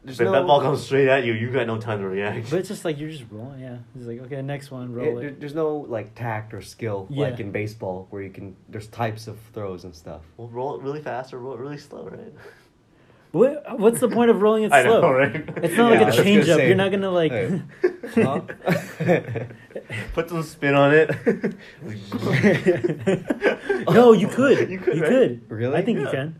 There's 0.03 0.17
But 0.19 0.25
if 0.25 0.31
no- 0.33 0.39
that 0.39 0.45
ball 0.47 0.61
comes 0.61 0.83
straight 0.83 1.07
at 1.07 1.25
you, 1.25 1.33
you 1.33 1.51
got 1.51 1.65
no 1.65 1.79
time 1.79 1.99
to 1.99 2.07
react. 2.07 2.51
But 2.51 2.59
it's 2.59 2.69
just 2.69 2.85
like 2.85 2.99
you're 2.99 3.09
just 3.09 3.23
rolling. 3.31 3.59
Yeah, 3.59 3.77
it's 3.95 4.05
like 4.05 4.19
okay, 4.21 4.39
next 4.43 4.69
one, 4.69 4.91
It- 4.91 4.93
roll 4.93 5.15
there- 5.15 5.29
it. 5.29 5.39
there's 5.39 5.55
no 5.55 5.77
like 5.77 6.13
tact 6.13 6.53
or 6.53 6.61
skill 6.61 7.07
like 7.09 7.39
Yeah. 7.39 7.45
in 7.45 7.51
baseball 7.51 8.05
where 8.11 8.21
you 8.21 8.29
can. 8.29 8.55
There's 8.69 8.87
types 8.87 9.27
of 9.27 9.39
throws 9.53 9.83
and 9.83 9.95
stuff. 9.95 10.21
Well, 10.37 10.47
roll 10.49 10.75
it 10.75 10.83
really 10.83 11.01
fast 11.01 11.33
or 11.33 11.39
roll 11.39 11.53
it 11.55 11.59
really 11.59 11.77
slow, 11.79 12.07
right? 12.07 12.33
What, 13.35 13.79
what's 13.79 13.99
the 13.99 14.07
point 14.07 14.29
of 14.31 14.41
rolling 14.41 14.63
it 14.63 14.71
I 14.79 14.83
slow? 14.83 15.01
know, 15.01 15.11
right? 15.11 15.35
It's 15.61 15.75
not 15.75 15.91
Yeah, 15.91 15.99
like 15.99 16.07
a 16.07 16.11
gonna 16.11 16.23
change 16.23 16.47
up. 16.47 16.57
say. 16.57 16.67
You're 16.67 16.77
not 16.77 16.89
gonna 16.89 17.11
like. 17.11 17.31
Hey. 17.33 17.61
Put 20.13 20.29
some 20.29 20.41
spin 20.43 20.73
on 20.73 20.93
it. 20.93 21.09
no, 23.89 24.13
you 24.13 24.27
could. 24.29 24.69
You 24.69 24.79
could, 24.79 24.95
You 24.95 25.01
right? 25.03 25.09
could. 25.09 25.51
Really? 25.51 25.75
I 25.75 25.81
think 25.81 25.99
you 25.99 26.07
can. 26.07 26.39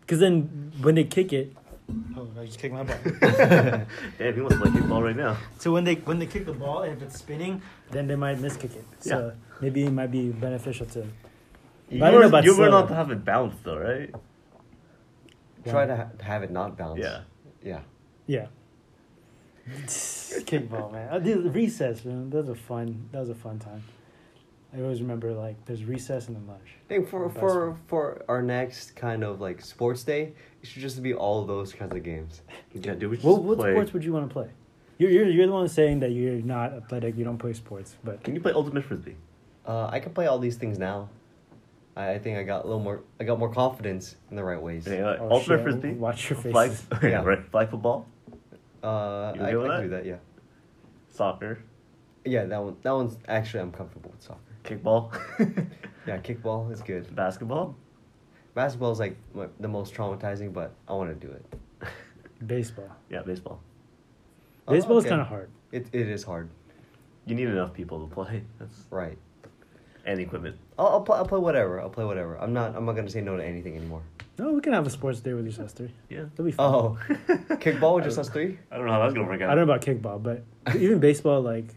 Because 0.00 0.20
then 0.20 0.70
when 0.80 0.94
they 0.94 1.02
kick 1.04 1.32
it, 1.32 1.56
oh, 2.16 2.28
I 2.38 2.44
just 2.46 2.58
kicked 2.60 2.72
my 2.74 2.84
ball. 2.84 2.96
Damn, 3.02 4.34
he 4.34 4.40
wants 4.40 4.56
to 4.56 4.62
play 4.62 4.70
kickball 4.70 5.02
right 5.02 5.16
now. 5.16 5.36
so 5.58 5.72
when 5.72 5.82
they 5.84 5.96
when 5.96 6.18
they 6.20 6.26
kick 6.26 6.46
the 6.46 6.52
ball, 6.52 6.82
if 6.82 7.02
it's 7.02 7.18
spinning, 7.18 7.62
then 7.90 8.06
they 8.06 8.16
might 8.16 8.38
miss 8.40 8.56
kick 8.56 8.76
it. 8.76 8.84
So 9.00 9.32
maybe 9.60 9.84
it 9.84 9.90
might 9.90 10.12
be 10.12 10.30
beneficial 10.30 10.86
to. 10.94 11.04
You 11.90 12.04
I 12.04 12.10
don't 12.12 12.30
were, 12.30 12.42
you 12.42 12.56
were 12.56 12.68
not 12.70 12.88
to 12.88 12.94
have 12.94 13.10
it 13.10 13.24
bounce 13.24 13.56
though, 13.64 13.78
right? 13.78 14.14
Try 15.70 15.86
to 15.86 15.96
ha- 15.96 16.08
have 16.22 16.42
it 16.42 16.50
not 16.50 16.76
bounce. 16.76 16.98
Yeah. 17.00 17.20
Yeah. 17.62 17.80
Yeah. 18.26 18.46
Kickball, 19.86 20.92
man. 20.92 21.08
I 21.12 21.18
did 21.18 21.54
recess, 21.54 22.04
man. 22.04 22.30
That 22.30 22.38
was 22.38 22.48
a 22.48 22.54
fun. 22.54 23.08
That 23.12 23.20
was 23.20 23.28
a 23.30 23.34
fun 23.34 23.58
time. 23.58 23.82
I 24.74 24.80
always 24.82 25.00
remember 25.00 25.32
like 25.32 25.62
there's 25.64 25.84
recess 25.84 26.26
and 26.28 26.36
then 26.36 26.46
lunch. 26.46 26.74
I 26.84 26.88
think 26.88 27.08
for 27.08 27.26
Best 27.28 27.40
for 27.40 27.70
one. 27.70 27.80
for 27.86 28.22
our 28.28 28.42
next 28.42 28.96
kind 28.96 29.24
of 29.24 29.40
like 29.40 29.60
sports 29.62 30.04
day, 30.04 30.32
it 30.62 30.66
should 30.68 30.82
just 30.82 31.02
be 31.02 31.14
all 31.14 31.44
those 31.44 31.72
kinds 31.72 31.94
of 31.94 32.02
games. 32.02 32.42
Yeah, 32.74 32.94
dude. 32.94 33.10
We 33.10 33.16
should 33.16 33.24
What 33.24 33.42
what 33.42 33.58
play. 33.58 33.72
sports 33.72 33.92
would 33.92 34.04
you 34.04 34.12
want 34.12 34.28
to 34.28 34.32
play? 34.32 34.48
You're, 34.98 35.10
you're 35.10 35.28
you're 35.28 35.46
the 35.46 35.52
one 35.52 35.68
saying 35.68 36.00
that 36.00 36.10
you're 36.12 36.42
not 36.42 36.72
athletic. 36.74 37.16
You 37.16 37.24
don't 37.24 37.38
play 37.38 37.52
sports, 37.54 37.96
but 38.04 38.22
Can 38.24 38.34
you 38.34 38.40
play 38.40 38.52
ultimate 38.52 38.84
frisbee? 38.84 39.16
Uh, 39.66 39.86
I 39.86 40.00
can 40.00 40.12
play 40.12 40.26
all 40.26 40.38
these 40.38 40.56
things 40.56 40.78
now. 40.78 41.08
I, 41.98 42.12
I 42.12 42.18
think 42.18 42.38
I 42.38 42.42
got 42.44 42.64
a 42.64 42.66
little 42.68 42.82
more. 42.82 43.02
I 43.20 43.24
got 43.24 43.38
more 43.38 43.52
confidence 43.52 44.16
in 44.30 44.36
the 44.36 44.44
right 44.44 44.60
ways. 44.60 44.86
Yeah, 44.86 45.16
Oh, 45.20 45.30
ultimate 45.32 45.56
shit. 45.56 45.62
frisbee. 45.64 45.92
Watch 45.94 46.30
your 46.30 46.38
Flag, 46.38 46.70
faces. 46.70 46.86
yeah, 47.02 47.08
Yeah. 47.08 47.24
right. 47.24 47.50
Flag 47.50 47.68
football, 47.70 48.06
Uh, 48.82 49.32
You 49.36 49.42
I, 49.42 49.50
I 49.50 49.54
okay 49.54 49.68
can 49.68 49.68
that? 49.68 49.82
do 49.82 49.88
that. 49.90 50.06
Yeah. 50.06 50.16
soccer, 51.10 51.58
Yeah, 52.24 52.44
that 52.44 52.62
one. 52.62 52.76
That 52.82 52.92
one's 52.92 53.18
actually 53.26 53.60
I'm 53.60 53.72
comfortable 53.72 54.10
with 54.12 54.22
soccer. 54.22 54.40
kickball, 54.64 55.12
Yeah, 56.06 56.18
kickball 56.18 56.70
is 56.72 56.80
good. 56.82 57.14
basketball. 57.16 57.74
Basketball 58.54 58.92
is 58.92 58.98
like 58.98 59.16
my, 59.34 59.46
the 59.60 59.68
most 59.68 59.94
traumatizing, 59.94 60.52
but 60.52 60.72
I 60.88 60.92
want 60.94 61.10
to 61.20 61.26
do 61.26 61.32
it. 61.32 61.44
baseball. 62.46 62.90
Yeah, 63.10 63.22
baseball. 63.22 63.60
Oh, 64.66 64.72
Baseball 64.72 64.98
is 64.98 65.04
kind 65.06 65.20
of 65.20 65.26
hard. 65.26 65.48
It 65.72 65.86
it 65.92 66.08
is 66.08 66.22
hard. 66.24 66.48
You 67.26 67.34
need 67.34 67.48
enough 67.48 67.72
people 67.72 68.06
to 68.06 68.14
play. 68.14 68.42
That's 68.58 68.84
Right. 68.90 69.18
and 70.06 70.20
equipment. 70.20 70.56
I'll, 70.78 70.86
I'll 70.86 71.00
play. 71.00 71.16
I'll 71.18 71.26
play 71.26 71.38
whatever. 71.40 71.80
I'll 71.80 71.90
play 71.90 72.04
whatever. 72.04 72.36
I'm 72.36 72.52
not. 72.52 72.74
I'm 72.76 72.84
not 72.86 72.92
gonna 72.94 73.10
say 73.10 73.20
no 73.20 73.36
to 73.36 73.44
anything 73.44 73.76
anymore. 73.76 74.02
No, 74.38 74.52
we 74.52 74.60
can 74.60 74.72
have 74.72 74.86
a 74.86 74.90
sports 74.90 75.18
day 75.20 75.32
with 75.34 75.46
just 75.46 75.58
us 75.58 75.72
three. 75.72 75.92
Yeah. 76.08 76.24
That'll 76.30 76.44
be 76.44 76.52
fun. 76.52 76.72
Oh, 76.74 76.98
kickball 77.56 77.96
with 77.96 78.04
just 78.04 78.18
us 78.18 78.28
three. 78.28 78.58
I 78.70 78.76
don't 78.76 78.86
know 78.86 78.92
how 78.92 79.00
that's 79.00 79.14
gonna 79.14 79.26
work 79.26 79.40
out. 79.42 79.50
I 79.50 79.54
don't 79.56 79.66
know 79.66 79.72
about 79.74 79.84
kickball, 79.84 80.22
but 80.22 80.44
even 80.76 81.00
baseball, 81.00 81.40
like, 81.42 81.74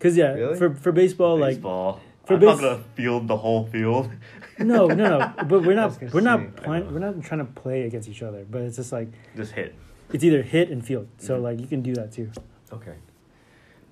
cause 0.00 0.16
yeah, 0.16 0.32
Really? 0.32 0.56
for 0.56 0.72
for 0.74 0.92
baseball, 0.92 1.36
like, 1.38 1.56
baseball. 1.56 2.00
for 2.24 2.34
I'm 2.34 2.40
not 2.40 2.60
gonna 2.60 2.82
field 2.94 3.28
the 3.28 3.36
whole 3.36 3.66
field. 3.66 4.10
no, 4.58 4.86
no, 4.86 4.94
no. 5.18 5.32
But 5.46 5.62
we're 5.64 5.74
not 5.74 6.00
we're 6.14 6.20
not 6.22 6.40
I 6.66 6.80
we're 6.80 7.00
not 7.00 7.22
trying 7.22 7.40
to 7.44 7.52
play 7.60 7.82
against 7.82 8.08
each 8.08 8.22
other. 8.22 8.46
But 8.50 8.62
it's 8.62 8.76
just 8.76 8.90
like 8.92 9.08
Just 9.36 9.52
hit. 9.52 9.74
it's 10.10 10.24
either 10.24 10.40
hit 10.42 10.70
and 10.70 10.82
field. 10.84 11.08
So 11.18 11.38
Mhm. 11.38 11.42
like 11.42 11.60
you 11.60 11.66
can 11.66 11.82
do 11.82 11.94
that 11.96 12.12
too. 12.12 12.30
Okay. 12.72 12.94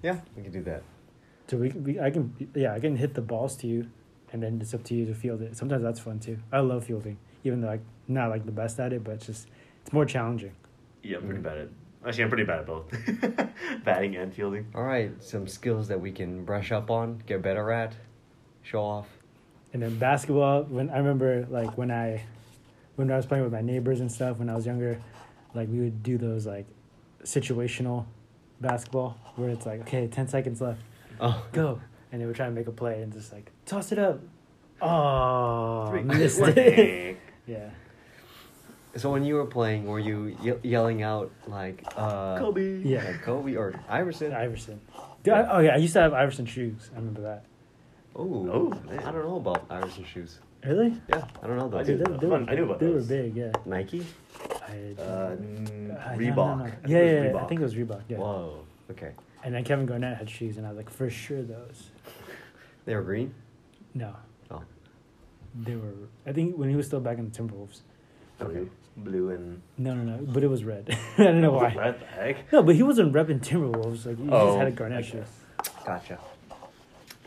Yeah, 0.02 0.20
we 0.34 0.42
can 0.44 0.52
do 0.52 0.62
that. 0.62 0.82
So 1.48 1.58
we, 1.58 1.68
we 1.70 2.00
I 2.00 2.10
can 2.10 2.32
yeah 2.54 2.72
I 2.72 2.80
can 2.80 2.96
hit 2.96 3.12
the 3.14 3.20
balls 3.20 3.54
to 3.56 3.66
you, 3.66 3.88
and 4.32 4.42
then 4.42 4.58
it's 4.60 4.74
up 4.74 4.82
to 4.84 4.94
you 4.94 5.06
to 5.06 5.14
field 5.14 5.42
it. 5.42 5.56
Sometimes 5.56 5.82
that's 5.82 6.00
fun 6.00 6.18
too. 6.18 6.38
I 6.50 6.60
love 6.60 6.84
fielding, 6.84 7.18
even 7.44 7.60
though 7.60 7.70
I'm 7.70 7.82
not 8.08 8.30
like 8.30 8.44
the 8.46 8.52
best 8.52 8.80
at 8.80 8.92
it, 8.92 9.04
but 9.04 9.12
it's 9.12 9.26
just 9.26 9.48
it's 9.82 9.92
more 9.92 10.04
challenging. 10.04 10.52
Yeah, 11.02 11.18
I'm 11.18 11.24
pretty 11.24 11.40
Mm. 11.40 11.44
bad 11.44 11.58
at. 11.58 11.68
Actually, 12.04 12.24
I'm 12.24 12.30
pretty 12.30 12.44
bad 12.44 12.58
at 12.60 12.66
both. 12.66 12.92
Batting 13.84 14.16
and 14.16 14.34
fielding. 14.34 14.66
All 14.74 14.82
right, 14.82 15.12
some 15.22 15.46
skills 15.46 15.86
that 15.88 16.00
we 16.00 16.10
can 16.10 16.44
brush 16.44 16.72
up 16.72 16.90
on, 16.90 17.22
get 17.26 17.42
better 17.42 17.70
at, 17.70 17.94
show 18.62 18.82
off. 18.82 19.08
And 19.72 19.82
then 19.82 19.98
basketball, 19.98 20.64
when 20.64 20.90
I 20.90 20.98
remember 20.98 21.46
like 21.48 21.78
when 21.78 21.90
I 21.90 22.24
when 22.96 23.10
I 23.10 23.16
was 23.16 23.24
playing 23.26 23.44
with 23.44 23.52
my 23.52 23.62
neighbors 23.62 24.00
and 24.00 24.10
stuff 24.10 24.38
when 24.38 24.50
I 24.50 24.54
was 24.54 24.66
younger, 24.66 25.00
like 25.54 25.68
we 25.68 25.78
would 25.80 26.02
do 26.02 26.18
those 26.18 26.44
like 26.46 26.66
situational 27.24 28.04
basketball 28.60 29.16
where 29.36 29.50
it's 29.50 29.64
like, 29.66 29.80
okay, 29.82 30.08
ten 30.08 30.26
seconds 30.28 30.60
left, 30.60 30.80
Oh, 31.20 31.44
go. 31.52 31.80
And 32.10 32.20
they 32.20 32.26
would 32.26 32.36
try 32.36 32.46
and 32.46 32.54
make 32.54 32.66
a 32.66 32.72
play 32.72 33.00
and 33.00 33.12
just 33.12 33.32
like 33.32 33.51
toss 33.72 33.92
it 33.92 33.98
up. 33.98 34.20
Oh 34.80 35.88
Three. 35.90 36.02
missed 36.02 36.40
it. 36.42 37.16
yeah. 37.46 37.70
So 38.96 39.10
when 39.10 39.24
you 39.24 39.36
were 39.36 39.46
playing, 39.46 39.86
were 39.86 39.98
you 39.98 40.36
ye- 40.42 40.58
yelling 40.62 41.02
out 41.02 41.30
like 41.46 41.82
uh, 41.96 42.38
Kobe. 42.38 42.82
Yeah. 42.82 43.04
like 43.04 43.22
Kobe 43.22 43.54
or 43.56 43.74
Iverson? 43.88 44.32
Iverson. 44.34 44.80
Dude, 45.22 45.34
I, 45.34 45.46
oh 45.50 45.58
yeah, 45.60 45.74
I 45.74 45.76
used 45.76 45.94
to 45.94 46.00
have 46.00 46.12
Iverson 46.12 46.44
shoes. 46.46 46.90
I 46.94 46.98
remember 46.98 47.22
that. 47.22 47.44
Ooh, 48.20 48.50
Oh, 48.52 48.72
I 48.90 49.10
don't 49.10 49.24
know 49.24 49.36
about 49.36 49.64
Iverson 49.70 50.04
shoes. 50.04 50.40
Really? 50.62 51.00
Yeah, 51.08 51.24
I 51.42 51.46
don't 51.46 51.56
know 51.56 51.66
I 51.78 51.82
those. 51.82 51.86
do. 51.86 51.96
Dude, 51.96 52.06
they, 52.06 52.12
they, 52.12 52.28
Fun. 52.28 52.44
were, 52.46 52.50
I 52.52 52.54
knew 52.54 52.64
about 52.64 52.78
they 52.80 52.86
those. 52.86 53.08
were 53.08 53.22
big, 53.22 53.36
yeah. 53.36 53.52
Nike. 53.64 54.04
I, 54.68 54.94
Uh, 54.98 55.02
uh, 55.02 55.36
mm, 55.36 55.88
no, 55.88 55.94
Reebok. 56.16 56.36
no, 56.36 56.54
no. 56.56 56.64
I 56.64 56.68
Yeah, 56.86 56.98
yeah, 56.98 57.04
yeah, 57.04 57.20
I 57.20 57.32
Reebok. 57.32 57.48
think 57.48 57.60
it 57.60 57.64
was 57.64 57.74
Reebok. 57.74 58.02
Yeah. 58.08 58.18
Whoa. 58.18 58.64
Okay. 58.90 59.12
And 59.42 59.54
then 59.54 59.64
Kevin 59.64 59.86
Garnett 59.86 60.18
had 60.18 60.28
shoes, 60.28 60.58
and 60.58 60.66
I 60.66 60.68
was 60.68 60.76
like, 60.76 60.90
for 60.90 61.08
sure 61.08 61.42
those. 61.42 61.90
They 62.84 62.94
were 62.94 63.02
green. 63.02 63.34
No, 63.94 64.14
Oh. 64.50 64.62
they 65.54 65.76
were. 65.76 65.92
I 66.26 66.32
think 66.32 66.56
when 66.56 66.68
he 66.70 66.76
was 66.76 66.86
still 66.86 67.00
back 67.00 67.18
in 67.18 67.30
the 67.30 67.36
Timberwolves. 67.38 67.80
Blue, 68.38 68.70
blue 68.96 69.30
and. 69.30 69.62
No, 69.78 69.94
no, 69.94 70.02
no. 70.16 70.24
But 70.32 70.42
it 70.42 70.48
was 70.48 70.64
red. 70.64 70.96
I 71.18 71.24
don't 71.24 71.40
know 71.40 71.52
why. 71.52 71.74
Red 71.74 72.00
the 72.00 72.06
heck? 72.06 72.52
No, 72.52 72.62
but 72.62 72.74
he 72.74 72.82
wasn't 72.82 73.12
repping 73.12 73.40
Timberwolves. 73.40 74.06
Like 74.06 74.16
he 74.18 74.24
just 74.24 74.32
Oh, 74.32 74.58
had 74.58 74.68
a 74.68 74.70
Garnett 74.72 75.04
shoe. 75.04 75.18
shoes. 75.18 75.72
Gotcha. 75.86 76.18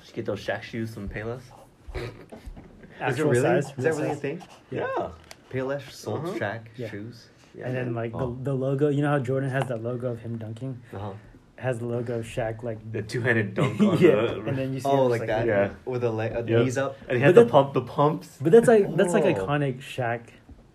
Just 0.01 0.13
get 0.13 0.25
those 0.25 0.39
Shaq 0.45 0.61
shoes 0.63 0.93
from 0.93 1.07
Payless. 1.07 1.41
Actual 2.99 3.31
is 3.31 3.37
it 3.37 3.41
really? 3.47 3.61
size. 3.61 3.73
Is 3.77 3.83
that 3.83 3.89
real 3.91 3.97
really 3.97 4.09
a 4.09 4.13
size. 4.13 4.21
thing? 4.21 4.43
Yeah. 4.71 5.09
Payless 5.51 5.91
sold 5.91 6.25
Uh-huh. 6.25 6.37
Shaq 6.37 6.61
Yeah. 6.75 6.89
shoes. 6.89 7.27
Yeah. 7.57 7.67
And 7.67 7.75
then 7.75 7.93
like 7.93 8.11
Oh. 8.13 8.31
the 8.35 8.51
the 8.51 8.53
logo. 8.53 8.89
You 8.89 9.01
know 9.01 9.09
how 9.09 9.19
Jordan 9.19 9.49
has 9.49 9.67
that 9.67 9.81
logo 9.83 10.11
of 10.11 10.19
him 10.19 10.37
dunking. 10.37 10.81
Uh 10.93 10.97
huh. 10.99 11.11
Has 11.65 11.79
the 11.79 11.85
logo 11.87 12.19
of 12.19 12.25
Shaq 12.25 12.61
like. 12.63 12.79
The 12.91 13.01
two-handed 13.01 13.53
dunk 13.55 13.79
on 13.89 13.97
yeah, 13.97 14.11
the. 14.15 14.41
and 14.47 14.57
then 14.57 14.73
you 14.73 14.79
see. 14.79 14.87
Oh, 14.87 15.05
him 15.05 15.11
like 15.11 15.21
just, 15.21 15.27
that. 15.27 15.47
Yeah. 15.47 15.69
With 15.91 16.01
the 16.01 16.11
le- 16.11 16.25
uh, 16.39 16.43
Yep. 16.45 16.47
knees 16.47 16.77
up 16.77 16.97
And 17.07 17.17
he 17.17 17.23
had 17.23 17.33
But 17.35 17.41
the 17.41 17.45
that- 17.45 17.51
pump, 17.51 17.73
the 17.73 17.81
pumps. 17.81 18.37
But 18.39 18.51
that's 18.51 18.67
like 18.67 18.95
that's 18.95 19.13
like 19.13 19.23
iconic 19.25 19.79
Shaq. 19.79 20.21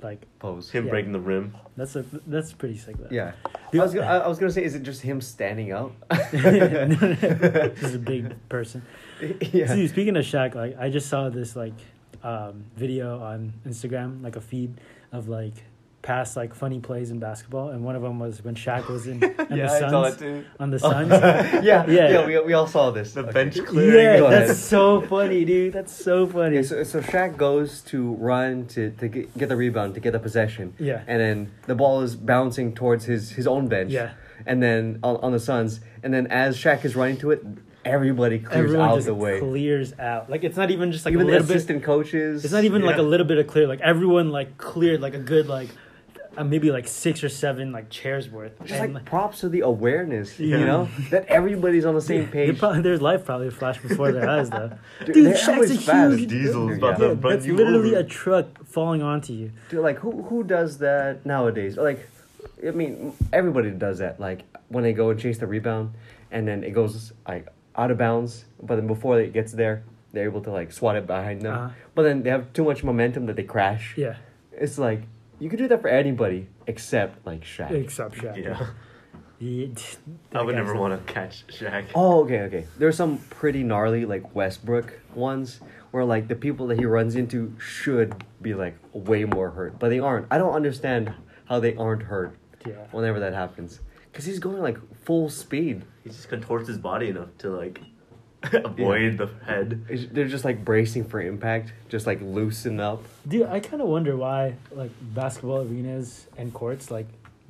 Like 0.03 0.23
pose. 0.39 0.71
Him 0.71 0.85
Yeah. 0.87 0.91
breaking 0.93 1.13
the 1.13 1.21
rim. 1.21 1.55
that's 1.77 1.95
a 1.95 2.05
that's 2.27 2.53
pretty 2.55 2.77
sick. 2.79 2.97
Though. 2.99 3.09
Yeah. 3.11 3.33
Dude, 3.71 3.83
I 3.83 3.85
was, 3.85 3.95
gonna, 3.95 4.07
I 4.07 4.17
I 4.19 4.29
was 4.29 4.39
gonna 4.39 4.51
say, 4.51 4.65
is 4.65 4.75
it 4.75 4.83
just 4.83 5.03
him 5.03 5.21
standing 5.21 5.73
up? 5.73 5.93
He's 6.33 7.95
a 7.95 8.01
big 8.03 8.35
person. 8.49 8.83
yeah. 9.53 9.67
See, 9.75 9.87
speaking 9.89 10.17
of 10.17 10.25
Shaq, 10.25 10.55
like 10.55 10.77
I 10.79 10.89
just 10.91 11.09
saw 11.09 11.29
this 11.29 11.55
like 11.55 11.75
um, 12.23 12.65
video 12.77 13.21
on 13.21 13.53
Instagram, 13.67 14.23
like 14.23 14.37
a 14.37 14.41
feed 14.41 14.81
of 15.13 15.29
like 15.29 15.55
past 16.03 16.35
like 16.37 16.55
funny 16.55 16.81
plays 16.81 17.11
in 17.11 17.19
basketball, 17.19 17.69
and 17.71 17.85
one 17.85 17.95
of 17.95 18.03
them 18.03 18.19
was 18.19 18.43
when 18.43 18.55
Shaq 18.55 18.89
was 18.89 19.07
in, 19.07 19.23
in 19.23 19.35
yeah, 19.39 19.45
the 19.47 19.65
I 19.65 19.79
saw 19.81 19.89
Suns 20.05 20.15
it 20.15 20.19
too. 20.19 20.45
on 20.59 20.71
the 20.71 20.79
Suns. 20.89 21.11
yeah, 21.11 21.63
yeah, 21.63 21.87
Yeah. 21.89 22.27
We, 22.27 22.39
we 22.41 22.53
all 22.55 22.67
saw 22.67 22.91
this. 22.91 23.13
The 23.13 23.21
Okay. 23.23 23.33
bench 23.33 23.65
clearing. 23.67 23.95
yeah, 23.95 24.19
Go 24.19 24.27
ahead. 24.27 24.49
that's 24.49 24.59
so 24.59 25.03
funny, 25.03 25.45
dude. 25.45 25.73
That's 25.75 25.93
so 25.95 26.27
funny. 26.27 26.59
Okay, 26.59 26.67
so, 26.67 26.83
so 26.85 27.01
Shaq 27.01 27.37
goes 27.37 27.83
to 27.83 28.15
run 28.15 28.67
to, 28.69 28.91
to 28.93 29.09
get, 29.09 29.37
get 29.37 29.49
the 29.51 29.57
rebound 29.57 29.95
to 29.95 30.01
get 30.01 30.13
the 30.13 30.19
possession. 30.19 30.73
Yeah. 30.79 31.03
And 31.07 31.21
then 31.21 31.53
the 31.67 31.75
ball 31.75 32.01
is 32.01 32.17
bouncing 32.17 32.75
towards 32.75 33.05
his, 33.05 33.31
his 33.33 33.47
own 33.47 33.69
bench. 33.69 33.91
Yeah. 33.93 34.13
And 34.47 34.63
then 34.63 35.01
on, 35.03 35.17
on 35.17 35.33
the 35.33 35.41
Suns. 35.41 35.81
And 36.03 36.15
then 36.15 36.27
as 36.29 36.57
Shaq 36.57 36.85
is 36.87 36.97
running 36.97 37.19
to 37.19 37.31
it, 37.33 37.45
everybody 37.85 38.39
clears 38.39 38.65
Everyone 38.71 38.89
out 38.91 38.95
just 38.97 39.07
the 39.07 39.15
way. 39.15 39.39
clears 39.39 39.93
out. 39.99 40.31
Like 40.31 40.45
it's 40.45 40.57
not 40.57 40.71
even 40.71 40.93
just 40.93 41.05
like 41.05 41.13
Even 41.13 41.23
a 41.23 41.27
the 41.27 41.33
little 41.33 41.47
bit. 41.49 41.57
assistant 41.57 41.83
coaches. 41.83 42.45
It's 42.45 42.53
not 42.53 42.65
even 42.65 42.83
like 42.83 42.97
a 42.99 43.03
little 43.03 43.27
bit 43.27 43.37
of 43.39 43.47
clear. 43.47 43.67
Like 43.67 43.81
everyone 43.81 44.31
like 44.31 44.57
cleared 44.59 45.01
like 45.01 45.15
a 45.15 45.19
good 45.19 45.47
like 45.47 45.69
uh, 46.37 46.45
maybe 46.45 46.71
like 46.71 46.87
six 46.87 47.25
or 47.25 47.29
seven 47.29 47.73
like 47.73 47.91
chairs 47.91 48.29
worth. 48.31 48.53
Just 48.65 48.81
And, 48.81 48.95
like 48.95 49.05
props 49.05 49.41
to 49.41 49.49
the 49.49 49.61
awareness, 49.61 50.39
Yeah. 50.39 50.59
you 50.59 50.65
know? 50.67 50.89
That 51.11 51.27
everybody's 51.27 51.85
on 51.85 51.95
the 51.95 52.01
same 52.01 52.29
page. 52.37 52.59
probably, 52.59 52.83
their 52.83 52.99
life 52.99 53.25
probably 53.25 53.51
flashed 53.51 53.83
before 53.83 54.13
their 54.13 54.29
eyes 54.29 54.49
though. 54.51 54.71
Dude, 55.05 55.15
Dude, 55.15 55.27
they're 55.27 55.35
Shaq's 55.35 55.71
a 55.73 55.79
fast. 55.79 56.19
huge- 56.19 56.29
Diesel's 56.31 56.71
Yeah. 56.71 56.77
about 56.77 56.99
to 56.99 57.15
that's 57.17 57.47
you 57.47 57.57
literally 57.57 57.91
over. 57.97 58.01
a 58.01 58.05
truck 58.05 58.47
falling 58.65 59.03
onto 59.03 59.33
you. 59.33 59.51
Dude, 59.69 59.81
like 59.81 59.99
who 59.99 60.23
who 60.23 60.45
does 60.45 60.79
that 60.79 61.25
nowadays? 61.27 61.77
Like, 61.77 62.09
I 62.67 62.71
mean, 62.71 63.13
everybody 63.33 63.71
does 63.71 63.99
that. 63.99 64.21
Like 64.21 64.45
when 64.69 64.85
they 64.85 64.93
go 64.93 65.11
and 65.11 65.19
chase 65.19 65.39
the 65.39 65.47
rebound, 65.47 65.93
and 66.31 66.47
then 66.47 66.63
it 66.65 66.71
goes 66.71 67.13
like 67.27 67.49
out 67.77 67.91
of 67.91 67.99
bounds, 67.99 68.45
but 68.63 68.77
then 68.77 68.87
before 68.87 69.19
it 69.21 69.33
gets 69.33 69.53
there, 69.53 69.83
they're 70.13 70.25
able 70.25 70.41
to 70.43 70.51
like 70.51 70.71
swat 70.73 70.97
it 70.97 71.07
behind 71.07 71.43
them. 71.43 71.55
Uh-huh. 71.55 71.69
But 71.95 72.03
then 72.03 72.23
they 72.23 72.31
have 72.31 72.53
too 72.53 72.65
much 72.65 72.85
momentum 72.85 73.27
that 73.27 73.37
they 73.37 73.43
crash. 73.45 73.95
Yeah, 73.97 74.17
It's 74.53 74.79
like 74.79 75.03
you 75.41 75.49
could 75.51 75.59
do 75.59 75.67
that 75.69 75.81
for 75.83 75.89
anybody 75.89 76.47
except 76.69 77.27
like 77.27 77.41
Shaq. 77.43 77.73
except 77.73 78.15
Shaq. 78.17 78.37
Yeah. 78.37 78.67
He- 79.39 79.73
I 80.35 80.43
would 80.43 80.55
never 80.55 80.75
want 80.75 81.07
to 81.07 81.13
catch 81.13 81.47
Shaq. 81.47 81.87
Oh, 81.95 82.25
okay, 82.25 82.41
okay. 82.43 82.67
There's 82.79 82.97
some 82.97 83.19
pretty 83.31 83.63
gnarly 83.63 84.05
like 84.05 84.35
Westbrook 84.35 85.01
ones 85.15 85.61
where 85.93 86.05
like 86.05 86.29
the 86.29 86.35
people 86.37 86.67
that 86.69 86.79
he 86.79 86.85
runs 86.85 87.17
into 87.17 87.55
should 87.59 88.23
be 88.43 88.53
like 88.55 88.77
way 88.93 89.25
more 89.25 89.51
hurt, 89.51 89.79
but 89.79 89.89
they 89.89 89.99
aren't. 89.99 90.27
I 90.31 90.37
don't 90.39 90.53
understand 90.55 91.13
how 91.49 91.59
they 91.59 91.75
aren't 91.75 92.03
hurt 92.03 92.37
Yeah. 92.67 92.75
whenever 92.93 93.19
that 93.21 93.33
happens. 93.33 93.81
Because 94.13 94.27
he's 94.27 94.39
going 94.41 94.61
like 94.61 94.77
full 95.05 95.31
speed. 95.31 95.85
He 96.05 96.11
just 96.11 96.29
contorts 96.29 96.69
his 96.69 96.79
body 96.79 97.09
enough 97.09 97.29
to 97.39 97.49
like 97.51 97.81
avoid 98.53 99.19
the 99.19 99.29
head. 99.45 99.85
It's- 99.89 100.09
They're 100.11 100.29
just 100.29 100.45
like 100.45 100.65
bracing 100.65 101.05
for 101.05 101.21
impact, 101.21 101.73
just 101.89 102.07
like 102.07 102.21
loosen 102.23 102.81
up. 102.81 103.03
Dude, 103.29 103.47
I 103.47 103.61
kind 103.61 103.83
of 103.83 103.89
wonder 103.89 104.17
why 104.17 104.55
like 104.73 104.91
basketball 105.01 105.63
arenas 105.63 106.27
and 106.37 106.53
courts 106.53 106.91
like 106.91 107.07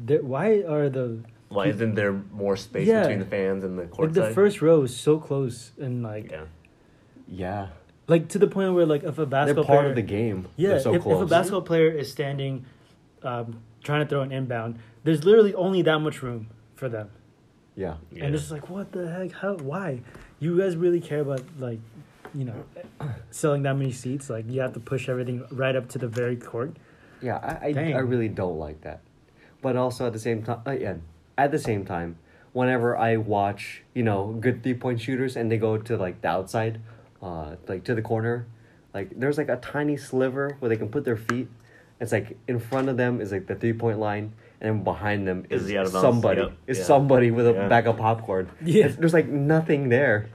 why 0.07 0.63
are 0.63 0.89
the 0.89 1.21
Why 1.51 1.67
isn't 1.67 1.95
there 1.95 2.13
more 2.33 2.57
space 2.57 2.89
Yeah. 2.89 3.01
between 3.03 3.19
the 3.21 3.27
fans 3.27 3.65
and 3.65 3.79
the 3.79 3.87
court 3.87 4.09
like 4.09 4.15
the 4.15 4.23
side? 4.27 4.35
first 4.35 4.63
row 4.63 4.83
is 4.83 4.97
so 4.97 5.19
close 5.19 5.73
and 5.79 6.03
like 6.03 6.31
yeah. 6.31 6.45
Yeah, 7.33 7.69
like 8.09 8.29
to 8.31 8.39
the 8.41 8.49
point 8.49 8.75
where 8.75 8.87
like 8.87 9.05
if 9.05 9.13
a 9.13 9.13
they're 9.19 9.27
basketball 9.27 9.65
part 9.65 9.79
player 9.81 9.91
of 9.91 9.95
the 9.97 10.03
game. 10.03 10.49
yeah 10.57 10.79
so 10.81 10.95
if, 10.95 11.07
if 11.07 11.21
a 11.21 11.27
basketball 11.27 11.63
player 11.63 11.89
is 11.91 12.11
standing 12.11 12.65
um, 13.23 13.61
trying 13.85 14.01
to 14.03 14.09
throw 14.09 14.23
an 14.23 14.33
inbound 14.33 14.79
there's 15.05 15.23
literally 15.25 15.55
only 15.55 15.83
that 15.83 15.99
much 16.01 16.23
room 16.23 16.49
for 16.75 16.89
them 16.89 17.11
yeah, 17.77 17.97
yeah. 18.11 18.25
and 18.25 18.35
it's 18.35 18.51
like 18.51 18.69
what 18.69 18.91
the 18.91 19.09
heck 19.09 19.31
how 19.33 19.55
why 19.57 20.01
you 20.41 20.59
guys 20.59 20.77
really 20.77 21.01
care 21.01 21.21
about 21.21 21.43
like 21.59 21.79
you 22.35 22.45
know 22.45 22.65
selling 23.31 23.63
that 23.63 23.77
many 23.77 23.93
seats 23.93 24.29
like 24.29 24.49
you 24.49 24.61
have 24.61 24.73
to 24.73 24.81
push 24.81 25.09
everything 25.09 25.45
right 25.53 25.77
up 25.77 25.89
to 25.89 25.99
the 25.99 26.09
very 26.09 26.37
court 26.37 26.77
yeah. 27.23 27.37
I 27.63 27.75
I, 27.77 27.93
I 27.93 27.99
really 27.99 28.29
don't 28.29 28.59
like 28.59 28.81
that, 28.83 29.01
but 29.63 29.77
also 29.77 30.07
at 30.07 30.13
the 30.13 30.19
same 30.19 30.43
time, 30.43 30.61
uh, 30.67 30.73
yeah, 30.73 30.97
at 31.37 31.51
the 31.51 31.59
same 31.59 31.85
time, 31.85 32.17
whenever 32.53 32.97
I 32.97 33.17
watch 33.17 33.83
you 33.95 34.03
know 34.03 34.37
good 34.41 34.63
three 34.63 34.75
point 34.75 35.01
shooters 35.01 35.37
and 35.37 35.51
they 35.51 35.59
go 35.59 35.77
to 35.77 35.97
like 35.97 36.23
the 36.23 36.29
outside, 36.29 36.81
uh, 37.23 37.57
like 37.69 37.85
to 37.85 37.95
the 37.95 38.03
corner, 38.03 38.47
like 38.95 39.19
there's 39.19 39.39
like 39.39 39.49
a 39.49 39.57
tiny 39.57 39.97
sliver 39.97 40.57
where 40.61 40.69
they 40.69 40.77
can 40.77 40.89
put 40.89 41.05
their 41.05 41.17
feet. 41.17 41.49
It's 42.01 42.13
like 42.13 42.39
in 42.49 42.59
front 42.59 42.89
of 42.89 42.97
them 42.97 43.21
is 43.21 43.33
like 43.33 43.47
the 43.47 43.55
three 43.55 43.75
point 43.75 43.99
line, 43.99 44.33
and 44.61 44.77
then 44.79 44.85
behind 44.85 45.27
them 45.27 45.47
Is 45.51 45.63
is, 45.63 45.69
the 45.69 45.79
out 45.79 45.87
of 45.87 45.93
bounds, 45.93 46.03
somebody. 46.05 46.41
yep, 46.43 46.53
Is 46.67 46.79
yeah. 46.79 46.85
somebody 46.85 47.31
with 47.31 47.47
a 47.47 47.53
Yeah. 47.53 47.69
bag 47.69 47.87
of 47.87 47.97
popcorn. 47.97 48.49
Yeah. 48.65 48.85
It's- 48.87 48.97
there's 48.97 49.15
like 49.15 49.29
nothing 49.29 49.89
there. 49.89 50.29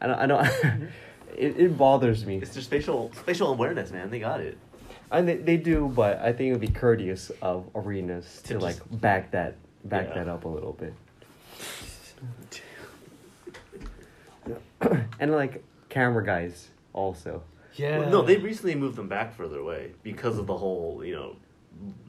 I 0.00 0.06
don't. 0.08 0.18
I 0.18 0.26
don't 0.26 0.44
it, 1.36 1.58
it 1.58 1.78
bothers 1.78 2.26
me. 2.26 2.38
It's 2.38 2.54
just 2.54 2.66
spatial 2.66 3.10
spatial 3.14 3.52
awareness, 3.52 3.90
man. 3.92 4.10
They 4.10 4.18
got 4.18 4.40
it. 4.40 4.58
And 5.10 5.28
they, 5.28 5.36
they 5.36 5.56
do, 5.58 5.92
but 5.94 6.18
I 6.20 6.32
think 6.32 6.48
it 6.48 6.52
would 6.52 6.60
be 6.60 6.68
courteous 6.68 7.30
of 7.42 7.68
arenas 7.74 8.40
to, 8.46 8.54
To 8.54 8.58
like 8.60 8.78
back 8.90 9.30
that 9.32 9.56
back 9.84 10.08
Yeah. 10.08 10.14
that 10.24 10.28
up 10.28 10.44
a 10.44 10.48
little 10.48 10.72
bit. 10.72 10.94
and 15.20 15.32
like 15.32 15.62
camera 15.88 16.24
guys 16.24 16.68
also. 16.92 17.42
yeah 17.74 17.98
Well, 17.98 18.10
no, 18.10 18.22
they 18.22 18.36
recently 18.38 18.74
moved 18.74 18.96
them 18.96 19.08
back 19.08 19.34
further 19.36 19.58
away 19.58 19.92
because 20.02 20.38
of 20.38 20.46
the 20.46 20.56
whole, 20.56 21.04
you 21.04 21.14
know, 21.14 21.36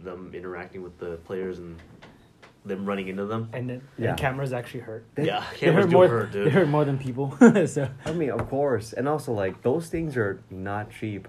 them 0.04 0.32
interacting 0.34 0.84
with 0.84 0.98
the 1.00 1.18
players 1.26 1.60
and 1.60 1.78
them 2.66 2.86
running 2.86 3.10
into 3.10 3.26
them. 3.26 3.50
and 3.54 3.70
the, 3.70 3.82
Yeah. 3.98 4.10
and 4.12 4.18
cameras 4.18 4.54
actually 4.54 4.82
hurt 4.82 5.06
They- 5.16 5.26
yeah, 5.26 5.44
they 5.52 5.58
cameras 5.58 5.86
hurt 5.86 5.90
do 5.92 5.96
more 5.98 6.08
hurt, 6.08 6.32
they 6.32 6.50
hurt 6.50 6.68
more 6.70 6.86
than 6.86 6.98
people 6.98 7.36
so 7.68 7.90
I 8.06 8.12
mean, 8.14 8.30
of 8.32 8.48
course, 8.50 8.94
and 8.94 9.08
also 9.08 9.34
like 9.34 9.62
those 9.64 9.90
things 9.90 10.16
are 10.18 10.42
not 10.50 10.90
cheap. 10.92 11.28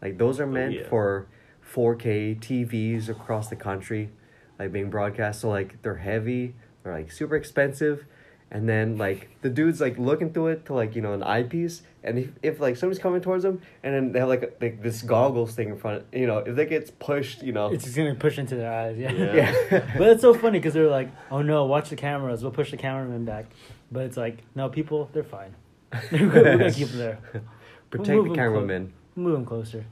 Like 0.00 0.18
those 0.18 0.38
are 0.38 0.44
oh, 0.44 0.46
meant 0.46 0.74
yeah. 0.74 0.88
for 0.88 1.26
4K 1.74 2.38
TVs 2.38 3.08
across 3.08 3.48
the 3.48 3.56
country, 3.56 4.10
like 4.58 4.70
being 4.72 4.90
broadcast. 4.90 5.40
So 5.40 5.48
like 5.48 5.82
they're 5.82 5.96
heavy, 5.96 6.54
they're 6.82 6.92
like 6.92 7.10
super 7.10 7.34
expensive, 7.34 8.06
and 8.50 8.68
then 8.68 8.96
like 8.98 9.28
the 9.42 9.50
dude's 9.50 9.80
like 9.80 9.98
looking 9.98 10.32
through 10.32 10.48
it 10.48 10.66
to 10.66 10.74
like 10.74 10.94
you 10.94 11.02
know 11.02 11.12
an 11.12 11.22
eyepiece, 11.22 11.82
and 12.04 12.18
if, 12.18 12.30
if 12.42 12.60
like 12.60 12.76
somebody's 12.76 13.02
coming 13.02 13.20
towards 13.20 13.42
them, 13.42 13.60
and 13.82 13.94
then 13.94 14.12
they 14.12 14.20
have 14.20 14.28
like, 14.28 14.42
a, 14.42 14.50
like 14.64 14.82
this 14.82 15.02
goggles 15.02 15.54
thing 15.54 15.68
in 15.70 15.76
front, 15.76 16.04
you 16.12 16.26
know, 16.26 16.38
if 16.38 16.54
they 16.56 16.66
gets 16.66 16.90
pushed, 16.90 17.42
you 17.42 17.52
know, 17.52 17.68
it's 17.72 17.84
just 17.84 17.96
gonna 17.96 18.14
push 18.14 18.38
into 18.38 18.54
their 18.56 18.72
eyes 18.72 18.96
yeah, 18.98 19.12
Yeah. 19.12 19.34
yeah, 19.70 19.94
but 19.98 20.08
it's 20.10 20.22
so 20.22 20.32
funny 20.34 20.58
because 20.58 20.74
they're 20.74 20.88
like 20.90 21.10
oh 21.30 21.42
no 21.42 21.64
watch 21.66 21.90
the 21.90 21.96
cameras 21.96 22.42
we'll 22.42 22.52
push 22.52 22.70
the 22.70 22.76
cameraman 22.76 23.24
back 23.24 23.46
but 23.90 24.04
it's 24.04 24.16
like 24.16 24.38
no 24.54 24.68
people 24.68 25.08
they're 25.12 25.24
fine 25.24 25.54
we're 26.12 26.28
gonna 26.58 26.70
keep 26.72 26.88
them 26.88 26.98
there 26.98 27.18
protect 27.90 28.08
move 28.10 28.24
the 28.24 28.30
'em 28.30 28.34
clo- 28.34 28.34
cameraman. 28.34 28.92
move 29.16 29.32
them 29.34 29.44
closer 29.44 29.84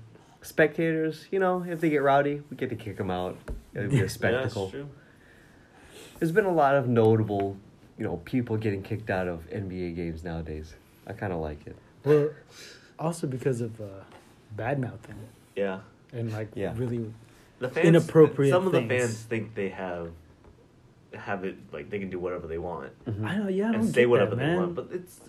Spectators, 0.43 1.27
you 1.31 1.39
know, 1.39 1.65
if 1.67 1.81
they 1.81 1.89
get 1.89 2.03
rowdy, 2.03 2.43
we 2.51 2.57
get 2.59 2.69
to 2.69 2.77
kick 2.77 2.99
them 2.99 3.11
out. 3.11 3.39
It'll 3.75 3.89
be 3.89 4.01
a 4.01 4.09
spectacle. 4.11 4.65
Yeah, 4.75 4.81
that's 4.83 4.89
true. 4.89 4.89
There's 6.19 6.33
been 6.33 6.45
a 6.45 6.53
lot 6.53 6.75
of 6.75 6.87
notable, 6.87 7.57
you 7.99 8.05
know, 8.05 8.17
people 8.25 8.57
getting 8.57 8.83
kicked 8.83 9.11
out 9.11 9.29
of 9.29 9.49
NBA 9.51 9.95
games 9.97 10.25
nowadays. 10.25 10.75
I 11.07 11.13
kind 11.13 11.33
of 11.33 11.41
like 11.41 11.67
it. 11.67 11.77
well 12.05 12.31
also 12.99 13.27
because 13.27 13.61
of 13.61 13.81
uh, 13.81 13.85
bad 14.57 14.79
mouthing 14.79 15.17
Yeah. 15.57 15.81
and 16.13 16.33
like 16.33 16.49
Yeah. 16.55 16.73
really 16.77 17.13
The 17.59 17.69
fans, 17.69 17.87
Inappropriate 17.89 18.51
Some 18.53 18.67
of 18.67 18.73
the 18.73 18.87
fans 18.87 19.21
think 19.23 19.55
they 19.55 19.69
have, 19.71 20.11
have 21.13 21.45
it 21.45 21.57
like 21.73 21.91
they 21.91 21.99
can 21.99 22.11
do 22.11 22.19
whatever 22.19 22.47
they 22.47 22.59
want 22.59 22.93
Mhm. 23.07 23.25
I 23.29 23.37
know 23.39 23.49
yeah 23.49 23.69
I 23.69 23.73
don't 23.73 23.81
and 23.83 23.95
say 23.95 24.07
whatever 24.07 24.35
that, 24.37 24.47
they 24.51 24.57
want, 24.57 24.75
but 24.75 24.89
it's, 24.93 25.21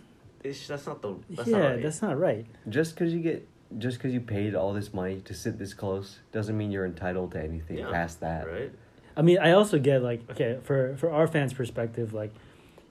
it's 0.43 0.67
that's 0.67 0.85
not 0.87 1.01
the 1.01 1.15
that's 1.29 1.49
yeah 1.49 1.57
not 1.57 1.69
right. 1.69 1.81
that's 1.83 2.01
not 2.01 2.17
right 2.19 2.45
Just 2.69 2.95
because 2.95 3.13
you 3.13 3.19
get, 3.19 3.47
just 3.77 3.97
because 3.97 4.13
you 4.13 4.21
paid 4.21 4.55
all 4.55 4.73
this 4.73 4.93
money 4.93 5.21
to 5.25 5.33
sit 5.33 5.57
this 5.59 5.73
close, 5.73 6.19
doesn't 6.31 6.55
mean 6.57 6.71
you're 6.71 6.85
entitled 6.85 7.31
to 7.33 7.41
anything 7.43 7.77
Yeah, 7.79 7.91
past 7.91 8.19
that. 8.21 8.47
right. 8.47 8.71
I 9.17 9.21
mean, 9.21 9.37
I 9.39 9.51
also 9.51 9.79
get 9.79 10.01
like 10.03 10.21
okay 10.31 10.57
for 10.63 10.95
for 10.97 11.09
our 11.11 11.27
fans' 11.27 11.53
perspective, 11.53 12.13
like 12.13 12.33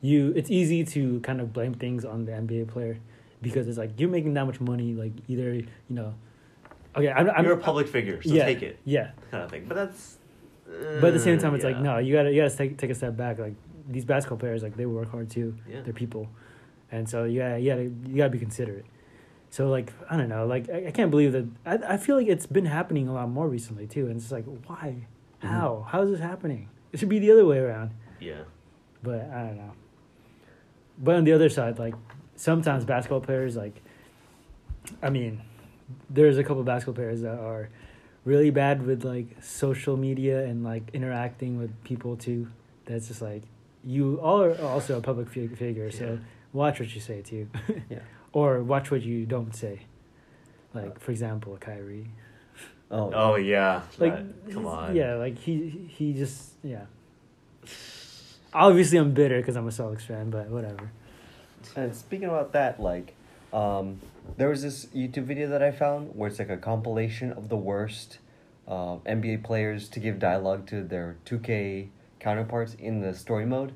you, 0.04 0.32
it's 0.36 0.50
easy 0.50 0.84
to 0.84 1.20
kind 1.20 1.40
of 1.40 1.52
blame 1.52 1.72
things 1.74 2.04
on 2.04 2.26
the 2.26 2.32
NBA 2.32 2.68
player 2.68 2.98
because 3.40 3.66
it's 3.68 3.78
like 3.78 3.98
you're 3.98 4.10
making 4.10 4.34
that 4.34 4.44
much 4.44 4.60
money, 4.60 4.92
like 4.94 5.12
either 5.28 5.54
you 5.54 5.66
know, 5.88 6.14
okay, 6.94 7.10
I'm, 7.10 7.30
I'm 7.30 7.44
You're 7.44 7.54
a 7.54 7.58
public 7.58 7.88
figure, 7.88 8.22
so 8.22 8.28
yeah, 8.32 8.44
take 8.44 8.62
it, 8.62 8.78
yeah. 8.84 9.12
kind 9.30 9.42
of 9.44 9.50
thing. 9.50 9.64
But 9.66 9.76
that's. 9.76 10.18
But 10.66 11.04
at 11.04 11.14
the 11.14 11.20
same 11.20 11.38
time, 11.38 11.54
it's 11.54 11.64
like 11.64 11.78
no, 11.78 11.98
you 11.98 12.12
gotta 12.14 12.30
you 12.32 12.42
gotta 12.42 12.56
take 12.56 12.76
take 12.78 12.90
a 12.90 12.94
step 12.94 13.16
back. 13.16 13.38
Like 13.38 13.54
these 13.88 14.04
basketball 14.04 14.38
players, 14.38 14.62
like 14.62 14.76
they 14.76 14.86
work 14.86 15.10
hard 15.10 15.30
too. 15.30 15.54
Yeah. 15.68 15.82
They're 15.82 15.92
people, 15.92 16.28
and 16.90 17.08
so 17.08 17.24
gotta 17.32 17.58
you 17.60 17.70
gotta 17.70 17.82
you 17.84 18.16
gotta 18.16 18.30
be 18.30 18.38
considerate. 18.38 18.86
So 19.50 19.68
like 19.68 19.92
I 20.10 20.16
don't 20.16 20.28
know, 20.28 20.46
like 20.46 20.68
I, 20.70 20.88
I 20.88 20.90
can't 20.90 21.10
believe 21.10 21.32
that. 21.32 21.46
I 21.64 21.94
I 21.94 21.96
feel 21.96 22.16
like 22.16 22.26
it's 22.28 22.46
been 22.46 22.64
happening 22.66 23.08
a 23.08 23.12
lot 23.14 23.28
more 23.28 23.48
recently 23.48 23.86
too, 23.86 24.06
and 24.08 24.16
it's 24.16 24.32
like 24.32 24.44
why, 24.66 25.06
Mhm. 25.42 25.48
how, 25.48 25.86
how 25.88 26.02
is 26.02 26.10
this 26.10 26.20
happening? 26.20 26.68
It 26.92 26.98
should 26.98 27.08
be 27.10 27.18
the 27.18 27.30
other 27.30 27.44
way 27.46 27.58
around. 27.58 27.90
Yeah. 28.20 28.42
But 29.02 29.30
I 29.30 29.46
don't 29.46 29.56
know. 29.56 29.72
But 30.98 31.16
on 31.16 31.24
the 31.24 31.32
other 31.32 31.48
side, 31.48 31.78
like 31.78 31.94
sometimes 32.36 32.84
basketball 32.84 33.20
players, 33.20 33.56
like, 33.56 33.82
I 35.02 35.10
mean, 35.10 35.40
there's 36.10 36.38
a 36.38 36.44
couple 36.44 36.62
basketball 36.62 36.94
players 36.94 37.22
that 37.22 37.38
are 37.38 37.68
really 38.24 38.50
bad 38.50 38.86
with 38.86 39.04
like 39.04 39.26
social 39.42 39.96
media 39.96 40.44
and 40.44 40.64
like 40.64 40.82
interacting 40.92 41.58
with 41.58 41.70
people 41.84 42.16
too. 42.16 42.48
That's 42.86 43.08
just 43.08 43.22
like 43.22 43.42
you 43.84 44.16
all 44.20 44.42
are 44.42 44.58
also 44.62 44.96
a 44.98 45.00
public 45.00 45.28
fig- 45.28 45.56
figure, 45.58 45.90
so 45.90 46.04
Yeah. 46.04 46.16
watch 46.52 46.80
what 46.80 46.94
you 46.94 47.00
say 47.00 47.20
too, 47.22 47.48
Yeah. 47.90 47.98
or 48.32 48.62
watch 48.62 48.90
what 48.90 49.02
you 49.02 49.26
don't 49.26 49.54
say. 49.54 49.80
Like 50.72 50.98
for 51.00 51.10
example, 51.10 51.56
Kyrie. 51.60 52.10
Oh. 52.90 53.10
Oh 53.14 53.34
yeah. 53.36 53.82
Like, 53.98 54.14
That- 54.16 54.52
come 54.52 54.66
on. 54.66 54.94
Yeah, 54.96 55.14
like 55.16 55.36
he 55.38 55.68
he 55.88 56.12
just 56.14 56.52
yeah. 56.62 56.84
Obviously, 58.54 58.98
I'm 58.98 59.12
bitter 59.12 59.38
because 59.38 59.56
I'm 59.56 59.66
a 59.66 59.70
Celtics 59.70 60.02
fan, 60.02 60.30
but 60.30 60.48
whatever. 60.48 60.90
And 61.74 61.94
speaking 61.94 62.28
about 62.28 62.52
that, 62.52 62.78
like, 62.80 63.14
um, 63.52 64.00
there 64.36 64.48
was 64.48 64.62
this 64.62 64.86
YouTube 64.86 65.24
video 65.24 65.48
that 65.48 65.62
I 65.62 65.72
found 65.72 66.14
where 66.14 66.28
it's 66.28 66.38
like 66.38 66.50
a 66.50 66.56
compilation 66.56 67.32
of 67.32 67.48
the 67.48 67.56
worst 67.56 68.18
uh, 68.68 68.96
NBA 69.06 69.42
players 69.42 69.88
to 69.90 70.00
give 70.00 70.18
dialogue 70.18 70.66
to 70.68 70.82
their 70.82 71.16
2K 71.26 71.88
counterparts 72.20 72.74
in 72.74 73.00
the 73.00 73.12
story 73.14 73.44
mode. 73.44 73.72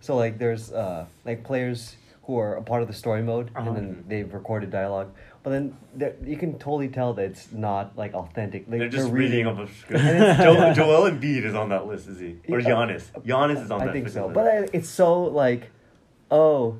So 0.00 0.16
like, 0.16 0.38
there's 0.38 0.72
uh, 0.72 1.06
like 1.26 1.44
players 1.44 1.96
who 2.24 2.38
are 2.38 2.54
a 2.54 2.62
part 2.62 2.80
of 2.82 2.88
the 2.88 2.94
story 2.94 3.22
mode, 3.22 3.50
Uh-huh. 3.54 3.68
and 3.68 3.76
then 3.76 4.04
they've 4.08 4.32
recorded 4.32 4.70
dialogue. 4.70 5.12
But 5.42 5.50
then 5.50 5.76
there- 5.94 6.16
you 6.24 6.36
can 6.36 6.58
totally 6.58 6.88
tell 6.88 7.14
that 7.14 7.24
it's 7.24 7.50
not 7.52 7.96
like 7.96 8.12
authentic. 8.14 8.66
Like, 8.68 8.80
They're 8.80 8.88
just 8.90 9.10
reading. 9.10 9.46
reading 9.46 9.46
off 9.46 9.58
a 9.58 9.72
script. 9.74 10.04
And 10.04 10.18
it's- 10.22 10.38
Joel, 10.42 10.74
Joel 11.04 11.10
Embiid 11.10 11.44
is 11.44 11.54
on 11.54 11.70
that 11.70 11.86
list, 11.86 12.08
is 12.08 12.18
he? 12.18 12.36
Or 12.48 12.60
Yeah. 12.60 12.68
Giannis? 12.68 13.04
Giannis 13.24 13.62
is 13.64 13.70
on 13.70 13.78
that 13.80 13.80
list. 13.80 13.82
I 13.82 13.86
that 13.86 13.92
think 13.92 14.04
list. 14.04 14.14
so. 14.16 14.28
But 14.28 14.46
I, 14.46 14.68
it's 14.72 14.88
so 14.90 15.22
like, 15.22 15.70
oh, 16.30 16.76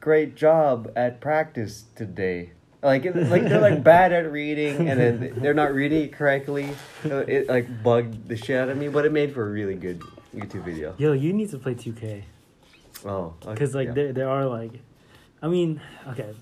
great 0.00 0.36
job 0.36 0.92
at 0.94 1.20
practice 1.20 1.84
today. 1.96 2.50
Like, 2.82 3.06
it, 3.06 3.16
like 3.16 3.44
they're 3.44 3.60
like 3.62 3.82
bad 3.82 4.12
at 4.12 4.30
reading, 4.30 4.88
and 4.90 5.00
then 5.00 5.32
they're 5.38 5.54
not 5.54 5.72
reading 5.72 6.02
it 6.02 6.12
correctly. 6.12 6.68
So 7.02 7.20
it 7.20 7.48
like 7.48 7.82
bugged 7.82 8.28
the 8.28 8.36
shit 8.36 8.56
out 8.60 8.68
of 8.68 8.76
me, 8.76 8.88
but 8.88 9.06
it 9.06 9.10
made 9.12 9.32
for 9.32 9.46
a 9.46 9.50
really 9.50 9.74
good 9.74 10.00
YouTube 10.36 10.64
video. 10.66 10.94
Yo, 10.98 11.12
you 11.12 11.32
need 11.32 11.48
to 11.50 11.58
play 11.58 11.74
2K 11.74 12.22
Oh, 13.06 13.32
okay, 13.42 13.52
because 13.54 13.74
like 13.74 13.88
yeah. 13.88 13.94
there 13.94 14.12
there 14.12 14.28
are 14.28 14.44
like, 14.44 14.72
I 15.40 15.48
mean, 15.48 15.80
okay, 16.08 16.34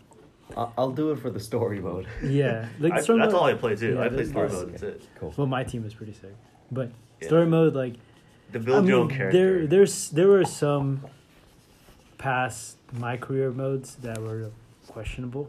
I'll, 0.57 0.73
I'll 0.79 0.91
do 0.91 1.11
it 1.13 1.19
for 1.19 1.31
the 1.31 1.41
story 1.41 1.81
mode. 1.81 2.07
yeah, 2.23 2.67
like 2.79 2.93
I, 2.93 3.01
story 3.01 3.21
that's 3.21 3.33
mode- 3.33 3.39
all 3.41 3.47
I 3.47 3.55
play 3.55 3.77
too. 3.77 3.95
Yeah, 3.95 4.03
I 4.05 4.09
play 4.09 4.25
story 4.25 4.49
that's- 4.49 4.63
mode. 4.65 4.73
That's 4.73 4.83
it. 4.83 5.03
Cool. 5.19 5.35
Well, 5.37 5.47
my 5.47 5.65
team 5.65 5.85
is 5.87 5.95
pretty 5.95 6.13
sick, 6.13 6.35
but 6.71 6.91
Yeah. 7.21 7.27
story 7.29 7.47
mode 7.47 7.75
like 7.75 7.95
The 8.53 8.59
I 8.59 8.63
build 8.63 8.87
your 8.89 9.01
own 9.01 9.09
character. 9.09 9.39
there 9.39 9.67
there's 9.67 10.11
there 10.11 10.29
were 10.29 10.45
some 10.45 11.01
past 12.19 12.77
my 12.93 13.17
career 13.17 13.51
modes 13.51 13.97
that 13.97 14.19
were 14.21 14.51
questionable. 14.89 15.49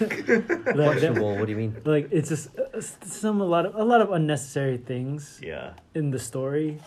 like, 0.00 0.26
Questionable. 0.74 1.36
What 1.36 1.46
do 1.46 1.52
you 1.52 1.56
mean? 1.58 1.76
like 1.84 2.08
it's 2.10 2.28
just 2.30 2.48
uh, 2.58 2.62
s- 2.78 2.96
some 3.02 3.40
a 3.40 3.44
lot 3.44 3.66
of 3.66 3.74
a 3.74 3.84
lot 3.84 4.00
of 4.00 4.10
unnecessary 4.12 4.78
things 4.78 5.38
Yeah. 5.42 5.72
in 5.94 6.10
the 6.10 6.18
story. 6.18 6.78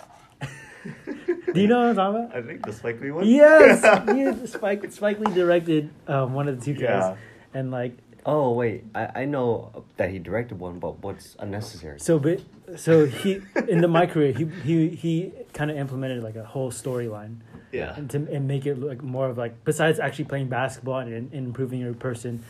Do 1.54 1.62
you 1.62 1.68
know 1.68 1.80
what 1.80 1.89
I'm 1.89 1.95
talking 1.95 2.26
about? 2.26 2.36
I 2.36 2.41
think 2.41 2.66
the 2.66 2.74
Spike 2.74 3.02
Lee 3.02 3.12
one. 3.12 3.28
Yes, 3.28 3.82
yeah, 4.16 4.45
Spike 4.45 4.91
Spike 4.91 5.20
Lee 5.20 5.34
directed 5.34 5.89
um, 6.08 6.34
one 6.34 6.47
of 6.47 6.60
the 6.60 6.66
two 6.66 6.76
Ks, 6.76 6.82
Yeah. 6.82 7.16
and 7.54 7.72
like 7.72 7.93
Oh 8.26 8.52
wait, 8.52 8.84
I, 8.93 9.22
I 9.22 9.26
know 9.26 9.86
that 9.97 10.10
he 10.12 10.20
directed 10.20 10.60
one, 10.60 10.78
but 10.80 11.00
what's 11.02 11.36
unnecessary? 11.39 12.00
so, 12.00 12.20
but 12.20 12.41
so 12.78 13.06
he 13.06 13.41
in 13.68 13.82
the 13.82 13.88
my 13.88 14.06
career 14.06 14.32
he 14.34 14.45
he 14.64 14.89
he 14.89 15.32
kind 15.54 15.72
of 15.72 15.78
implemented 15.78 16.22
like 16.22 16.36
a 16.36 16.43
whole 16.43 16.70
storyline 16.72 17.38
Yeah. 17.72 17.95
and 17.95 18.10
to 18.12 18.18
and 18.32 18.47
make 18.47 18.66
it 18.68 18.78
look 18.80 19.02
more 19.02 19.28
of 19.30 19.38
like 19.38 19.64
besides 19.64 20.00
actually 20.00 20.26
playing 20.26 20.50
basketball 20.50 21.00
and, 21.00 21.14
and 21.14 21.34
improving 21.34 21.80
your 21.80 21.93
person, 21.93 22.43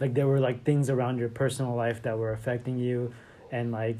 like 0.00 0.12
there 0.14 0.26
were 0.26 0.40
like 0.40 0.64
things 0.64 0.90
around 0.90 1.18
your 1.18 1.28
personal 1.30 1.74
life 1.74 2.02
that 2.02 2.18
were 2.18 2.32
affecting 2.32 2.76
you, 2.78 3.14
and 3.52 3.70
like 3.72 3.96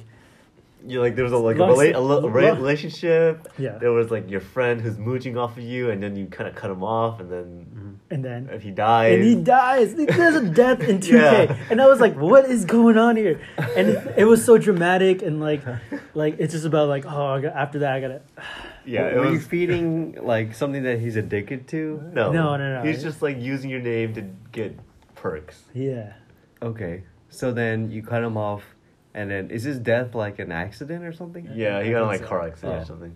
You 0.84 1.00
like 1.00 1.14
there 1.14 1.24
was 1.24 1.32
a 1.32 1.36
like 1.38 1.56
a, 1.56 1.60
Long- 1.60 1.76
rela- 1.76 1.94
a, 1.94 2.00
li- 2.00 2.48
a 2.48 2.54
relationship. 2.54 3.48
Yeah. 3.58 3.78
There 3.78 3.92
was 3.92 4.10
like 4.10 4.28
your 4.30 4.40
friend 4.40 4.80
who's 4.80 4.98
mooching 4.98 5.36
off 5.36 5.56
of 5.56 5.62
you, 5.62 5.90
and 5.90 6.02
then 6.02 6.16
you 6.16 6.26
kind 6.26 6.48
of 6.48 6.56
cut 6.56 6.70
him 6.70 6.82
off, 6.82 7.20
and 7.20 7.30
then 7.30 7.44
mm-hmm. 7.44 7.90
and 8.14 8.24
then 8.24 8.48
if 8.52 8.62
he 8.62 8.70
dies, 8.70 9.14
and 9.14 9.24
he 9.24 9.34
dies. 9.36 9.94
There's 9.94 10.34
a 10.36 10.48
death 10.48 10.80
in 10.80 10.98
2K, 10.98 11.10
Yeah. 11.48 11.56
and 11.70 11.80
I 11.80 11.86
was 11.86 12.00
like, 12.00 12.14
"What 12.16 12.46
is 12.46 12.64
going 12.64 12.98
on 12.98 13.16
here?" 13.16 13.40
And 13.76 13.88
it, 13.90 14.14
it 14.18 14.24
was 14.24 14.44
so 14.44 14.58
dramatic, 14.58 15.22
and 15.22 15.40
like, 15.40 15.62
like 16.14 16.36
it's 16.38 16.52
just 16.52 16.64
about 16.66 16.88
like, 16.88 17.04
oh, 17.06 17.26
I 17.26 17.40
got, 17.40 17.54
after 17.54 17.78
that, 17.80 17.92
I 17.94 18.00
gotta. 18.00 18.22
yeah, 18.84 19.06
it 19.06 19.16
were 19.16 19.30
you 19.30 19.40
feeding 19.40 20.18
like 20.20 20.54
something 20.54 20.82
that 20.82 20.98
he's 20.98 21.16
addicted 21.16 21.68
to? 21.68 22.02
no, 22.12 22.32
No, 22.32 22.56
no, 22.56 22.82
no. 22.82 22.82
He's 22.82 23.02
just 23.02 23.22
like 23.22 23.38
using 23.38 23.70
your 23.70 23.80
name 23.80 24.14
to 24.14 24.22
get 24.50 24.76
perks. 25.14 25.62
Yeah, 25.74 26.14
Okay, 26.60 27.04
so 27.28 27.52
then 27.52 27.90
you 27.90 28.02
cut 28.02 28.22
him 28.24 28.36
off, 28.36 28.62
and 29.14 29.30
then 29.30 29.50
is 29.50 29.62
his 29.64 29.78
death 29.78 30.14
like 30.14 30.38
an 30.38 30.50
accident 30.52 31.04
or 31.04 31.12
something? 31.12 31.48
Yeah, 31.54 31.82
he 31.82 31.90
got 31.90 32.02
in 32.02 32.08
like 32.08 32.24
car 32.24 32.42
accident 32.46 32.78
Oh. 32.78 32.82
or 32.82 32.84
something. 32.86 33.14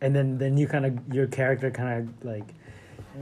and 0.00 0.14
then 0.16 0.38
then 0.38 0.56
you 0.56 0.66
kind 0.66 0.86
of 0.86 1.14
your 1.14 1.26
character 1.26 1.70
kind 1.70 2.08
of 2.08 2.24
like 2.24 2.44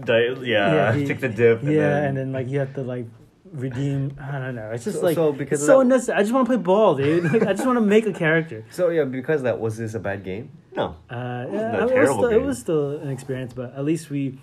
Di- 0.04 0.36
yeah, 0.42 0.74
Yeah, 0.74 0.92
he- 0.94 1.06
take 1.06 1.20
the 1.20 1.28
dip. 1.30 1.62
And 1.62 1.72
yeah, 1.72 1.88
then, 1.88 2.04
and 2.04 2.16
then 2.16 2.32
like 2.32 2.48
you 2.48 2.58
have 2.60 2.74
to 2.74 2.82
like 2.82 3.06
redeem. 3.52 4.14
I 4.20 4.38
don't 4.38 4.54
know. 4.54 4.70
It's 4.72 4.84
just 4.84 4.98
So- 4.98 5.04
like 5.06 5.14
so 5.14 5.32
because 5.32 5.60
so 5.64 5.66
that- 5.78 5.80
unnecessary. 5.80 6.18
I 6.18 6.22
just 6.22 6.34
want 6.34 6.46
to 6.46 6.54
play 6.54 6.62
ball, 6.62 6.94
dude. 6.94 7.24
Like, 7.32 7.42
I 7.42 7.52
just 7.54 7.64
want 7.66 7.78
to 7.78 7.84
make 7.84 8.06
a 8.06 8.12
character. 8.12 8.64
So 8.70 8.90
yeah, 8.90 9.04
because 9.04 9.40
of 9.40 9.44
that 9.44 9.58
was 9.58 9.76
this 9.78 9.94
a 9.94 9.98
bad 9.98 10.22
game? 10.24 10.50
no, 10.76 10.94
Uh, 11.10 11.46
wasn't 11.48 11.52
yeah, 11.54 11.72
a 11.72 11.78
it 11.78 11.80
was, 11.82 11.90
terrible 11.90 12.14
still, 12.14 12.28
it 12.30 12.42
was 12.42 12.58
still 12.58 12.90
an 12.98 13.08
experience, 13.08 13.52
but 13.54 13.74
at 13.74 13.84
least 13.84 14.10
we. 14.10 14.38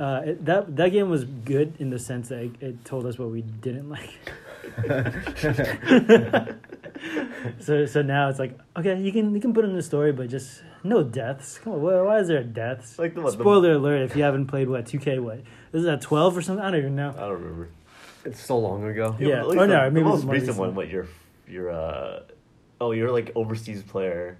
Uh, 0.00 0.22
it, 0.26 0.44
that 0.44 0.74
that 0.76 0.88
game 0.90 1.08
was 1.08 1.24
good 1.24 1.74
in 1.78 1.90
the 1.90 1.98
sense 1.98 2.28
that 2.30 2.40
it, 2.40 2.50
it 2.60 2.84
told 2.84 3.06
us 3.06 3.18
what 3.20 3.30
we 3.30 3.42
didn't 3.42 3.88
like. 3.88 4.10
so 7.60 7.86
so 7.86 8.02
now 8.02 8.28
it's 8.28 8.38
like 8.38 8.58
okay, 8.76 9.00
you 9.00 9.12
can 9.12 9.34
you 9.34 9.40
can 9.40 9.52
put 9.54 9.64
in 9.64 9.74
the 9.74 9.82
story, 9.82 10.12
but 10.12 10.28
just 10.28 10.62
no 10.84 11.02
deaths. 11.02 11.58
Come 11.58 11.74
on, 11.74 11.82
why, 11.82 12.00
why 12.02 12.18
is 12.18 12.28
there 12.28 12.42
deaths? 12.42 12.98
Like 12.98 13.14
the 13.14 13.20
what, 13.22 13.36
the- 13.36 13.42
Spoiler 13.42 13.72
alert! 13.72 14.02
If 14.02 14.16
you 14.16 14.22
haven't 14.22 14.46
played 14.46 14.68
what 14.68 14.86
two 14.86 14.98
K, 14.98 15.18
what 15.18 15.40
is 15.72 15.84
that 15.84 16.00
twelve 16.00 16.36
or 16.36 16.42
something? 16.42 16.64
I 16.64 16.70
don't 16.70 16.80
even 16.80 16.96
know. 16.96 17.10
I 17.16 17.20
don't 17.20 17.32
remember. 17.42 17.68
It's 18.24 18.40
so 18.44 18.58
long 18.58 18.84
ago. 18.84 19.16
Yeah, 19.18 19.28
but 19.28 19.38
at 19.40 19.46
least 19.48 19.58
or 19.58 19.66
the, 19.66 19.72
no, 19.74 19.84
the 19.86 19.90
maybe 19.90 20.06
it's 20.06 20.14
most 20.14 20.24
more 20.24 20.32
recent 20.34 20.48
recent. 20.50 20.58
one. 20.66 20.74
What 20.74 20.88
you're 20.88 21.08
you're 21.48 21.70
uh 21.70 22.20
oh 22.80 22.92
you're 22.92 23.10
like 23.10 23.32
overseas 23.34 23.82
player. 23.82 24.38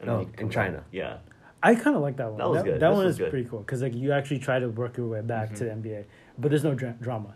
and 0.00 0.08
then 0.08 0.16
Oh, 0.16 0.28
in 0.40 0.50
China. 0.50 0.78
back. 0.78 0.84
Yeah, 0.92 1.16
I 1.62 1.74
kind 1.76 1.94
of 1.96 2.02
like 2.02 2.16
that 2.16 2.28
one. 2.30 2.38
That 2.38 2.48
was 2.48 2.58
that, 2.58 2.64
good. 2.64 2.80
That 2.80 2.88
This 2.88 2.96
one 2.96 3.04
was 3.06 3.14
is 3.14 3.18
good. 3.18 3.30
pretty 3.30 3.48
cool 3.48 3.60
because 3.60 3.82
like 3.82 3.94
you 3.94 4.12
actually 4.12 4.40
try 4.40 4.58
to 4.58 4.68
work 4.68 4.96
your 4.96 5.06
way 5.06 5.20
back 5.20 5.54
to 5.56 5.64
the. 5.64 5.70
NBA, 5.70 6.04
but 6.38 6.48
there's 6.50 6.64
no 6.64 6.74
dra- 6.74 6.96
drama. 7.00 7.34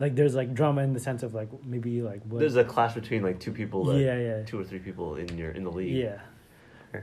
Like 0.00 0.16
there's 0.16 0.34
like 0.34 0.54
drama 0.54 0.80
in 0.82 0.94
the 0.94 0.98
sense 1.00 1.22
of 1.22 1.34
like 1.34 1.48
maybe 1.64 2.00
like 2.02 2.22
what. 2.24 2.40
there's 2.40 2.56
a 2.56 2.64
clash 2.64 2.94
between 2.94 3.22
like 3.22 3.38
two 3.38 3.52
people. 3.52 3.84
That, 3.84 3.98
Yeah, 4.00 4.16
yeah. 4.18 4.42
Two 4.44 4.58
or 4.58 4.64
three 4.64 4.78
people 4.80 5.16
in 5.16 5.36
your 5.38 5.50
in 5.52 5.62
the 5.62 5.70
league. 5.70 5.94
yeah. 5.94 6.18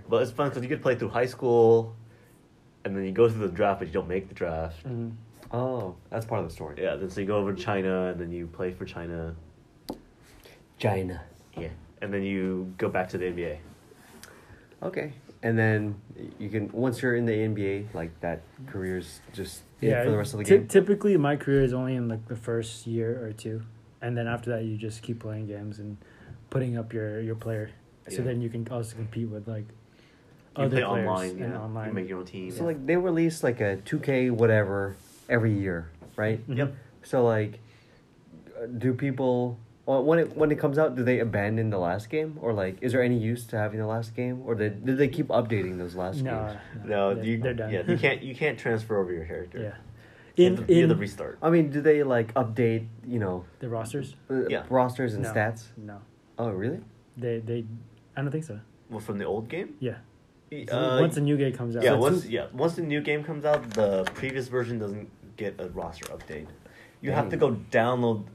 But 0.09 0.23
it's 0.23 0.31
fun 0.31 0.49
because 0.49 0.63
you 0.63 0.67
could 0.69 0.81
play 0.81 0.95
through 0.95 1.09
high 1.09 1.27
school, 1.27 1.95
and 2.83 2.97
then 2.97 3.05
you 3.05 3.11
go 3.13 3.29
through 3.29 3.47
the 3.47 3.53
draft, 3.53 3.79
but 3.79 3.87
you 3.87 3.93
don't 3.93 4.07
make 4.09 4.27
the 4.27 4.33
draft. 4.33 4.83
Mhm. 4.85 5.13
Oh, 5.51 5.95
that's 6.09 6.25
part 6.25 6.41
of 6.43 6.49
the 6.49 6.53
story. 6.53 6.75
Yeah, 6.81 6.95
then 6.97 7.09
so 7.09 7.21
you 7.21 7.27
go 7.27 7.37
over 7.37 7.53
to 7.53 7.61
China, 7.61 8.07
and 8.07 8.19
then 8.19 8.31
you 8.31 8.47
play 8.47 8.71
for 8.73 8.83
China. 8.83 9.33
China. 10.77 11.21
Yeah, 11.55 11.69
and 12.01 12.13
then 12.13 12.23
you 12.23 12.73
go 12.77 12.89
back 12.89 13.07
to 13.09 13.17
the 13.17 13.25
NBA. 13.25 13.57
Okay, 14.83 15.13
and 15.43 15.57
then 15.57 15.95
you 16.39 16.49
can 16.49 16.69
once 16.71 17.01
you're 17.01 17.15
in 17.15 17.25
the 17.25 17.33
NBA, 17.33 17.93
like 17.93 18.19
that 18.21 18.41
career's 18.67 19.19
just 19.33 19.61
Yeah. 19.81 20.03
for 20.03 20.11
the 20.11 20.17
rest 20.17 20.33
of 20.33 20.39
the 20.39 20.45
ty- 20.45 20.57
game. 20.57 20.67
Typically, 20.67 21.15
my 21.17 21.35
career 21.35 21.61
is 21.63 21.73
only 21.73 21.95
in 21.95 22.07
like 22.07 22.27
the 22.27 22.35
first 22.35 22.87
year 22.87 23.23
or 23.25 23.31
two, 23.33 23.61
and 24.01 24.17
then 24.17 24.27
after 24.27 24.49
that, 24.51 24.63
you 24.65 24.77
just 24.77 25.01
keep 25.03 25.19
playing 25.19 25.47
games 25.47 25.79
and 25.79 25.97
putting 26.49 26.77
up 26.77 26.93
your 26.93 27.21
your 27.21 27.35
player. 27.35 27.69
So 28.09 28.17
Yeah. 28.17 28.21
then 28.23 28.41
you 28.41 28.49
can 28.49 28.67
also 28.69 28.95
compete 28.95 29.29
with 29.29 29.47
like 29.47 29.65
You 30.57 30.63
other 30.63 30.77
play 30.77 30.83
players 30.85 31.07
online, 31.07 31.29
and 31.29 31.39
yeah. 31.53 31.59
online. 31.61 31.87
You 31.89 31.93
make 31.93 32.09
your 32.09 32.19
own 32.19 32.25
team. 32.25 32.51
So 32.51 32.63
like 32.65 32.85
they 32.85 32.97
release 32.97 33.43
like 33.43 33.61
a 33.61 33.77
two 33.77 33.99
K 33.99 34.29
whatever 34.31 34.95
every 35.29 35.51
year, 35.53 35.89
right? 36.15 36.39
Mhm. 36.49 36.57
Yep. 36.57 36.75
So 37.03 37.23
like, 37.23 37.59
uh, 38.57 38.65
do 38.65 38.93
people 38.93 39.59
well, 39.87 40.03
when 40.03 40.19
it 40.19 40.35
when 40.37 40.51
it 40.51 40.59
comes 40.59 40.77
out, 40.77 40.95
do 40.95 41.03
they 41.03 41.19
abandon 41.19 41.69
the 41.71 41.79
last 41.79 42.09
game, 42.09 42.37
or 42.41 42.53
like, 42.53 42.77
is 42.81 42.91
there 42.91 43.01
any 43.01 43.17
use 43.17 43.45
to 43.47 43.57
having 43.57 43.79
the 43.79 43.87
last 43.87 44.13
game, 44.15 44.43
or 44.45 44.53
did 44.53 44.85
did 44.85 44.97
they 44.99 45.07
keep 45.07 45.29
updating 45.29 45.77
those 45.79 45.95
last 45.95 46.21
No, 46.21 46.31
games? 46.31 46.59
no, 46.85 47.15
they're, 47.15 47.23
you 47.23 47.37
they're 47.39 47.53
done. 47.55 47.71
yeah 47.71 47.83
you 47.87 47.97
can't 47.97 48.21
you 48.21 48.35
can't 48.35 48.59
transfer 48.59 48.99
over 48.99 49.11
your 49.11 49.25
character. 49.25 49.59
yeah. 49.59 49.75
You 50.35 50.45
In 50.45 50.55
have 50.57 50.67
to, 50.67 50.73
you 50.73 50.81
have 50.81 50.91
in 50.91 50.95
to 50.97 51.01
restart. 51.01 51.39
I 51.41 51.49
mean, 51.49 51.71
do 51.71 51.81
they 51.81 52.03
like 52.03 52.31
update 52.35 52.85
you 53.07 53.17
know 53.17 53.45
the 53.59 53.69
rosters, 53.69 54.13
uh, 54.29 54.47
Yeah. 54.47 54.63
rosters 54.69 55.15
and 55.15 55.23
No. 55.23 55.33
stats? 55.33 55.61
no, 55.77 55.97
Oh 56.37 56.49
really? 56.51 56.81
they 57.15 57.39
they, 57.39 57.65
I 58.15 58.21
don't 58.21 58.29
think 58.31 58.43
so. 58.43 58.59
Well, 58.91 58.99
from 58.99 59.17
the 59.17 59.25
old 59.25 59.47
game. 59.49 59.69
Yeah. 59.79 59.97
Uh, 60.71 60.97
Once 61.01 61.17
a 61.17 61.21
new 61.21 61.35
game 61.37 61.51
comes 61.53 61.75
out. 61.75 61.83
yeah, 61.83 61.89
So 61.91 61.97
once 61.97 62.21
two- 62.23 62.29
yeah, 62.29 62.45
once 62.53 62.75
the 62.75 62.81
new 62.83 63.01
game 63.01 63.21
comes 63.23 63.43
out, 63.45 63.69
the 63.71 64.03
previous 64.13 64.47
version 64.47 64.79
doesn't 64.79 65.09
get 65.37 65.59
a 65.59 65.67
roster 65.69 66.05
update. 66.15 66.47
You 67.01 67.11
have 67.11 67.29
to 67.29 67.37
go 67.37 67.49
download 67.71 68.25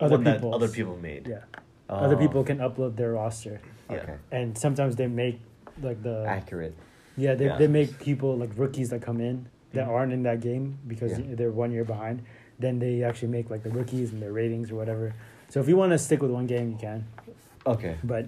Other 0.00 0.16
one 0.16 0.24
that 0.24 0.34
people's. 0.36 0.54
other 0.54 0.68
people 0.68 0.96
made. 0.96 1.26
Yeah. 1.28 1.40
Other 1.88 2.16
Oh, 2.16 2.18
people 2.18 2.42
can 2.44 2.58
upload 2.58 2.96
their 2.96 3.12
roster, 3.12 3.60
Yeah. 3.90 3.96
Okay. 3.98 4.14
and 4.32 4.56
sometimes 4.56 4.96
they 4.96 5.06
make 5.06 5.40
like 5.82 6.02
the 6.02 6.24
Accurate. 6.26 6.74
yeah 7.16 7.34
they 7.34 7.46
Yeah. 7.46 7.58
they 7.58 7.66
make 7.68 7.98
people 8.00 8.36
like 8.36 8.50
rookies 8.56 8.90
that 8.90 9.02
come 9.02 9.20
in 9.20 9.46
that 9.72 9.86
Mhm. 9.86 9.90
aren't 9.90 10.12
in 10.12 10.22
that 10.22 10.40
game 10.40 10.78
because 10.86 11.18
Yeah. 11.18 11.34
they're 11.34 11.50
one 11.52 11.72
year 11.72 11.84
behind. 11.84 12.22
Then 12.58 12.78
they 12.78 13.02
actually 13.02 13.28
make 13.28 13.50
like 13.50 13.62
the 13.64 13.70
rookies 13.70 14.12
and 14.12 14.22
their 14.22 14.32
ratings 14.32 14.70
or 14.70 14.76
whatever. 14.76 15.14
So 15.48 15.60
if 15.60 15.68
you 15.68 15.76
want 15.76 15.92
to 15.92 15.98
stick 15.98 16.22
with 16.22 16.30
one 16.30 16.46
game, 16.46 16.70
you 16.70 16.76
can. 16.78 17.04
Okay. 17.66 17.96
But 18.04 18.26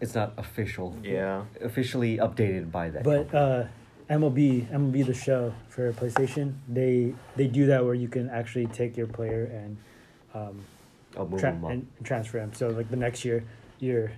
It's 0.00 0.14
not 0.14 0.32
official. 0.36 0.94
Yeah. 1.02 1.44
Officially 1.62 2.18
updated 2.18 2.70
by 2.70 2.90
that. 2.90 3.02
but 3.04 3.30
company. 3.30 3.38
uh, 3.38 3.64
MLB 4.08 4.66
MLB 4.70 5.02
the 5.02 5.14
show 5.14 5.52
for 5.68 5.92
PlayStation 5.92 6.54
they 6.68 7.14
they 7.36 7.46
do 7.48 7.66
that 7.66 7.84
where 7.84 7.94
you 7.94 8.08
can 8.08 8.28
actually 8.30 8.66
take 8.66 8.96
your 8.96 9.06
player 9.08 9.44
and 9.44 9.76
um, 10.34 10.60
I'll 11.16 11.26
move 11.26 11.40
tra- 11.40 11.52
them 11.52 11.64
up. 11.64 11.70
and 11.70 11.86
transfer 12.04 12.38
him. 12.38 12.52
So 12.54 12.68
like 12.68 12.90
the 12.90 12.96
next 12.96 13.24
year, 13.24 13.44
your 13.80 14.12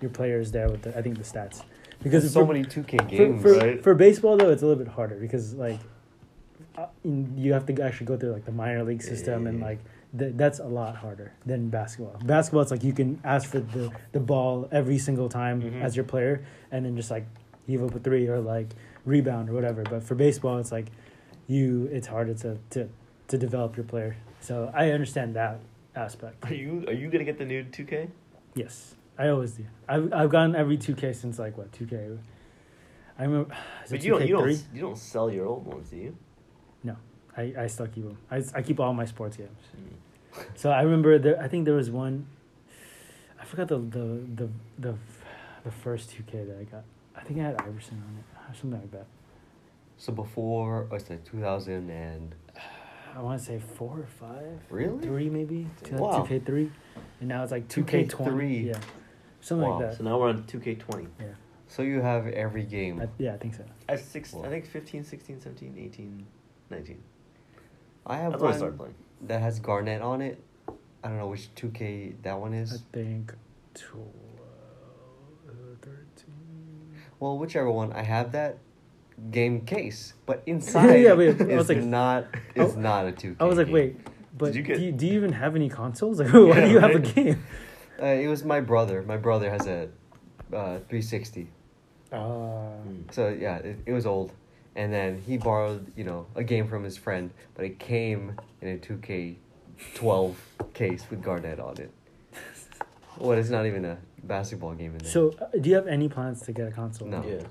your 0.00 0.10
player 0.10 0.40
is 0.40 0.50
there 0.52 0.68
with 0.68 0.82
the 0.82 0.96
I 0.96 1.02
think 1.02 1.16
the 1.18 1.24
stats 1.24 1.62
because 2.02 2.22
There's 2.22 2.32
for- 2.34 2.40
so 2.40 2.46
many 2.46 2.64
two 2.64 2.82
K 2.82 2.96
for, 2.98 3.04
games. 3.04 3.42
for, 3.42 3.52
right? 3.54 3.82
for 3.82 3.94
baseball 3.94 4.36
though 4.36 4.50
it's 4.50 4.62
a 4.62 4.66
little 4.66 4.82
bit 4.82 4.92
harder 4.92 5.16
because 5.16 5.54
like 5.54 5.78
uh, 6.78 6.86
you 7.36 7.52
have 7.52 7.66
to 7.66 7.82
actually 7.82 8.06
go 8.06 8.16
through 8.16 8.32
like 8.32 8.44
the 8.44 8.52
minor 8.52 8.82
league 8.84 9.02
system 9.02 9.46
and 9.46 9.60
like 9.60 9.78
th- 10.18 10.32
that's 10.36 10.58
a 10.60 10.64
lot 10.64 10.96
harder 10.96 11.32
than 11.44 11.68
basketball. 11.68 12.16
Basketball 12.24 12.62
it's 12.62 12.70
like 12.70 12.84
you 12.84 12.92
can 12.92 13.20
ask 13.24 13.48
for 13.50 13.60
the 13.60 13.90
the 14.12 14.20
ball 14.20 14.68
every 14.72 14.98
single 14.98 15.28
time 15.28 15.60
Mhm. 15.62 15.82
as 15.82 15.94
your 15.96 16.04
player 16.04 16.42
and 16.70 16.84
then 16.86 16.96
just 16.96 17.10
like 17.10 17.26
heave 17.66 17.82
up 17.82 17.94
a 17.94 17.98
three 17.98 18.26
or 18.28 18.40
like 18.40 18.68
rebound 19.04 19.50
or 19.50 19.52
whatever. 19.52 19.82
But 19.82 20.02
for 20.02 20.14
baseball 20.14 20.58
it's 20.58 20.72
like 20.72 20.86
you 21.46 21.88
it's 21.92 22.06
harder 22.06 22.34
to 22.34 22.56
to 22.70 22.88
to 23.28 23.36
develop 23.38 23.76
your 23.76 23.84
player. 23.84 24.16
So 24.40 24.70
I 24.74 24.90
understand 24.92 25.34
that 25.36 25.60
aspect. 25.94 26.44
Are 26.44 26.54
you 26.54 26.84
are 26.86 26.92
you 26.92 27.08
gonna 27.08 27.24
get 27.24 27.38
the 27.38 27.44
new 27.44 27.64
two 27.64 27.84
K? 27.84 28.08
Yes, 28.54 28.94
I 29.18 29.28
always 29.28 29.52
do. 29.52 29.66
I've 29.88 30.12
I've 30.12 30.30
gotten 30.30 30.56
every 30.56 30.76
two 30.76 30.94
K 30.94 31.12
since 31.12 31.38
like 31.38 31.56
what 31.56 31.72
two 31.72 31.86
K. 31.86 32.10
I 33.18 33.24
remember. 33.24 33.54
But 33.90 34.02
you 34.02 34.12
don't 34.12 34.26
you 34.26 34.36
2K3? 34.36 34.38
don't 34.38 34.74
you 34.74 34.80
don't 34.80 34.98
sell 34.98 35.30
your 35.30 35.46
old 35.46 35.66
ones, 35.66 35.90
do 35.90 35.96
you? 35.96 36.16
No, 36.82 36.96
I, 37.36 37.52
I 37.58 37.66
still 37.66 37.86
keep 37.86 38.04
them. 38.04 38.18
I, 38.30 38.42
I 38.54 38.62
keep 38.62 38.80
all 38.80 38.94
my 38.94 39.04
sports 39.04 39.36
games. 39.36 39.50
Mm. 39.76 40.44
So 40.54 40.70
I 40.70 40.82
remember 40.82 41.18
there. 41.18 41.40
I 41.40 41.48
think 41.48 41.64
there 41.64 41.74
was 41.74 41.90
one. 41.90 42.26
I 43.40 43.44
forgot 43.44 43.68
the 43.68 43.78
the 43.78 44.22
the 44.34 44.48
the, 44.78 44.94
the 45.64 45.70
first 45.70 46.10
two 46.10 46.22
K 46.22 46.44
that 46.44 46.58
I 46.58 46.64
got. 46.64 46.84
I 47.14 47.22
think 47.22 47.40
I 47.40 47.44
had 47.44 47.60
Iverson 47.60 48.02
on 48.06 48.16
it, 48.18 48.50
or 48.50 48.54
something 48.54 48.80
like 48.80 48.90
that. 48.92 49.06
So 49.98 50.14
before, 50.14 50.88
it's 50.92 51.10
like 51.10 51.24
2000 51.24 51.90
and 51.90 52.34
I 53.14 53.20
want 53.22 53.38
to 53.40 53.44
say 53.44 53.58
four 53.58 53.98
or 53.98 54.06
five. 54.06 54.60
Really? 54.70 54.98
Three 55.04 55.28
maybe. 55.28 55.66
Two 55.82 55.96
Wow. 55.96 56.22
K 56.22 56.38
three, 56.38 56.70
and 57.20 57.28
now 57.28 57.42
it's 57.42 57.52
like 57.52 57.68
two 57.68 57.84
K 57.84 58.04
2K3. 58.04 58.08
twenty. 58.08 58.58
Yeah, 58.60 58.80
something 59.40 59.68
Wow. 59.68 59.78
like 59.80 59.88
that. 59.90 59.98
So 59.98 60.04
now 60.04 60.18
we're 60.18 60.28
on 60.28 60.44
two 60.44 60.60
K 60.60 60.74
twenty. 60.76 61.08
Yeah, 61.18 61.26
so 61.68 61.82
you 61.82 62.00
have 62.00 62.26
every 62.28 62.64
game. 62.64 63.00
I, 63.00 63.08
yeah, 63.18 63.34
I 63.34 63.36
think 63.38 63.54
so. 63.54 63.64
At 63.88 64.00
six, 64.00 64.32
Wow. 64.32 64.44
I 64.44 64.48
think 64.48 64.66
15, 64.66 65.04
16, 65.04 65.40
17, 65.40 65.76
18, 65.78 66.26
19. 66.70 67.02
I 68.06 68.16
have 68.16 68.32
That's 68.32 68.42
when 68.42 68.48
I 68.48 68.50
one 68.52 68.58
started 68.58 68.78
playing. 68.78 68.94
that 69.22 69.40
has 69.42 69.58
Garnett 69.60 70.02
on 70.02 70.22
it. 70.22 70.42
I 71.02 71.08
don't 71.08 71.18
know 71.18 71.26
which 71.28 71.52
2K 71.56 72.22
that 72.22 72.38
one 72.38 72.54
is. 72.54 72.72
I 72.74 72.78
think 72.96 73.34
12, 73.74 74.06
uh, 75.48 75.52
13. 75.82 75.96
Well, 77.18 77.38
whichever 77.38 77.70
one, 77.70 77.92
I 77.92 78.02
have 78.02 78.32
that 78.32 78.58
game 79.30 79.60
case, 79.62 80.14
but 80.26 80.42
inside 80.46 80.96
Yeah, 81.02 81.12
wait, 81.14 81.40
I 81.40 81.44
is 81.44 81.68
like- 81.68 81.82
not 81.82 82.26
is 82.54 82.76
I- 82.76 82.80
not 82.80 83.06
a 83.06 83.12
two. 83.12 83.36
I 83.40 83.44
was 83.44 83.58
like, 83.58 83.68
wait, 83.68 83.96
but 84.36 84.54
you 84.54 84.62
get- 84.62 84.78
do, 84.78 84.84
you, 84.84 84.92
do 84.92 85.06
you 85.06 85.12
even 85.14 85.32
have 85.32 85.54
any 85.56 85.68
consoles? 85.68 86.20
Like, 86.20 86.32
why 86.32 86.40
Yeah, 86.58 86.64
do 86.66 86.70
you 86.70 86.78
have 86.80 86.94
a 86.94 86.98
game? 87.00 87.44
Uh, 88.00 88.06
it 88.06 88.28
was 88.28 88.44
my 88.44 88.60
brother. 88.60 89.02
My 89.02 89.18
brother 89.18 89.50
has 89.50 89.66
a 89.66 89.88
uh, 90.52 90.78
360. 90.88 91.48
Uh, 92.12 92.16
Mm. 92.16 93.12
So 93.12 93.28
yeah, 93.28 93.56
it, 93.58 93.78
it 93.86 93.92
was 93.92 94.06
old, 94.06 94.32
and 94.74 94.92
then 94.92 95.22
he 95.26 95.36
borrowed 95.36 95.92
you 95.96 96.04
know 96.04 96.26
a 96.34 96.42
game 96.42 96.66
from 96.66 96.82
his 96.82 96.96
friend, 96.96 97.30
but 97.54 97.64
it 97.66 97.78
came 97.78 98.36
in 98.62 98.68
a 98.68 98.78
2K12 98.78 100.34
case 100.74 101.04
with 101.10 101.22
Garnett 101.22 101.60
on 101.60 101.76
it. 101.78 101.90
What? 103.18 103.36
It's 103.38 103.50
not 103.50 103.66
even 103.66 103.84
a 103.84 103.98
basketball 104.24 104.72
game 104.74 104.92
in 104.92 104.98
there. 104.98 105.10
so, 105.12 105.34
uh, 105.40 105.46
do 105.60 105.68
you 105.68 105.74
have 105.76 105.86
any 105.86 106.08
plans 106.08 106.40
to 106.42 106.52
get 106.52 106.68
a 106.68 106.70
console? 106.70 107.06
No. 107.08 107.22
Yeah. 107.22 107.42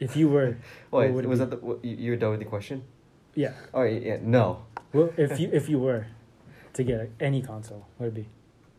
If 0.00 0.16
you 0.16 0.28
were, 0.28 0.56
what 0.90 1.00
Wait, 1.06 1.10
would 1.12 1.26
was 1.26 1.40
be? 1.40 1.44
that 1.46 1.60
the, 1.60 1.78
you, 1.88 1.96
you 1.96 2.10
were 2.12 2.16
done 2.16 2.30
with 2.30 2.40
the 2.40 2.46
question? 2.46 2.82
yeah. 3.34 3.52
Oh 3.74 3.82
yeah, 3.82 3.98
yeah, 3.98 4.18
no. 4.22 4.62
Well, 4.92 5.10
if 5.16 5.38
you 5.40 5.50
if 5.52 5.68
you 5.68 5.78
were 5.78 6.06
to 6.74 6.82
get 6.84 7.10
any 7.20 7.42
console, 7.42 7.86
what 7.96 8.06
would 8.12 8.18
it 8.18 8.22
be? 8.22 8.28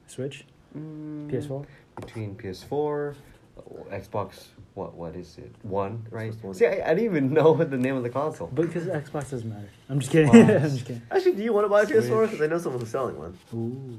Switch, 0.07 0.45
Mm, 0.77 1.29
PS4. 1.31 1.65
between 1.99 2.35
PS4, 2.35 3.15
uh, 3.57 3.61
Xbox. 3.91 4.47
What 4.75 4.93
what 4.93 5.15
is 5.15 5.37
it? 5.37 5.51
One, 5.63 6.05
right? 6.11 6.33
One. 6.43 6.53
See, 6.53 6.65
I, 6.65 6.81
I 6.91 6.93
didn't 6.93 7.05
even 7.05 7.33
know 7.33 7.51
what 7.51 7.69
the 7.69 7.77
name 7.77 7.95
of 7.95 8.03
the 8.03 8.09
console. 8.09 8.47
But 8.53 8.67
because 8.67 8.85
Xbox 8.85 9.31
doesn't 9.31 9.49
matter. 9.49 9.69
I'm 9.89 9.99
just 9.99 10.11
kidding. 10.11 10.29
Oh. 10.33 10.39
I'm 10.55 10.69
just 10.69 10.85
kidding. 10.85 11.01
Actually, 11.11 11.33
do 11.33 11.43
you 11.43 11.51
want 11.53 11.65
to 11.65 11.69
buy 11.69 11.81
a 11.81 11.85
PS4? 11.85 12.21
Because 12.27 12.41
I 12.41 12.47
know 12.47 12.57
someone 12.59 12.79
who's 12.79 12.89
selling 12.89 13.17
one. 13.17 13.37
Ooh. 13.53 13.97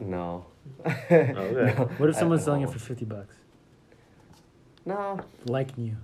No. 0.00 0.46
okay. 0.86 1.32
No, 1.34 1.84
What 1.98 2.08
if 2.08 2.16
someone's 2.16 2.44
selling 2.44 2.62
it 2.62 2.70
for 2.70 2.78
fifty 2.78 3.04
bucks? 3.04 3.34
No, 4.84 5.20
Like 5.46 5.76
new. 5.76 5.96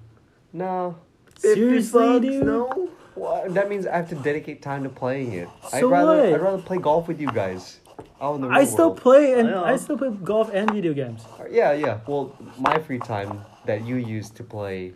No. 0.52 0.96
Seriously, 1.38 2.20
dude? 2.20 2.44
No. 2.46 2.90
Well, 3.16 3.44
that 3.50 3.68
means 3.68 3.86
I 3.86 3.96
have 3.96 4.08
to 4.10 4.14
dedicate 4.14 4.62
time 4.62 4.82
to 4.84 4.88
playing 4.88 5.32
it. 5.32 5.48
I'd 5.72 5.80
So 5.80 5.88
rather 5.90 6.16
what? 6.16 6.26
I'd 6.34 6.40
rather 6.40 6.62
play 6.62 6.78
golf 6.78 7.08
with 7.08 7.20
you 7.20 7.30
guys. 7.30 7.80
Out 8.20 8.36
in 8.36 8.40
the 8.42 8.48
I 8.48 8.64
still 8.64 8.88
world. 8.88 9.00
play 9.00 9.38
and 9.38 9.48
I. 9.50 9.52
Uh, 9.52 9.62
I 9.64 9.76
still 9.76 9.98
play 9.98 10.10
golf 10.10 10.50
and 10.52 10.70
video 10.70 10.94
games. 10.94 11.24
Uh, 11.38 11.44
yeah, 11.50 11.72
yeah. 11.72 12.00
Well, 12.06 12.34
my 12.58 12.78
free 12.78 12.98
time 12.98 13.44
that 13.66 13.84
you 13.84 13.96
use 13.96 14.30
to 14.30 14.44
play 14.44 14.94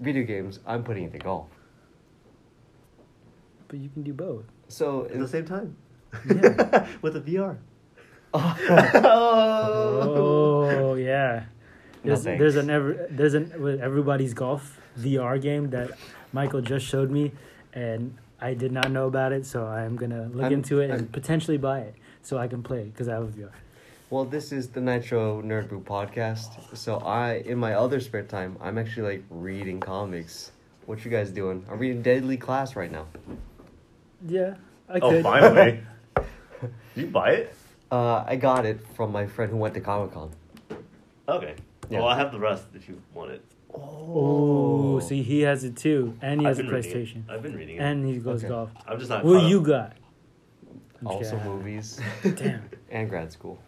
video 0.00 0.24
games, 0.24 0.58
I'm 0.66 0.82
putting 0.82 1.04
into 1.04 1.18
golf. 1.18 1.48
But 3.68 3.78
you 3.78 3.88
can 3.90 4.02
do 4.02 4.12
both. 4.12 4.44
So 4.68 5.04
At 5.06 5.18
the 5.18 5.28
same 5.28 5.44
time. 5.44 5.76
Yeah. 6.28 6.86
With 7.02 7.16
a 7.16 7.20
VR. 7.20 7.58
oh, 8.34 10.00
oh 10.70 10.94
yeah. 10.94 11.44
No 12.04 12.16
There's, 12.16 12.24
there's 12.38 12.56
an 12.56 12.70
ever 12.70 13.06
there's 13.10 13.34
an 13.34 13.52
with 13.62 13.80
everybody's 13.80 14.34
golf 14.34 14.80
VR 14.98 15.40
game 15.40 15.70
that 15.70 15.92
Michael 16.32 16.60
just 16.60 16.84
showed 16.86 17.10
me, 17.10 17.32
and 17.72 18.16
I 18.40 18.54
did 18.54 18.72
not 18.72 18.90
know 18.90 19.06
about 19.06 19.32
it, 19.32 19.46
so 19.46 19.66
I'm 19.66 19.94
gonna 19.96 20.28
look 20.32 20.44
I'm- 20.44 20.52
into 20.52 20.80
it 20.80 20.88
I'm- 20.90 20.98
and 20.98 21.12
potentially 21.12 21.58
buy 21.58 21.80
it 21.80 21.94
so 22.22 22.38
I 22.38 22.48
can 22.48 22.62
play 22.62 22.84
because 22.84 23.06
I 23.08 23.14
have 23.14 23.22
a 23.24 23.26
VR. 23.28 23.50
Well, 24.10 24.24
this 24.24 24.52
is 24.52 24.68
the 24.68 24.80
Nitro 24.80 25.40
Nerd 25.42 25.68
Brew 25.68 25.80
podcast. 25.80 26.76
So 26.76 26.96
I, 26.98 27.34
in 27.46 27.56
my 27.58 27.74
other 27.74 27.98
spare 28.00 28.24
time, 28.24 28.56
I'm 28.60 28.76
actually 28.78 29.12
like 29.16 29.24
reading 29.30 29.80
comics. 29.80 30.50
What 30.86 31.04
you 31.04 31.10
guys 31.10 31.30
doing? 31.30 31.64
I'm 31.70 31.78
reading 31.78 32.02
Deadly 32.02 32.36
Class 32.36 32.74
right 32.76 32.90
now. 32.92 33.06
Yeah, 34.26 34.54
I 34.88 34.98
Oh, 35.00 35.22
finally. 35.22 35.80
You 36.94 37.06
buy 37.06 37.30
it? 37.30 37.54
Uh, 37.90 38.22
I 38.26 38.36
got 38.36 38.66
it 38.66 38.80
from 38.94 39.12
my 39.12 39.26
friend 39.26 39.50
who 39.50 39.56
went 39.56 39.74
to 39.74 39.80
Comic 39.80 40.12
Con. 40.12 40.30
Okay. 41.28 41.54
Yeah. 41.90 41.98
Well, 42.00 42.08
I 42.08 42.16
have 42.16 42.32
the 42.32 42.38
rest 42.38 42.66
if 42.74 42.88
you 42.88 43.00
want 43.14 43.32
it. 43.32 43.44
Oh, 43.74 45.00
see, 45.00 45.22
he 45.22 45.40
has 45.42 45.64
it 45.64 45.76
too, 45.76 46.16
and 46.22 46.40
he 46.40 46.46
I've 46.46 46.56
has 46.56 46.58
a 46.58 46.62
been 46.64 46.72
reading 46.74 46.92
PlayStation, 46.92 47.28
it. 47.28 47.32
I've 47.32 47.42
been 47.42 47.56
reading 47.56 47.76
it. 47.76 47.80
and 47.80 48.06
he 48.06 48.18
goes 48.18 48.40
Okay. 48.44 48.48
golf. 48.48 48.70
I'm 48.86 48.98
just 48.98 49.10
not. 49.10 49.24
What 49.24 49.40
caught 49.40 49.48
you 49.50 49.60
up. 49.60 49.66
got? 49.66 49.96
I'm 51.00 51.06
Also 51.08 51.36
kidding. 51.36 51.52
movies 51.52 52.00
Damn. 52.36 52.62
and 52.90 53.08
grad 53.08 53.32
school. 53.32 53.58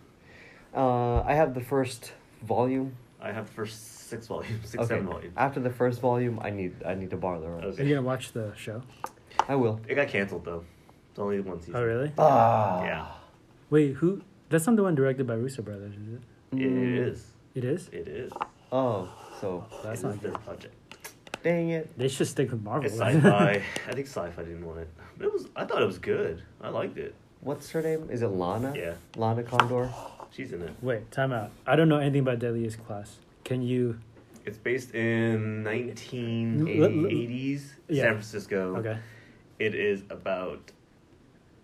Uh, 0.75 1.21
I 1.23 1.35
have 1.35 1.55
the 1.55 1.61
first 1.61 2.13
volume. 2.43 2.97
I 3.21 3.33
have 3.33 3.47
the 3.47 3.53
first 3.53 4.09
six 4.09 4.27
volumes, 4.27 4.69
six, 4.69 4.75
okay. 4.83 4.87
seven 4.89 5.07
volumes. 5.07 5.33
After 5.37 5.61
the 5.61 5.71
first 5.71 6.01
volume, 6.01 6.39
I 6.43 6.51
need 6.51 6.75
I 6.85 6.95
need 6.95 7.11
to 7.11 7.17
borrow 7.17 7.41
the 7.41 7.49
rest. 7.49 7.81
Are 7.81 7.85
you 7.85 7.95
gonna 7.95 8.07
watch 8.07 8.33
the 8.33 8.53
show? 8.57 8.83
I 9.49 9.55
will. 9.57 9.81
It 9.89 9.95
got 9.95 10.09
canceled 10.09 10.45
though. 10.45 10.65
It's 11.11 11.19
only 11.19 11.41
one 11.41 11.61
season. 11.61 11.77
Oh, 11.77 11.85
really? 11.85 12.13
Ah. 12.19 12.85
Yeah. 12.85 13.07
Wait, 13.71 13.95
who? 13.95 14.23
That's 14.51 14.67
not 14.67 14.77
the 14.77 14.83
one 14.83 14.95
directed 14.95 15.27
by 15.27 15.35
Russo 15.35 15.63
brothers, 15.63 15.95
is 15.95 16.15
it? 16.15 16.21
It 16.53 16.59
Mm. 16.71 17.09
is. 17.09 17.27
It 17.55 17.65
is. 17.65 17.89
It 17.93 18.09
is. 18.09 18.33
Oh, 18.73 19.09
so 19.41 19.65
That's 19.83 20.03
it 20.03 20.07
not 20.07 20.15
is 20.17 20.21
their 20.21 20.31
good. 20.33 20.45
project. 20.45 20.75
dang 21.43 21.71
it. 21.71 21.97
They 21.99 22.09
should 22.09 22.27
stick 22.27 22.51
with 22.51 22.63
Marvel. 22.63 22.87
It's 22.91 22.99
sci-fi. 22.99 23.63
I 23.89 23.93
think 23.93 24.07
sci-fi 24.07 24.43
didn't 24.43 24.65
want 24.67 24.81
it. 24.81 24.89
It 25.21 25.33
was. 25.33 25.47
I 25.55 25.65
thought 25.65 25.83
it 25.83 25.87
was 25.87 25.99
good. 25.99 26.43
I 26.61 26.71
liked 26.71 26.99
it. 26.99 27.15
What's 27.41 27.71
her 27.71 27.83
name? 27.83 28.09
Is 28.11 28.23
it 28.23 28.29
Lana? 28.29 28.73
Yeah. 28.77 28.95
Lana 29.17 29.43
Condor. 29.45 29.93
She's 30.33 30.53
in 30.53 30.63
it. 30.63 30.73
Wait, 30.83 31.11
time 31.13 31.33
out. 31.33 31.51
I 31.67 31.77
don't 31.77 31.89
know 31.89 31.99
anything 31.99 32.23
about 32.23 32.41
Deadliest 32.41 32.85
Class. 32.87 33.17
Can 33.45 33.63
you? 33.63 34.01
It's 34.45 34.59
based 34.59 34.95
in 34.95 35.63
1980s 35.63 37.63
Yeah. 37.89 38.03
San 38.03 38.13
Francisco. 38.15 38.77
Okay, 38.77 38.99
It 39.59 39.75
is 39.75 40.03
about 40.11 40.73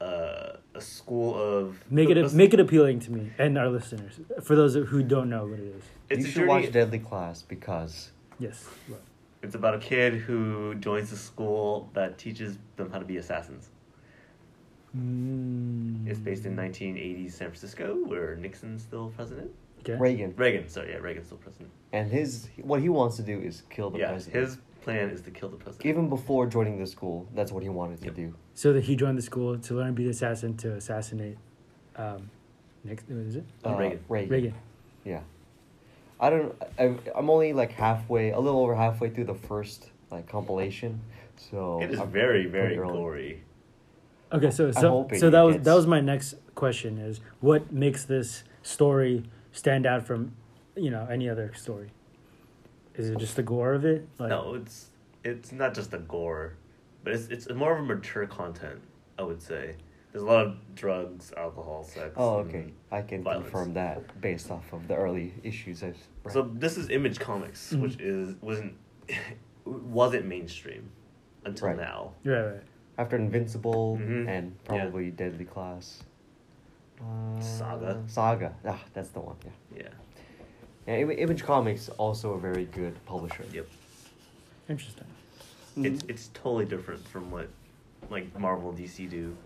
uh, 0.01 0.57
a 0.75 0.81
school 0.81 1.35
of 1.35 1.79
make 1.91 2.09
it 2.09 2.17
a- 2.17 2.29
make 2.31 2.55
it 2.55 2.61
appealing 2.61 3.01
to 3.01 3.13
me 3.13 3.31
and 3.39 3.59
our 3.59 3.69
listeners. 3.69 4.19
For 4.43 4.57
those 4.57 4.75
who 4.75 5.03
don't 5.03 5.29
know 5.29 5.47
what 5.47 5.59
it 5.59 5.75
is. 5.77 5.83
It's 6.09 6.21
you 6.23 6.27
a 6.27 6.31
should 6.31 6.35
journey- 6.41 6.49
watch 6.49 6.73
Deadly 6.73 6.99
Class 6.99 7.43
because 7.43 8.13
Yes. 8.39 8.69
It's 9.43 9.55
about 9.55 9.75
a 9.75 9.79
kid 9.79 10.15
who 10.15 10.75
joins 10.77 11.13
a 11.13 11.17
school 11.17 11.89
that 11.95 12.19
teaches 12.19 12.59
them 12.77 12.91
how 12.91 12.99
to 12.99 13.05
be 13.05 13.17
assassins. 13.19 13.71
Mm. 14.97 16.07
It's 16.09 16.19
based 16.19 16.47
in 16.47 16.57
1980s 16.57 17.33
San 17.33 17.49
Francisco, 17.49 17.97
where 18.07 18.37
Nixon's 18.37 18.83
still 18.83 19.11
president. 19.15 19.51
Okay. 19.81 19.95
Reagan 19.95 20.35
Reagan, 20.37 20.69
sorry, 20.69 20.91
yeah, 20.91 20.97
Reagan's 20.99 21.27
still 21.27 21.39
president. 21.39 21.71
and 21.93 22.11
his 22.11 22.49
what 22.63 22.81
he 22.83 22.89
wants 22.89 23.17
to 23.17 23.23
do 23.23 23.39
is 23.41 23.63
kill 23.71 23.89
the 23.91 23.99
yeah, 24.01 24.11
president. 24.11 24.45
his 24.45 24.59
plan 24.83 25.11
is 25.11 25.21
to 25.23 25.31
kill 25.31 25.49
the 25.49 25.57
president. 25.57 25.87
Even 25.87 26.09
before 26.09 26.47
joining 26.47 26.79
the 26.79 26.87
school, 26.87 27.27
that's 27.35 27.53
what 27.53 27.63
he 27.63 27.69
wanted 27.69 28.01
to 28.03 28.11
do. 28.11 28.35
So 28.55 28.73
that 28.73 28.85
he 28.85 28.97
joined 28.97 29.19
the 29.19 29.23
school 29.23 29.59
to 29.59 29.75
learn 29.75 29.89
to 29.89 29.93
be 29.93 30.05
the 30.05 30.11
assassin 30.11 30.57
to 30.59 30.75
assassinate. 30.75 31.39
Um, 31.97 32.31
Nick, 32.85 33.03
what 33.09 33.19
is 33.27 33.37
it? 33.37 33.45
Uh, 33.65 33.75
Reagan. 33.75 34.01
Reagan. 34.09 34.31
Reagan. 34.31 34.55
Yeah. 35.05 35.21
I 36.19 36.31
don't. 36.31 36.55
I, 36.79 36.95
I'm 37.15 37.31
only 37.31 37.53
like 37.53 37.73
halfway, 37.73 38.31
a 38.31 38.39
little 38.39 38.61
over 38.61 38.75
halfway 38.75 39.11
through 39.11 39.25
the 39.25 39.35
first 39.35 39.91
like 40.11 40.29
compilation. 40.29 41.01
So 41.51 41.81
it 41.83 41.91
is 41.91 42.01
I'm 42.01 42.11
very, 42.11 42.47
very 42.47 42.77
early. 42.79 42.93
gory. 42.93 43.43
Okay, 44.33 44.51
so 44.51 44.71
so, 44.71 45.09
so 45.17 45.31
that 45.31 45.41
was 45.41 45.55
gets- 45.57 45.65
that 45.65 45.75
was 45.75 45.87
my 45.87 46.01
next 46.01 46.35
question 46.55 46.99
is 46.99 47.21
what 47.41 47.73
makes 47.73 48.05
this 48.05 48.45
story 48.63 49.25
stand 49.51 49.87
out 49.87 50.07
from 50.07 50.33
you 50.77 50.91
know 50.91 51.07
any 51.11 51.29
other 51.29 51.53
story? 51.55 51.91
Is 52.95 53.11
it 53.11 53.19
just 53.19 53.37
the 53.37 53.43
gore 53.43 53.75
of 53.75 53.85
it? 53.85 54.09
Like, 54.19 54.29
no, 54.31 54.55
it's 54.55 54.89
it's 55.25 55.53
not 55.53 55.75
just 55.75 55.91
the 55.91 55.99
gore, 55.99 56.55
but 57.05 57.13
it's 57.13 57.29
it's 57.29 57.49
more 57.51 57.73
of 57.77 57.81
a 57.81 57.83
mature 57.87 58.27
content. 58.27 58.81
I 59.19 59.23
would 59.23 59.41
say 59.43 59.77
there's 60.13 60.23
a 60.23 60.27
lot 60.27 60.47
of 60.47 60.75
drugs, 60.75 61.33
alcohol, 61.37 61.85
sex. 61.85 62.13
Oh, 62.17 62.41
and- 62.41 62.49
okay. 62.49 62.73
I 62.91 63.03
can 63.03 63.23
violence. 63.23 63.45
confirm 63.51 63.75
that 63.75 64.21
based 64.21 64.51
off 64.51 64.73
of 64.73 64.89
the 64.89 64.97
early 64.97 65.33
issues 65.45 65.83
I've 65.83 65.97
read. 66.25 66.33
So 66.33 66.51
this 66.55 66.77
is 66.77 66.89
Image 66.91 67.21
Comics, 67.21 67.73
Mhm. 67.73 67.81
which 67.83 68.01
is 68.01 68.35
wasn't 68.41 68.75
wasn't 69.65 70.27
mainstream 70.27 70.91
until 71.45 71.69
Right. 71.69 71.77
now. 71.77 72.13
right, 72.25 72.43
right. 72.55 72.63
After 72.99 73.17
Invincible 73.17 73.99
Mhm. 73.99 74.29
and 74.29 74.53
Yeah. 74.65 74.83
probably 74.85 75.11
Deadly 75.11 75.45
Class. 75.45 76.03
Uh, 77.01 77.41
Saga. 77.41 78.03
Saga. 78.07 78.55
Ah, 78.67 78.83
that's 78.93 79.09
the 79.11 79.21
one. 79.21 79.37
Yeah. 79.45 79.83
Yeah. 79.85 79.89
Yeah. 80.91 81.07
Image 81.11 81.45
Comics 81.45 81.89
also 81.99 82.33
a 82.33 82.39
very 82.39 82.65
good 82.67 82.95
publisher. 83.07 83.45
Yep. 83.53 83.67
Interesting. 84.69 85.07
It's 85.77 86.05
it's 86.09 86.29
totally 86.35 86.65
different 86.65 87.07
from 87.09 87.31
what 87.31 87.49
like 88.11 88.37
Marvel 88.39 88.73
DC 88.73 89.09
do. 89.09 89.37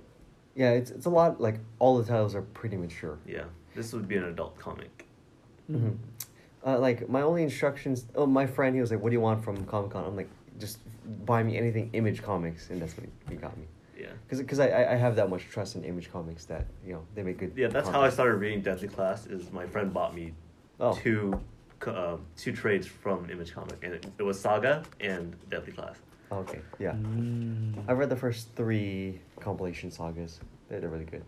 Yeah, 0.55 0.71
it's 0.71 0.91
it's 0.91 1.07
a 1.07 1.11
lot 1.11 1.41
like 1.41 1.59
all 1.79 1.99
the 1.99 2.05
titles 2.05 2.35
are 2.35 2.43
pretty 2.43 2.77
mature. 2.77 3.19
Yeah. 3.27 3.45
This 3.75 3.93
would 3.93 4.09
be 4.09 4.17
an 4.17 4.25
adult 4.25 4.59
comic. 4.59 5.07
Mm-hmm. 5.71 5.89
Mhm. 5.89 5.97
Uh, 6.67 6.79
like 6.79 7.09
my 7.11 7.21
only 7.21 7.43
instructions. 7.43 8.07
Oh, 8.15 8.25
my 8.27 8.47
friend, 8.47 8.75
he 8.75 8.81
was 8.81 8.91
like, 8.91 9.03
"What 9.03 9.11
do 9.11 9.15
you 9.15 9.21
want 9.21 9.45
from 9.45 9.67
Comic 9.67 9.91
Con?" 9.91 10.05
I'm 10.07 10.17
like, 10.17 10.31
"Just 10.59 10.79
buy 11.27 11.43
me 11.43 11.59
anything 11.59 11.91
Image 11.93 12.23
Comics," 12.23 12.71
and 12.71 12.81
that's 12.81 12.97
what 12.97 13.05
he, 13.05 13.35
he 13.35 13.37
got 13.37 13.55
me. 13.59 13.65
Yeah. 13.99 14.07
Because 14.29 14.59
I, 14.61 14.69
I 14.69 14.93
I 14.93 14.97
have 14.97 15.15
that 15.17 15.29
much 15.29 15.45
trust 15.51 15.77
in 15.77 15.85
Image 15.85 16.11
Comics 16.11 16.47
that 16.47 16.65
you 16.87 16.95
know 16.95 17.03
they 17.15 17.23
make 17.23 17.37
good. 17.37 17.53
Yeah, 17.55 17.69
that's 17.69 17.89
how 17.89 18.01
I 18.01 18.09
started 18.09 18.37
reading 18.37 18.63
Deadly 18.63 18.89
Class. 18.89 19.27
Is 19.27 19.53
my 19.53 19.67
friend 19.67 19.93
bought 19.93 20.15
me 20.15 20.33
Oh. 20.81 20.95
two 20.95 21.41
co- 21.79 21.93
uh, 21.93 22.17
two 22.37 22.53
trades 22.53 22.87
from 22.87 23.31
Image 23.31 23.53
Comic, 23.55 23.79
and 23.83 23.95
it, 23.95 24.07
it 24.19 24.23
was 24.23 24.41
Saga 24.41 24.83
and 25.01 25.37
Deadly 25.51 25.73
Class. 25.73 25.97
Okay, 26.33 26.61
yeah. 26.81 26.93
Mm. 26.93 27.85
I've 27.87 27.99
read 27.99 28.11
the 28.11 28.17
first 28.17 28.49
three 28.57 29.21
compilation 29.41 29.91
sagas. 29.91 30.41
They're, 30.69 30.81
they're 30.81 30.89
really 30.91 31.05
good. 31.05 31.23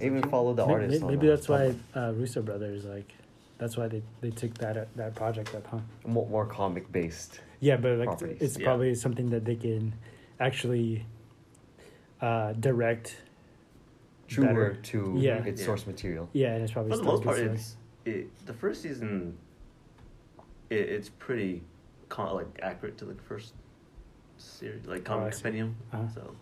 I 0.00 0.04
even 0.04 0.22
follow 0.30 0.54
the 0.54 0.66
May- 0.66 0.72
artist. 0.72 1.00
may- 1.00 1.06
on, 1.06 1.12
Maybe 1.14 1.26
uh, 1.28 1.34
that's 1.36 1.48
why 1.48 1.74
Tumblr. 1.94 2.08
uh, 2.10 2.12
Russo 2.14 2.42
Brothers 2.42 2.84
like. 2.84 3.12
That's 3.58 3.76
why 3.76 3.88
they, 3.88 4.02
they 4.22 4.30
took 4.30 4.54
that 4.58 4.76
uh, 4.78 4.84
that 4.96 5.14
project 5.14 5.54
up, 5.54 5.66
huh? 5.66 5.78
more, 6.06 6.26
more 6.28 6.46
comic 6.46 6.90
based. 6.92 7.40
Yeah, 7.60 7.76
but 7.76 7.98
like 7.98 8.06
Properties. 8.08 8.40
it's 8.40 8.58
Yeah. 8.58 8.64
probably 8.64 8.94
something 8.94 9.28
that 9.30 9.44
they 9.44 9.56
can 9.56 9.92
actually 10.38 11.04
uh, 12.22 12.52
direct. 12.54 13.16
Truer 14.28 14.46
better. 14.46 14.74
to 14.84 15.14
Yeah. 15.18 15.44
its 15.44 15.60
Yeah. 15.60 15.66
source 15.66 15.86
material. 15.86 16.28
Yeah, 16.32 16.54
and 16.54 16.62
it's 16.62 16.72
probably 16.72 16.92
For 16.92 16.96
the 16.98 17.02
still 17.02 17.12
most 17.14 17.24
part, 17.24 17.38
it's 17.40 17.76
it. 18.10 18.46
The 18.46 18.52
first 18.54 18.82
season, 18.82 19.36
it, 20.68 20.76
it's 20.88 21.08
pretty, 21.08 21.62
con- 22.08 22.34
like 22.34 22.58
accurate 22.62 22.98
to 22.98 23.04
the 23.04 23.14
first 23.14 23.54
series, 24.38 24.86
like 24.86 25.08
Oh, 25.10 25.14
I 25.14 25.16
comic 25.18 25.32
see. 25.34 25.42
compendium. 25.42 25.76
Uh-huh. 25.92 26.02
So 26.14 26.36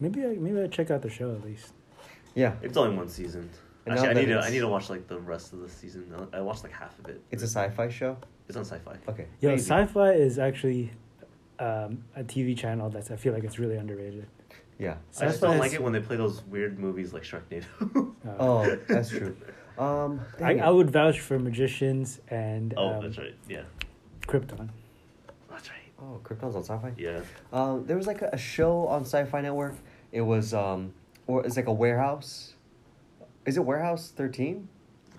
maybe 0.00 0.24
I 0.24 0.34
maybe 0.34 0.60
I 0.60 0.66
check 0.68 0.90
out 0.90 1.02
the 1.02 1.10
show 1.10 1.32
at 1.34 1.44
least. 1.44 1.72
Yeah, 2.34 2.54
it's 2.62 2.76
only 2.76 2.96
one 2.96 3.08
season. 3.08 3.48
And 3.86 3.94
Actually, 3.94 4.08
I 4.10 4.12
need 4.14 4.26
to. 4.26 4.40
I 4.40 4.50
need 4.50 4.58
to 4.60 4.68
watch 4.68 4.90
like 4.90 5.06
the 5.06 5.18
rest 5.18 5.52
of 5.52 5.60
the 5.60 5.68
season. 5.68 6.12
I 6.32 6.38
I 6.38 6.40
watched 6.40 6.64
like 6.64 6.72
half 6.72 6.98
of 6.98 7.06
it. 7.08 7.20
it's 7.30 7.42
a 7.42 7.46
sci-fi 7.46 7.88
show. 7.88 8.16
It's 8.48 8.56
on 8.56 8.64
sci-fi. 8.64 8.96
Okay. 9.08 9.26
Yo, 9.40 9.50
Maybe. 9.50 9.60
sci-fi 9.60 10.12
is 10.12 10.38
actually 10.38 10.92
um, 11.58 12.04
a 12.14 12.22
TV 12.22 12.56
channel 12.56 12.90
that's 12.90 13.10
I 13.10 13.16
feel 13.16 13.32
like 13.32 13.44
it's 13.44 13.58
really 13.58 13.76
underrated. 13.76 14.26
Yeah. 14.78 14.96
I 15.20 15.24
just 15.26 15.40
don't 15.40 15.54
is- 15.54 15.60
like 15.60 15.72
it 15.72 15.82
when 15.82 15.92
they 15.92 16.00
play 16.00 16.16
those 16.16 16.44
weird 16.44 16.78
movies 16.78 17.12
like 17.12 17.22
Sharknado. 17.24 17.64
Uh, 18.26 18.34
Oh, 18.38 18.78
that's 18.88 19.08
true. 19.10 19.36
Um, 19.78 20.20
I, 20.40 20.56
I 20.58 20.70
would 20.70 20.90
vouch 20.90 21.20
for 21.20 21.38
Magicians 21.38 22.20
and 22.28 22.72
oh, 22.76 22.94
um, 22.94 23.02
that's 23.02 23.18
right. 23.18 23.34
Yeah, 23.48 23.62
Krypton. 24.26 24.68
that's 25.50 25.68
right. 25.68 25.78
Oh, 25.98 26.20
Krypton's 26.24 26.56
on 26.56 26.62
sci-fi. 26.64 26.92
Yeah. 26.96 27.20
Um, 27.52 27.84
there 27.86 27.96
was 27.96 28.06
like 28.06 28.22
a, 28.22 28.30
a 28.32 28.38
show 28.38 28.86
on 28.86 29.02
Sci-Fi 29.02 29.40
Network. 29.42 29.74
It 30.12 30.22
was 30.22 30.54
um, 30.54 30.92
or 31.26 31.44
it's 31.44 31.56
like 31.56 31.66
a 31.66 31.72
warehouse. 31.72 32.54
Is 33.44 33.56
it 33.56 33.64
Warehouse 33.64 34.12
Thirteen? 34.16 34.68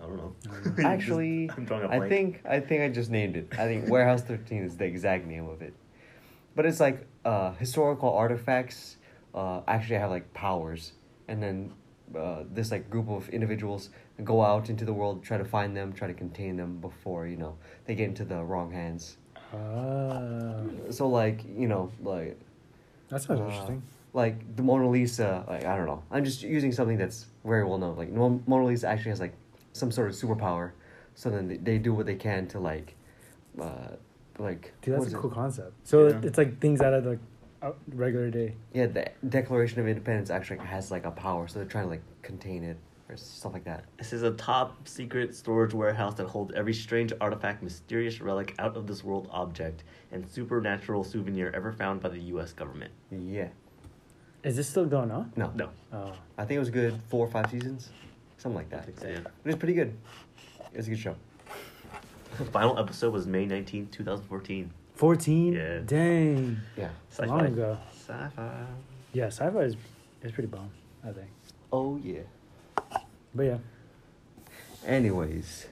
I 0.01 0.05
don't 0.08 0.18
know. 0.18 0.84
Actually, 0.84 1.49
I'm 1.58 1.66
drawing 1.66 1.84
a 1.84 1.89
I 1.89 1.97
blank. 1.97 2.10
think 2.12 2.41
I 2.45 2.60
think 2.60 2.82
I 2.82 2.89
just 2.89 3.10
named 3.12 3.36
it. 3.38 3.47
I 3.53 3.66
think 3.66 3.88
Warehouse 3.89 4.22
Thirteen 4.24 4.64
is 4.64 4.76
the 4.78 4.86
exact 4.86 5.26
name 5.28 5.47
of 5.47 5.62
it. 5.62 5.74
But 6.55 6.66
it's 6.66 6.80
like 6.80 7.05
uh, 7.26 7.51
historical 7.53 8.12
artifacts 8.14 8.97
uh, 9.36 9.62
actually 9.68 9.97
have 9.97 10.10
like 10.10 10.34
powers, 10.34 10.93
and 11.28 11.41
then 11.41 11.74
uh, 12.18 12.43
this 12.51 12.72
like 12.72 12.89
group 12.89 13.10
of 13.10 13.30
individuals 13.30 13.89
go 14.24 14.41
out 14.43 14.70
into 14.70 14.86
the 14.86 14.93
world, 14.93 15.24
try 15.24 15.38
to 15.38 15.45
find 15.45 15.76
them, 15.76 15.93
try 15.93 16.07
to 16.07 16.13
contain 16.13 16.57
them 16.57 16.78
before 16.80 17.28
you 17.28 17.38
know 17.38 17.57
they 17.86 17.95
get 17.95 18.07
into 18.09 18.26
the 18.26 18.43
wrong 18.43 18.72
hands. 18.72 19.18
Ah, 19.53 20.61
So 20.89 21.07
like 21.07 21.43
you 21.45 21.68
know 21.68 21.91
like 22.03 22.38
that 23.09 23.22
sounds 23.22 23.39
Uh, 23.39 23.43
interesting. 23.45 23.82
like 24.13 24.55
the 24.55 24.63
Mona 24.63 24.89
Lisa, 24.89 25.43
like 25.47 25.65
I 25.65 25.78
don't 25.78 25.86
know. 25.86 26.03
I'm 26.11 26.24
just 26.24 26.41
using 26.43 26.72
something 26.72 26.97
that's 26.97 27.28
very 27.45 27.63
well 27.63 27.78
known. 27.78 27.95
Like 27.97 28.11
Mona 28.11 28.65
Lisa 28.65 28.88
actually 28.88 29.11
has 29.11 29.20
like 29.20 29.34
some 29.74 29.91
sort 29.91 30.09
of 30.09 30.15
superpower, 30.15 30.72
so 31.15 31.30
then 31.30 31.47
they, 31.47 31.57
they 31.57 31.78
do 31.78 31.93
what 31.93 32.05
they 32.05 32.15
can 32.15 32.47
to 32.47 32.59
like, 32.59 32.95
uh, 33.61 33.91
like. 34.39 34.74
Dude, 34.82 34.95
that's 34.95 35.07
is 35.07 35.13
a 35.13 35.18
it? 35.18 35.22
cool 35.22 35.30
concept. 35.30 35.74
So 35.84 36.07
Yeah. 36.07 36.20
it's 36.24 36.38
like 36.38 36.59
things 36.59 36.82
out 36.82 36.93
of 36.93 37.05
like 37.05 37.20
a 37.61 37.74
regular 37.93 38.30
day. 38.32 38.55
Yeah, 38.74 38.88
the 38.88 39.09
Declaration 39.30 39.80
of 39.80 39.88
Independence 39.88 40.30
actually 40.30 40.59
has 40.59 40.89
like 40.91 41.05
a 41.05 41.11
power, 41.11 41.47
so 41.47 41.59
they're 41.59 41.68
trying 41.68 41.86
to 41.86 41.89
like 41.91 42.03
contain 42.24 42.63
it 42.63 42.78
or 43.10 43.16
stuff 43.18 43.53
like 43.53 43.64
that. 43.64 43.86
This 43.97 44.12
is 44.14 44.24
a 44.24 44.32
top 44.32 44.88
secret 44.88 45.34
storage 45.36 45.74
warehouse 45.74 46.16
that 46.16 46.28
holds 46.28 46.53
every 46.55 46.74
strange 46.74 47.14
artifact, 47.22 47.64
mysterious 47.64 48.20
relic, 48.22 48.53
out 48.60 48.76
of 48.76 48.86
this 48.88 49.03
world 49.03 49.28
object, 49.32 49.84
and 50.12 50.28
supernatural 50.30 51.03
souvenir 51.03 51.51
ever 51.55 51.72
found 51.72 52.01
by 52.01 52.10
the 52.10 52.20
U.S. 52.34 52.51
government. 52.53 52.91
Yeah. 53.12 53.47
Is 54.43 54.55
this 54.55 54.68
still 54.70 54.86
going 54.86 55.12
on? 55.12 55.32
No. 55.36 55.51
No, 55.55 55.70
Oh, 55.93 56.14
I 56.38 56.45
think 56.45 56.58
it 56.58 56.60
was 56.60 56.70
good 56.70 56.99
four 57.10 57.26
or 57.26 57.30
five 57.30 57.49
seasons, 57.49 57.89
something 58.38 58.58
like 58.58 58.70
that. 58.70 58.86
think 58.86 58.99
so. 58.99 59.08
Yeah. 59.08 59.18
It 59.20 59.28
was 59.45 59.55
pretty 59.55 59.74
good. 59.74 59.93
It 60.74 60.78
was 60.78 60.88
a 60.88 60.89
good 60.91 60.99
show. 60.99 61.16
The 62.38 62.45
final 62.45 62.78
episode 62.78 63.14
was 63.14 63.26
May 63.26 63.45
19, 63.45 63.88
2014. 63.88 64.72
14? 64.95 65.53
Yeah. 65.53 65.80
Dang. 65.86 66.58
Yeah. 66.76 66.89
It's 67.10 67.20
long 67.20 67.45
ago. 67.45 67.78
Sci-fi. 67.91 68.66
Yeah, 69.14 69.26
sci-fi 69.28 69.60
is, 69.60 69.76
is 70.24 70.32
pretty 70.32 70.47
bomb, 70.47 70.70
I 71.03 71.12
think. 71.12 71.28
Oh 71.72 71.97
yeah. 72.03 72.22
But 73.38 73.43
yeah. 73.43 73.57
Anyways, 74.85 75.67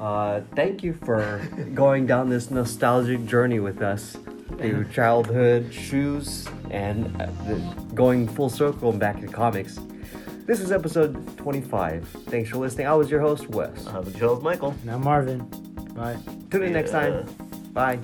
uh, 0.00 0.40
thank 0.54 0.82
you 0.84 0.92
for 0.94 1.46
going 1.74 2.06
down 2.06 2.30
this 2.30 2.50
nostalgic 2.50 3.26
journey 3.26 3.58
with 3.60 3.82
us 3.82 4.16
through 4.58 4.84
childhood 4.92 5.74
shoes 5.74 6.46
and 6.70 7.20
uh, 7.20 7.26
going 7.94 8.28
full 8.28 8.48
circle 8.48 8.90
and 8.90 9.00
back 9.00 9.20
to 9.20 9.26
comics. 9.26 9.80
This 10.46 10.60
is 10.60 10.70
episode 10.70 11.36
25. 11.38 12.06
Thanks 12.28 12.50
for 12.50 12.58
listening. 12.58 12.86
I 12.86 12.94
was 12.94 13.10
your 13.10 13.20
host, 13.20 13.48
Wes. 13.50 13.84
Uh, 13.88 14.00
the 14.02 14.16
show 14.16 14.36
is 14.36 14.42
Michael. 14.44 14.76
Now 14.84 14.96
Marvin. 14.98 15.40
Bye. 15.94 16.16
Tune 16.52 16.62
in 16.62 16.72
next 16.72 16.92
Yeah. 16.92 17.00
time. 17.00 17.26
Bye. 17.72 17.98